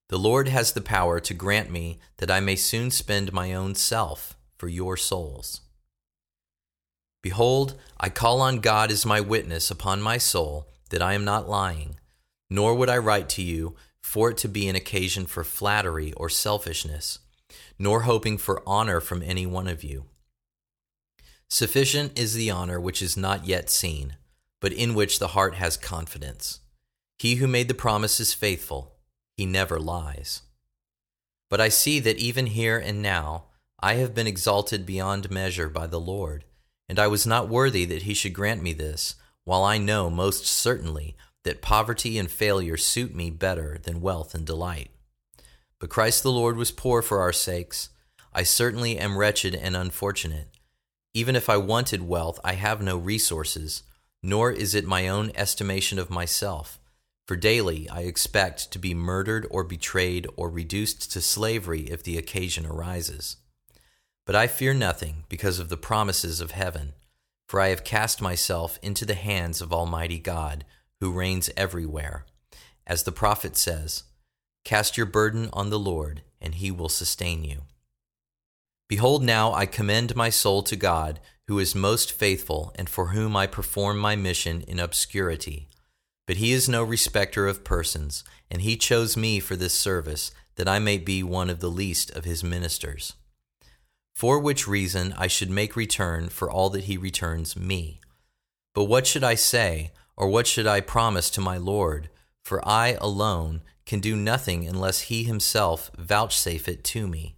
The 0.09 0.19
Lord 0.19 0.49
has 0.49 0.73
the 0.73 0.81
power 0.81 1.21
to 1.21 1.35
grant 1.35 1.71
me 1.71 1.99
that 2.17 2.31
I 2.31 2.41
may 2.41 2.57
soon 2.57 2.91
spend 2.91 3.35
my 3.35 3.53
own 3.53 3.75
self 3.75 4.35
for 4.57 4.69
your 4.69 4.97
souls. 4.97 5.61
Behold, 7.25 7.75
I 7.99 8.11
call 8.11 8.43
on 8.43 8.61
God 8.61 8.93
as 8.93 9.07
my 9.07 9.19
witness 9.19 9.71
upon 9.71 10.03
my 10.03 10.19
soul 10.19 10.69
that 10.91 11.01
I 11.01 11.15
am 11.15 11.25
not 11.25 11.49
lying, 11.49 11.97
nor 12.51 12.75
would 12.75 12.91
I 12.91 12.99
write 12.99 13.31
to 13.31 13.43
you 13.43 13.77
for 14.03 14.31
it 14.31 14.37
to 14.39 14.49
be 14.49 14.69
an 14.69 14.77
occasion 14.77 15.25
for 15.25 15.43
flattery 15.43 16.13
or 16.19 16.29
selfishness, 16.29 17.21
nor 17.79 18.03
hoping 18.03 18.37
for 18.37 18.63
honor 18.67 19.01
from 19.01 19.23
any 19.23 19.47
one 19.47 19.69
of 19.69 19.83
you. 19.83 20.05
Sufficient 21.49 22.19
is 22.19 22.35
the 22.35 22.51
honor 22.51 22.79
which 22.79 23.01
is 23.01 23.17
not 23.17 23.47
yet 23.47 23.71
seen, 23.71 24.17
but 24.61 24.75
in 24.75 24.95
which 24.95 25.19
the 25.19 25.29
heart 25.29 25.55
has 25.55 25.79
confidence. 25.79 26.61
He 27.19 27.37
who 27.37 27.47
made 27.47 27.69
the 27.69 27.75
promise 27.75 28.21
is 28.21 28.35
faithful 28.35 28.97
he 29.35 29.47
never 29.47 29.81
lies. 29.81 30.43
But 31.49 31.63
I 31.63 31.71
see 31.71 32.01
that 32.01 32.19
even 32.19 32.49
here 32.49 32.79
and 32.79 33.01
now 33.01 33.45
I 33.81 33.95
have 33.95 34.15
been 34.15 34.27
exalted 34.27 34.85
beyond 34.85 35.31
measure 35.31 35.71
by 35.71 35.87
the 35.87 35.99
Lord, 35.99 36.45
and 36.89 36.99
I 36.99 37.07
was 37.07 37.27
not 37.27 37.49
worthy 37.49 37.85
that 37.87 38.03
he 38.03 38.15
should 38.15 38.33
grant 38.33 38.63
me 38.63 38.73
this, 38.73 39.15
while 39.45 39.65
I 39.65 39.79
know 39.79 40.11
most 40.11 40.47
certainly 40.47 41.17
that 41.45 41.63
poverty 41.63 42.19
and 42.19 42.31
failure 42.31 42.77
suit 42.77 43.15
me 43.15 43.31
better 43.31 43.79
than 43.83 44.01
wealth 44.01 44.35
and 44.35 44.47
delight. 44.47 44.91
But 45.79 45.91
Christ 45.91 46.23
the 46.23 46.33
Lord 46.33 46.57
was 46.57 46.71
poor 46.71 47.03
for 47.03 47.21
our 47.21 47.33
sakes. 47.33 47.91
I 48.33 48.43
certainly 48.43 48.99
am 48.99 49.19
wretched 49.19 49.55
and 49.55 49.77
unfortunate. 49.77 50.49
Even 51.13 51.37
if 51.37 51.49
I 51.51 51.57
wanted 51.59 52.09
wealth, 52.09 52.41
I 52.43 52.55
have 52.55 52.83
no 52.83 52.97
resources, 52.97 53.83
nor 54.23 54.51
is 54.51 54.75
it 54.75 54.85
my 54.85 55.09
own 55.09 55.31
estimation 55.35 55.99
of 55.99 56.11
myself 56.11 56.79
for 57.27 57.37
daily 57.37 57.89
I 57.89 58.01
expect 58.01 58.71
to 58.73 58.79
be 58.79 58.95
murdered 58.95 59.47
or 59.51 59.65
betrayed 59.65 60.27
or 60.37 60.51
reduced 60.51 61.11
to 61.13 61.23
slavery 61.23 61.91
if 61.91 62.03
the 62.03 62.19
occasion 62.19 62.67
arises. 62.67 63.37
But 64.27 64.37
I 64.37 64.47
fear 64.47 64.73
nothing 64.73 65.25
because 65.29 65.59
of 65.59 65.69
the 65.69 65.77
promises 65.77 66.41
of 66.41 66.53
heaven, 66.53 66.95
for 67.47 67.61
I 67.61 67.69
have 67.69 67.85
cast 67.85 68.23
myself 68.23 68.79
into 68.83 69.05
the 69.05 69.15
hands 69.15 69.61
of 69.61 69.73
Almighty 69.73 70.19
God, 70.19 70.65
who 71.01 71.13
reigns 71.13 71.51
everywhere. 71.57 72.25
As 72.87 73.03
the 73.03 73.13
prophet 73.13 73.57
says, 73.57 74.05
Cast 74.65 74.97
your 74.97 75.07
burden 75.07 75.51
on 75.53 75.69
the 75.69 75.79
Lord, 75.79 76.23
and 76.41 76.55
he 76.55 76.71
will 76.71 76.89
sustain 76.89 77.45
you. 77.45 77.63
Behold, 78.89 79.23
now 79.23 79.53
I 79.53 79.67
commend 79.67 80.17
my 80.17 80.31
soul 80.31 80.63
to 80.63 80.77
God, 80.77 81.21
who 81.47 81.59
is 81.59 81.75
most 81.75 82.13
faithful, 82.13 82.73
and 82.77 82.89
for 82.89 83.09
whom 83.09 83.37
I 83.37 83.47
perform 83.47 83.99
my 83.99 84.17
mission 84.17 84.63
in 84.63 84.81
obscurity. 84.81 85.69
But 86.27 86.37
he 86.37 86.53
is 86.53 86.69
no 86.69 86.83
respecter 86.83 87.47
of 87.47 87.65
persons, 87.65 88.25
and 88.51 88.63
he 88.63 88.77
chose 88.77 89.17
me 89.17 89.41
for 89.41 89.57
this 89.57 89.75
service, 89.75 90.31
that 90.57 90.69
I 90.69 90.79
may 90.79 90.97
be 90.97 91.23
one 91.23 91.51
of 91.51 91.61
the 91.61 91.71
least 91.71 92.11
of 92.13 92.25
his 92.25 92.43
ministers. 92.43 93.15
For 94.15 94.39
which 94.39 94.69
reason 94.69 95.15
I 95.17 95.27
should 95.27 95.51
make 95.51 95.77
return 95.77 96.29
for 96.29 96.51
all 96.51 96.71
that 96.71 96.85
he 96.85 96.97
returns 96.97 97.57
me. 97.57 98.01
But 98.75 98.85
what 98.85 99.07
should 99.07 99.25
I 99.25 99.35
say, 99.35 99.93
or 100.17 100.29
what 100.29 100.47
should 100.47 100.67
I 100.67 100.81
promise 100.81 101.31
to 101.31 101.41
my 101.41 101.57
Lord? 101.57 102.09
For 102.45 102.67
I 102.67 102.97
alone 103.01 103.63
can 103.87 104.01
do 104.01 104.17
nothing 104.17 104.67
unless 104.67 105.03
he 105.03 105.25
himself 105.25 105.91
vouchsafe 105.99 106.69
it 106.69 106.85
to 106.85 107.07
me. 107.07 107.37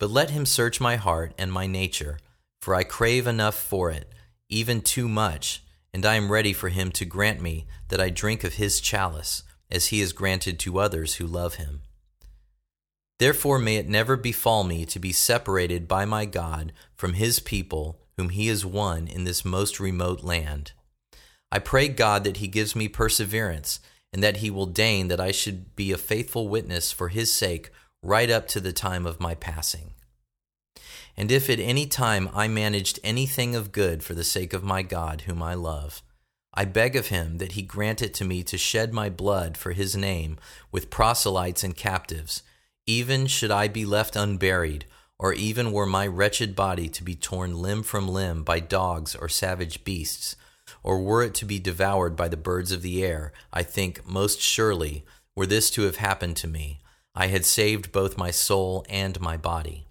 But 0.00 0.10
let 0.10 0.30
him 0.30 0.46
search 0.46 0.80
my 0.80 0.96
heart 0.96 1.34
and 1.38 1.52
my 1.52 1.66
nature, 1.66 2.18
for 2.60 2.74
I 2.74 2.82
crave 2.82 3.26
enough 3.26 3.54
for 3.54 3.90
it, 3.90 4.12
even 4.48 4.80
too 4.80 5.08
much 5.08 5.64
and 5.94 6.04
I 6.04 6.16
am 6.16 6.32
ready 6.32 6.52
for 6.52 6.70
him 6.70 6.90
to 6.90 7.04
grant 7.04 7.40
me 7.40 7.66
that 7.88 8.00
I 8.00 8.10
drink 8.10 8.42
of 8.42 8.54
his 8.54 8.80
chalice, 8.80 9.44
as 9.70 9.86
he 9.86 10.00
has 10.00 10.12
granted 10.12 10.58
to 10.58 10.80
others 10.80 11.14
who 11.14 11.26
love 11.26 11.54
him. 11.54 11.82
Therefore, 13.24 13.58
may 13.58 13.76
it 13.76 13.88
never 13.88 14.18
befall 14.18 14.64
me 14.64 14.84
to 14.84 14.98
be 14.98 15.10
separated 15.10 15.88
by 15.88 16.04
my 16.04 16.26
God 16.26 16.74
from 16.94 17.14
his 17.14 17.40
people, 17.40 17.98
whom 18.18 18.28
he 18.28 18.48
has 18.48 18.66
won 18.66 19.08
in 19.08 19.24
this 19.24 19.46
most 19.46 19.80
remote 19.80 20.22
land. 20.22 20.72
I 21.50 21.58
pray 21.58 21.88
God 21.88 22.24
that 22.24 22.36
he 22.36 22.48
gives 22.48 22.76
me 22.76 22.86
perseverance, 22.86 23.80
and 24.12 24.22
that 24.22 24.36
he 24.36 24.50
will 24.50 24.66
deign 24.66 25.08
that 25.08 25.20
I 25.20 25.30
should 25.30 25.74
be 25.74 25.90
a 25.90 25.96
faithful 25.96 26.48
witness 26.48 26.92
for 26.92 27.08
his 27.08 27.32
sake 27.32 27.70
right 28.02 28.28
up 28.28 28.46
to 28.48 28.60
the 28.60 28.74
time 28.74 29.06
of 29.06 29.20
my 29.20 29.34
passing. 29.34 29.94
And 31.16 31.32
if 31.32 31.48
at 31.48 31.58
any 31.58 31.86
time 31.86 32.28
I 32.34 32.46
managed 32.46 33.00
anything 33.02 33.56
of 33.56 33.72
good 33.72 34.02
for 34.02 34.12
the 34.12 34.22
sake 34.22 34.52
of 34.52 34.62
my 34.62 34.82
God, 34.82 35.22
whom 35.22 35.42
I 35.42 35.54
love, 35.54 36.02
I 36.52 36.66
beg 36.66 36.94
of 36.94 37.06
him 37.06 37.38
that 37.38 37.52
he 37.52 37.62
grant 37.62 38.02
it 38.02 38.12
to 38.16 38.24
me 38.26 38.42
to 38.42 38.58
shed 38.58 38.92
my 38.92 39.08
blood 39.08 39.56
for 39.56 39.72
his 39.72 39.96
name 39.96 40.36
with 40.70 40.90
proselytes 40.90 41.64
and 41.64 41.74
captives, 41.74 42.42
even 42.86 43.26
should 43.26 43.50
I 43.50 43.68
be 43.68 43.84
left 43.84 44.16
unburied, 44.16 44.84
or 45.18 45.32
even 45.32 45.72
were 45.72 45.86
my 45.86 46.06
wretched 46.06 46.54
body 46.54 46.88
to 46.88 47.04
be 47.04 47.14
torn 47.14 47.60
limb 47.60 47.82
from 47.82 48.08
limb 48.08 48.42
by 48.42 48.60
dogs 48.60 49.14
or 49.14 49.28
savage 49.28 49.84
beasts, 49.84 50.36
or 50.82 51.02
were 51.02 51.22
it 51.22 51.34
to 51.34 51.44
be 51.44 51.58
devoured 51.58 52.16
by 52.16 52.28
the 52.28 52.36
birds 52.36 52.72
of 52.72 52.82
the 52.82 53.04
air, 53.04 53.32
I 53.52 53.62
think 53.62 54.06
most 54.06 54.40
surely, 54.40 55.04
were 55.34 55.46
this 55.46 55.70
to 55.70 55.82
have 55.82 55.96
happened 55.96 56.36
to 56.38 56.48
me, 56.48 56.80
I 57.14 57.28
had 57.28 57.44
saved 57.44 57.92
both 57.92 58.18
my 58.18 58.30
soul 58.30 58.84
and 58.88 59.20
my 59.20 59.36
body. 59.36 59.86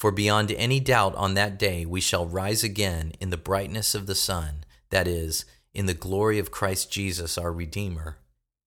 For 0.00 0.10
beyond 0.10 0.50
any 0.50 0.80
doubt 0.80 1.14
on 1.14 1.34
that 1.34 1.58
day 1.58 1.86
we 1.86 2.00
shall 2.00 2.26
rise 2.26 2.64
again 2.64 3.12
in 3.20 3.30
the 3.30 3.36
brightness 3.36 3.94
of 3.94 4.06
the 4.06 4.16
sun, 4.16 4.64
that 4.90 5.06
is, 5.06 5.44
in 5.72 5.86
the 5.86 5.94
glory 5.94 6.38
of 6.38 6.50
Christ 6.50 6.90
Jesus 6.90 7.38
our 7.38 7.52
Redeemer, 7.52 8.18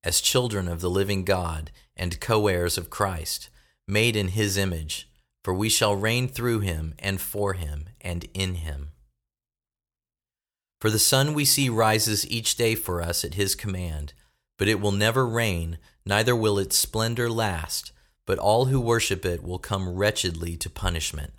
as 0.05 0.21
children 0.21 0.67
of 0.67 0.79
the 0.79 0.89
living 0.89 1.25
God 1.25 1.71
and 1.97 2.21
co 2.21 2.47
heirs 2.47 2.77
of 2.77 2.89
Christ, 2.89 3.49
made 3.87 4.15
in 4.15 4.29
his 4.29 4.55
image, 4.55 5.09
for 5.43 5.53
we 5.53 5.67
shall 5.67 5.95
reign 5.95 6.27
through 6.27 6.61
him 6.61 6.93
and 6.99 7.19
for 7.19 7.53
him 7.53 7.89
and 7.99 8.25
in 8.33 8.55
him. 8.55 8.91
For 10.79 10.89
the 10.89 10.99
sun 10.99 11.33
we 11.33 11.43
see 11.43 11.67
rises 11.67 12.29
each 12.29 12.55
day 12.55 12.75
for 12.75 13.01
us 13.01 13.25
at 13.25 13.33
his 13.33 13.55
command, 13.55 14.13
but 14.57 14.67
it 14.67 14.79
will 14.79 14.91
never 14.91 15.25
reign, 15.25 15.79
neither 16.05 16.35
will 16.35 16.59
its 16.59 16.77
splendor 16.77 17.29
last 17.29 17.91
but 18.25 18.39
all 18.39 18.65
who 18.65 18.79
worship 18.79 19.25
it 19.25 19.43
will 19.43 19.59
come 19.59 19.89
wretchedly 19.89 20.57
to 20.57 20.69
punishment. 20.69 21.33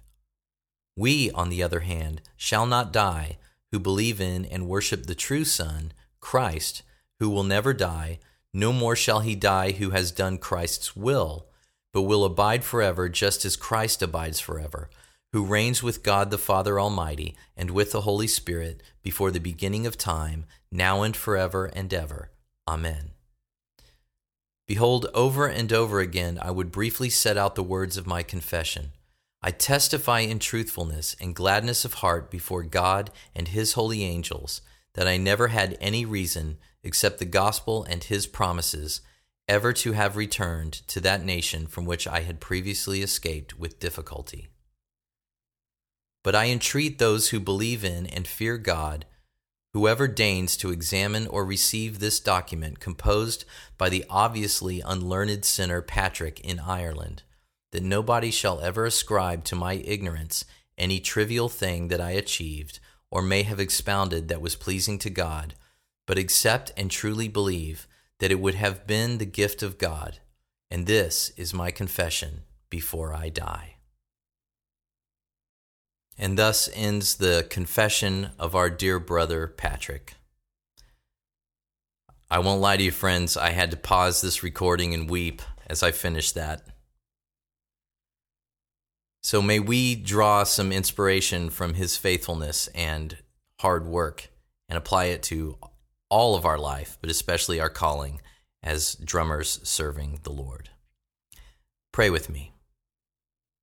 We, 0.97 1.31
on 1.33 1.49
the 1.51 1.63
other 1.63 1.81
hand, 1.81 2.23
shall 2.37 2.67
not 2.67 2.93
die, 2.93 3.39
who 3.73 3.79
believe 3.79 4.21
in 4.21 4.47
and 4.47 4.69
worship 4.69 5.07
the 5.07 5.15
true 5.15 5.45
Son, 5.45 5.93
Christ, 6.21 6.83
who 7.19 7.29
will 7.29 7.43
never 7.43 7.75
die, 7.75 8.21
no 8.57 8.73
more 8.73 8.97
shall 8.97 9.21
he 9.21 9.35
die 9.35 9.73
who 9.73 9.91
has 9.91 10.11
done 10.11 10.39
Christ's 10.39 10.97
will, 10.97 11.47
but 11.93 12.03
will 12.03 12.25
abide 12.25 12.65
forever 12.65 13.07
just 13.07 13.45
as 13.45 13.55
Christ 13.55 14.01
abides 14.01 14.41
forever. 14.41 14.89
who 15.33 15.45
reigns 15.45 15.83
with 15.83 16.03
God 16.03 16.31
the 16.31 16.39
Father 16.39 16.81
Almighty 16.81 17.37
and 17.59 17.71
with 17.71 17.93
the 17.93 18.01
Holy 18.01 18.27
Spirit 18.27 18.83
before 19.03 19.31
the 19.31 19.39
beginning 19.39 19.87
of 19.87 19.99
time, 19.99 20.47
now 20.73 21.03
and 21.03 21.15
forever 21.15 21.67
and 21.75 21.93
ever. 21.93 22.31
Amen. 22.67 23.11
Behold, 24.67 25.07
over 25.13 25.47
and 25.47 25.75
over 25.75 26.01
again 26.01 26.39
I 26.41 26.51
would 26.51 26.73
briefly 26.73 27.11
set 27.11 27.37
out 27.37 27.55
the 27.55 27.63
words 27.63 27.99
of 27.99 28.07
my 28.07 28.23
confession. 28.23 28.93
I 29.43 29.51
testify 29.51 30.21
in 30.21 30.39
truthfulness 30.39 31.15
and 31.21 31.35
gladness 31.35 31.85
of 31.85 31.95
heart 31.95 32.31
before 32.31 32.63
God 32.63 33.11
and 33.35 33.49
His 33.49 33.75
holy 33.75 34.03
angels 34.05 34.63
that 34.95 35.07
I 35.07 35.19
never 35.19 35.49
had 35.49 35.77
any 35.83 36.07
reason, 36.07 36.57
except 36.87 37.19
the 37.19 37.27
gospel 37.27 37.85
and 37.85 38.03
His 38.03 38.27
promises, 38.27 39.03
ever 39.47 39.73
to 39.75 39.93
have 39.93 40.17
returned 40.17 40.73
to 40.89 41.01
that 41.01 41.25
nation 41.25 41.67
from 41.67 41.85
which 41.85 42.07
I 42.07 42.21
had 42.21 42.41
previously 42.41 43.03
escaped 43.03 43.59
with 43.59 43.79
difficulty. 43.79 44.49
But 46.25 46.35
I 46.35 46.47
entreat 46.47 46.99
those 46.99 47.29
who 47.29 47.39
believe 47.39 47.85
in 47.85 48.07
and 48.07 48.27
fear 48.27 48.57
God 48.57 49.05
Whoever 49.77 50.09
deigns 50.09 50.57
to 50.57 50.71
examine 50.71 51.27
or 51.27 51.45
receive 51.45 51.99
this 51.99 52.19
document 52.19 52.81
composed 52.81 53.45
by 53.77 53.91
the 53.91 54.07
obviously 54.09 54.81
unlearned 54.81 55.45
sinner 55.45 55.83
Patrick 55.83 56.41
in 56.41 56.59
Ireland, 56.59 57.25
that 57.73 57.83
nobody 57.83 58.31
shall 58.31 58.59
ever 58.61 58.87
ascribe 58.87 59.45
to 59.45 59.55
my 59.55 59.75
ignorance 59.75 60.47
any 60.79 60.99
trivial 60.99 61.51
thing 61.51 61.89
that 61.89 62.01
I 62.01 62.13
achieved 62.13 62.81
or 63.11 63.21
may 63.21 63.43
have 63.43 63.61
expounded 63.61 64.29
that 64.29 64.41
was 64.41 64.57
pleasing 64.57 64.99
to 65.01 65.11
God, 65.11 65.55
but 66.07 66.19
accept 66.19 66.73
and 66.77 66.91
truly 66.91 67.29
believe 67.29 67.87
that 68.19 68.31
it 68.31 68.41
would 68.41 68.55
have 68.55 68.87
been 68.87 69.19
the 69.19 69.27
gift 69.27 69.63
of 69.63 69.79
God. 69.79 70.19
And 70.71 70.87
this 70.87 71.31
is 71.37 71.53
my 71.53 71.71
confession 71.71 72.43
before 72.71 73.13
I 73.15 73.29
die. 73.29 73.75
And 76.19 76.39
thus 76.39 76.69
ends 76.75 77.17
the 77.17 77.47
confession 77.51 78.31
of 78.39 78.55
our 78.55 78.71
dear 78.71 78.99
brother 78.99 79.47
Patrick. 79.47 80.15
I 82.31 82.39
won't 82.39 82.61
lie 82.61 82.79
to 82.79 82.83
you, 82.83 82.91
friends, 82.91 83.37
I 83.37 83.51
had 83.51 83.71
to 83.71 83.77
pause 83.77 84.21
this 84.21 84.43
recording 84.43 84.95
and 84.95 85.09
weep 85.09 85.43
as 85.67 85.83
I 85.83 85.93
finished 85.93 86.35
that. 86.35 86.67
So 89.23 89.43
may 89.43 89.61
we 89.61 89.95
draw 89.95 90.45
some 90.45 90.73
inspiration 90.73 91.51
from 91.51 91.75
his 91.75 91.97
faithfulness 91.97 92.69
and 92.69 93.19
hard 93.61 93.87
work 93.87 94.29
and 94.69 94.77
apply 94.77 95.07
it 95.07 95.23
to 95.25 95.59
all 96.09 96.35
of 96.37 96.45
our 96.45 96.59
life, 96.59 96.99
but 97.01 97.11
especially 97.11 97.61
our 97.61 97.71
calling 97.71 98.21
as 98.63 98.95
drummers 98.97 99.61
serving 99.63 100.21
the 100.23 100.33
Lord. 100.33 100.71
Pray 101.93 102.11
with 102.11 102.29
me. 102.29 102.53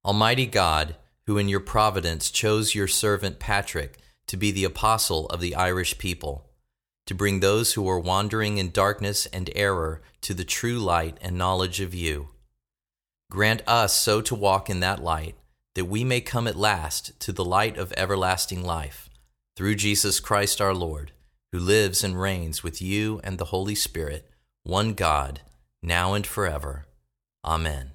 Almighty 0.05 0.45
God, 0.45 0.95
who 1.27 1.37
in 1.37 1.47
your 1.47 1.59
providence 1.59 2.29
chose 2.29 2.75
your 2.75 2.87
servant 2.87 3.39
Patrick 3.39 3.99
to 4.27 4.37
be 4.37 4.51
the 4.51 4.65
apostle 4.65 5.27
of 5.27 5.39
the 5.39 5.55
Irish 5.55 5.97
people, 5.97 6.49
to 7.05 7.15
bring 7.15 7.39
those 7.39 7.73
who 7.73 7.87
are 7.87 7.99
wandering 7.99 8.57
in 8.57 8.71
darkness 8.71 9.25
and 9.27 9.49
error 9.55 10.01
to 10.21 10.33
the 10.33 10.43
true 10.43 10.79
light 10.79 11.17
and 11.21 11.37
knowledge 11.37 11.79
of 11.79 11.93
you. 11.93 12.29
Grant 13.31 13.61
us 13.65 13.93
so 13.93 14.21
to 14.21 14.35
walk 14.35 14.69
in 14.69 14.79
that 14.81 15.01
light 15.01 15.35
that 15.75 15.85
we 15.85 16.03
may 16.03 16.21
come 16.21 16.47
at 16.47 16.55
last 16.55 17.19
to 17.19 17.31
the 17.31 17.45
light 17.45 17.77
of 17.77 17.93
everlasting 17.97 18.63
life, 18.63 19.09
through 19.55 19.75
Jesus 19.75 20.19
Christ 20.19 20.61
our 20.61 20.73
Lord, 20.73 21.12
who 21.54 21.60
lives 21.60 22.04
and 22.04 22.20
reigns 22.20 22.64
with 22.64 22.82
you 22.82 23.22
and 23.24 23.38
the 23.38 23.45
Holy 23.45 23.76
Spirit, 23.76 24.30
one 24.64 24.93
God, 24.93 25.39
now 25.82 26.14
and 26.14 26.28
forever. 26.28 26.88
Amen. 27.45 27.91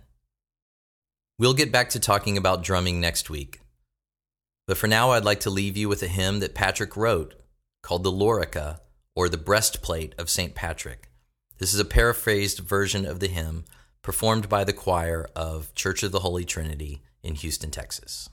We'll 1.39 1.55
get 1.55 1.73
back 1.73 1.91
to 1.91 2.01
talking 2.01 2.39
about 2.39 2.63
drumming 2.63 3.01
next 3.01 3.29
week. 3.29 3.61
But 4.67 4.79
for 4.79 4.87
now, 4.87 5.11
I'd 5.11 5.25
like 5.25 5.41
to 5.41 5.51
leave 5.51 5.77
you 5.77 5.89
with 5.89 6.03
a 6.03 6.09
hymn 6.09 6.39
that 6.39 6.55
Patrick 6.55 6.97
wrote 6.97 7.35
called 7.83 8.05
the 8.05 8.13
Lorica, 8.13 8.81
or 9.15 9.29
the 9.29 9.37
Breastplate 9.37 10.15
of 10.19 10.31
St. 10.31 10.55
Patrick. 10.55 11.09
This 11.59 11.75
is 11.75 11.81
a 11.81 11.85
paraphrased 11.85 12.61
version 12.61 13.05
of 13.05 13.19
the 13.19 13.29
hymn 13.29 13.65
performed 14.03 14.49
by 14.49 14.63
the 14.63 14.73
choir 14.73 15.29
of 15.35 15.75
Church 15.75 16.03
of 16.03 16.13
the 16.13 16.21
Holy 16.21 16.45
Trinity 16.45 17.03
in 17.23 17.35
Houston, 17.35 17.71
Texas. 17.71 18.29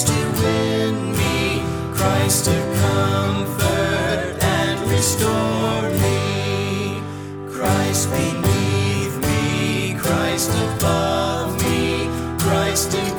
Christ 0.00 0.14
to 0.14 0.42
win 0.42 1.12
me, 1.12 1.62
Christ 1.94 2.46
to 2.46 2.56
comfort 2.80 4.42
and 4.42 4.90
restore 4.90 5.82
me, 6.00 7.02
Christ 7.52 8.10
beneath 8.10 9.18
me, 9.18 9.94
Christ 9.98 10.52
above 10.52 11.60
me, 11.62 12.08
Christ 12.38 12.94
in 12.94 13.09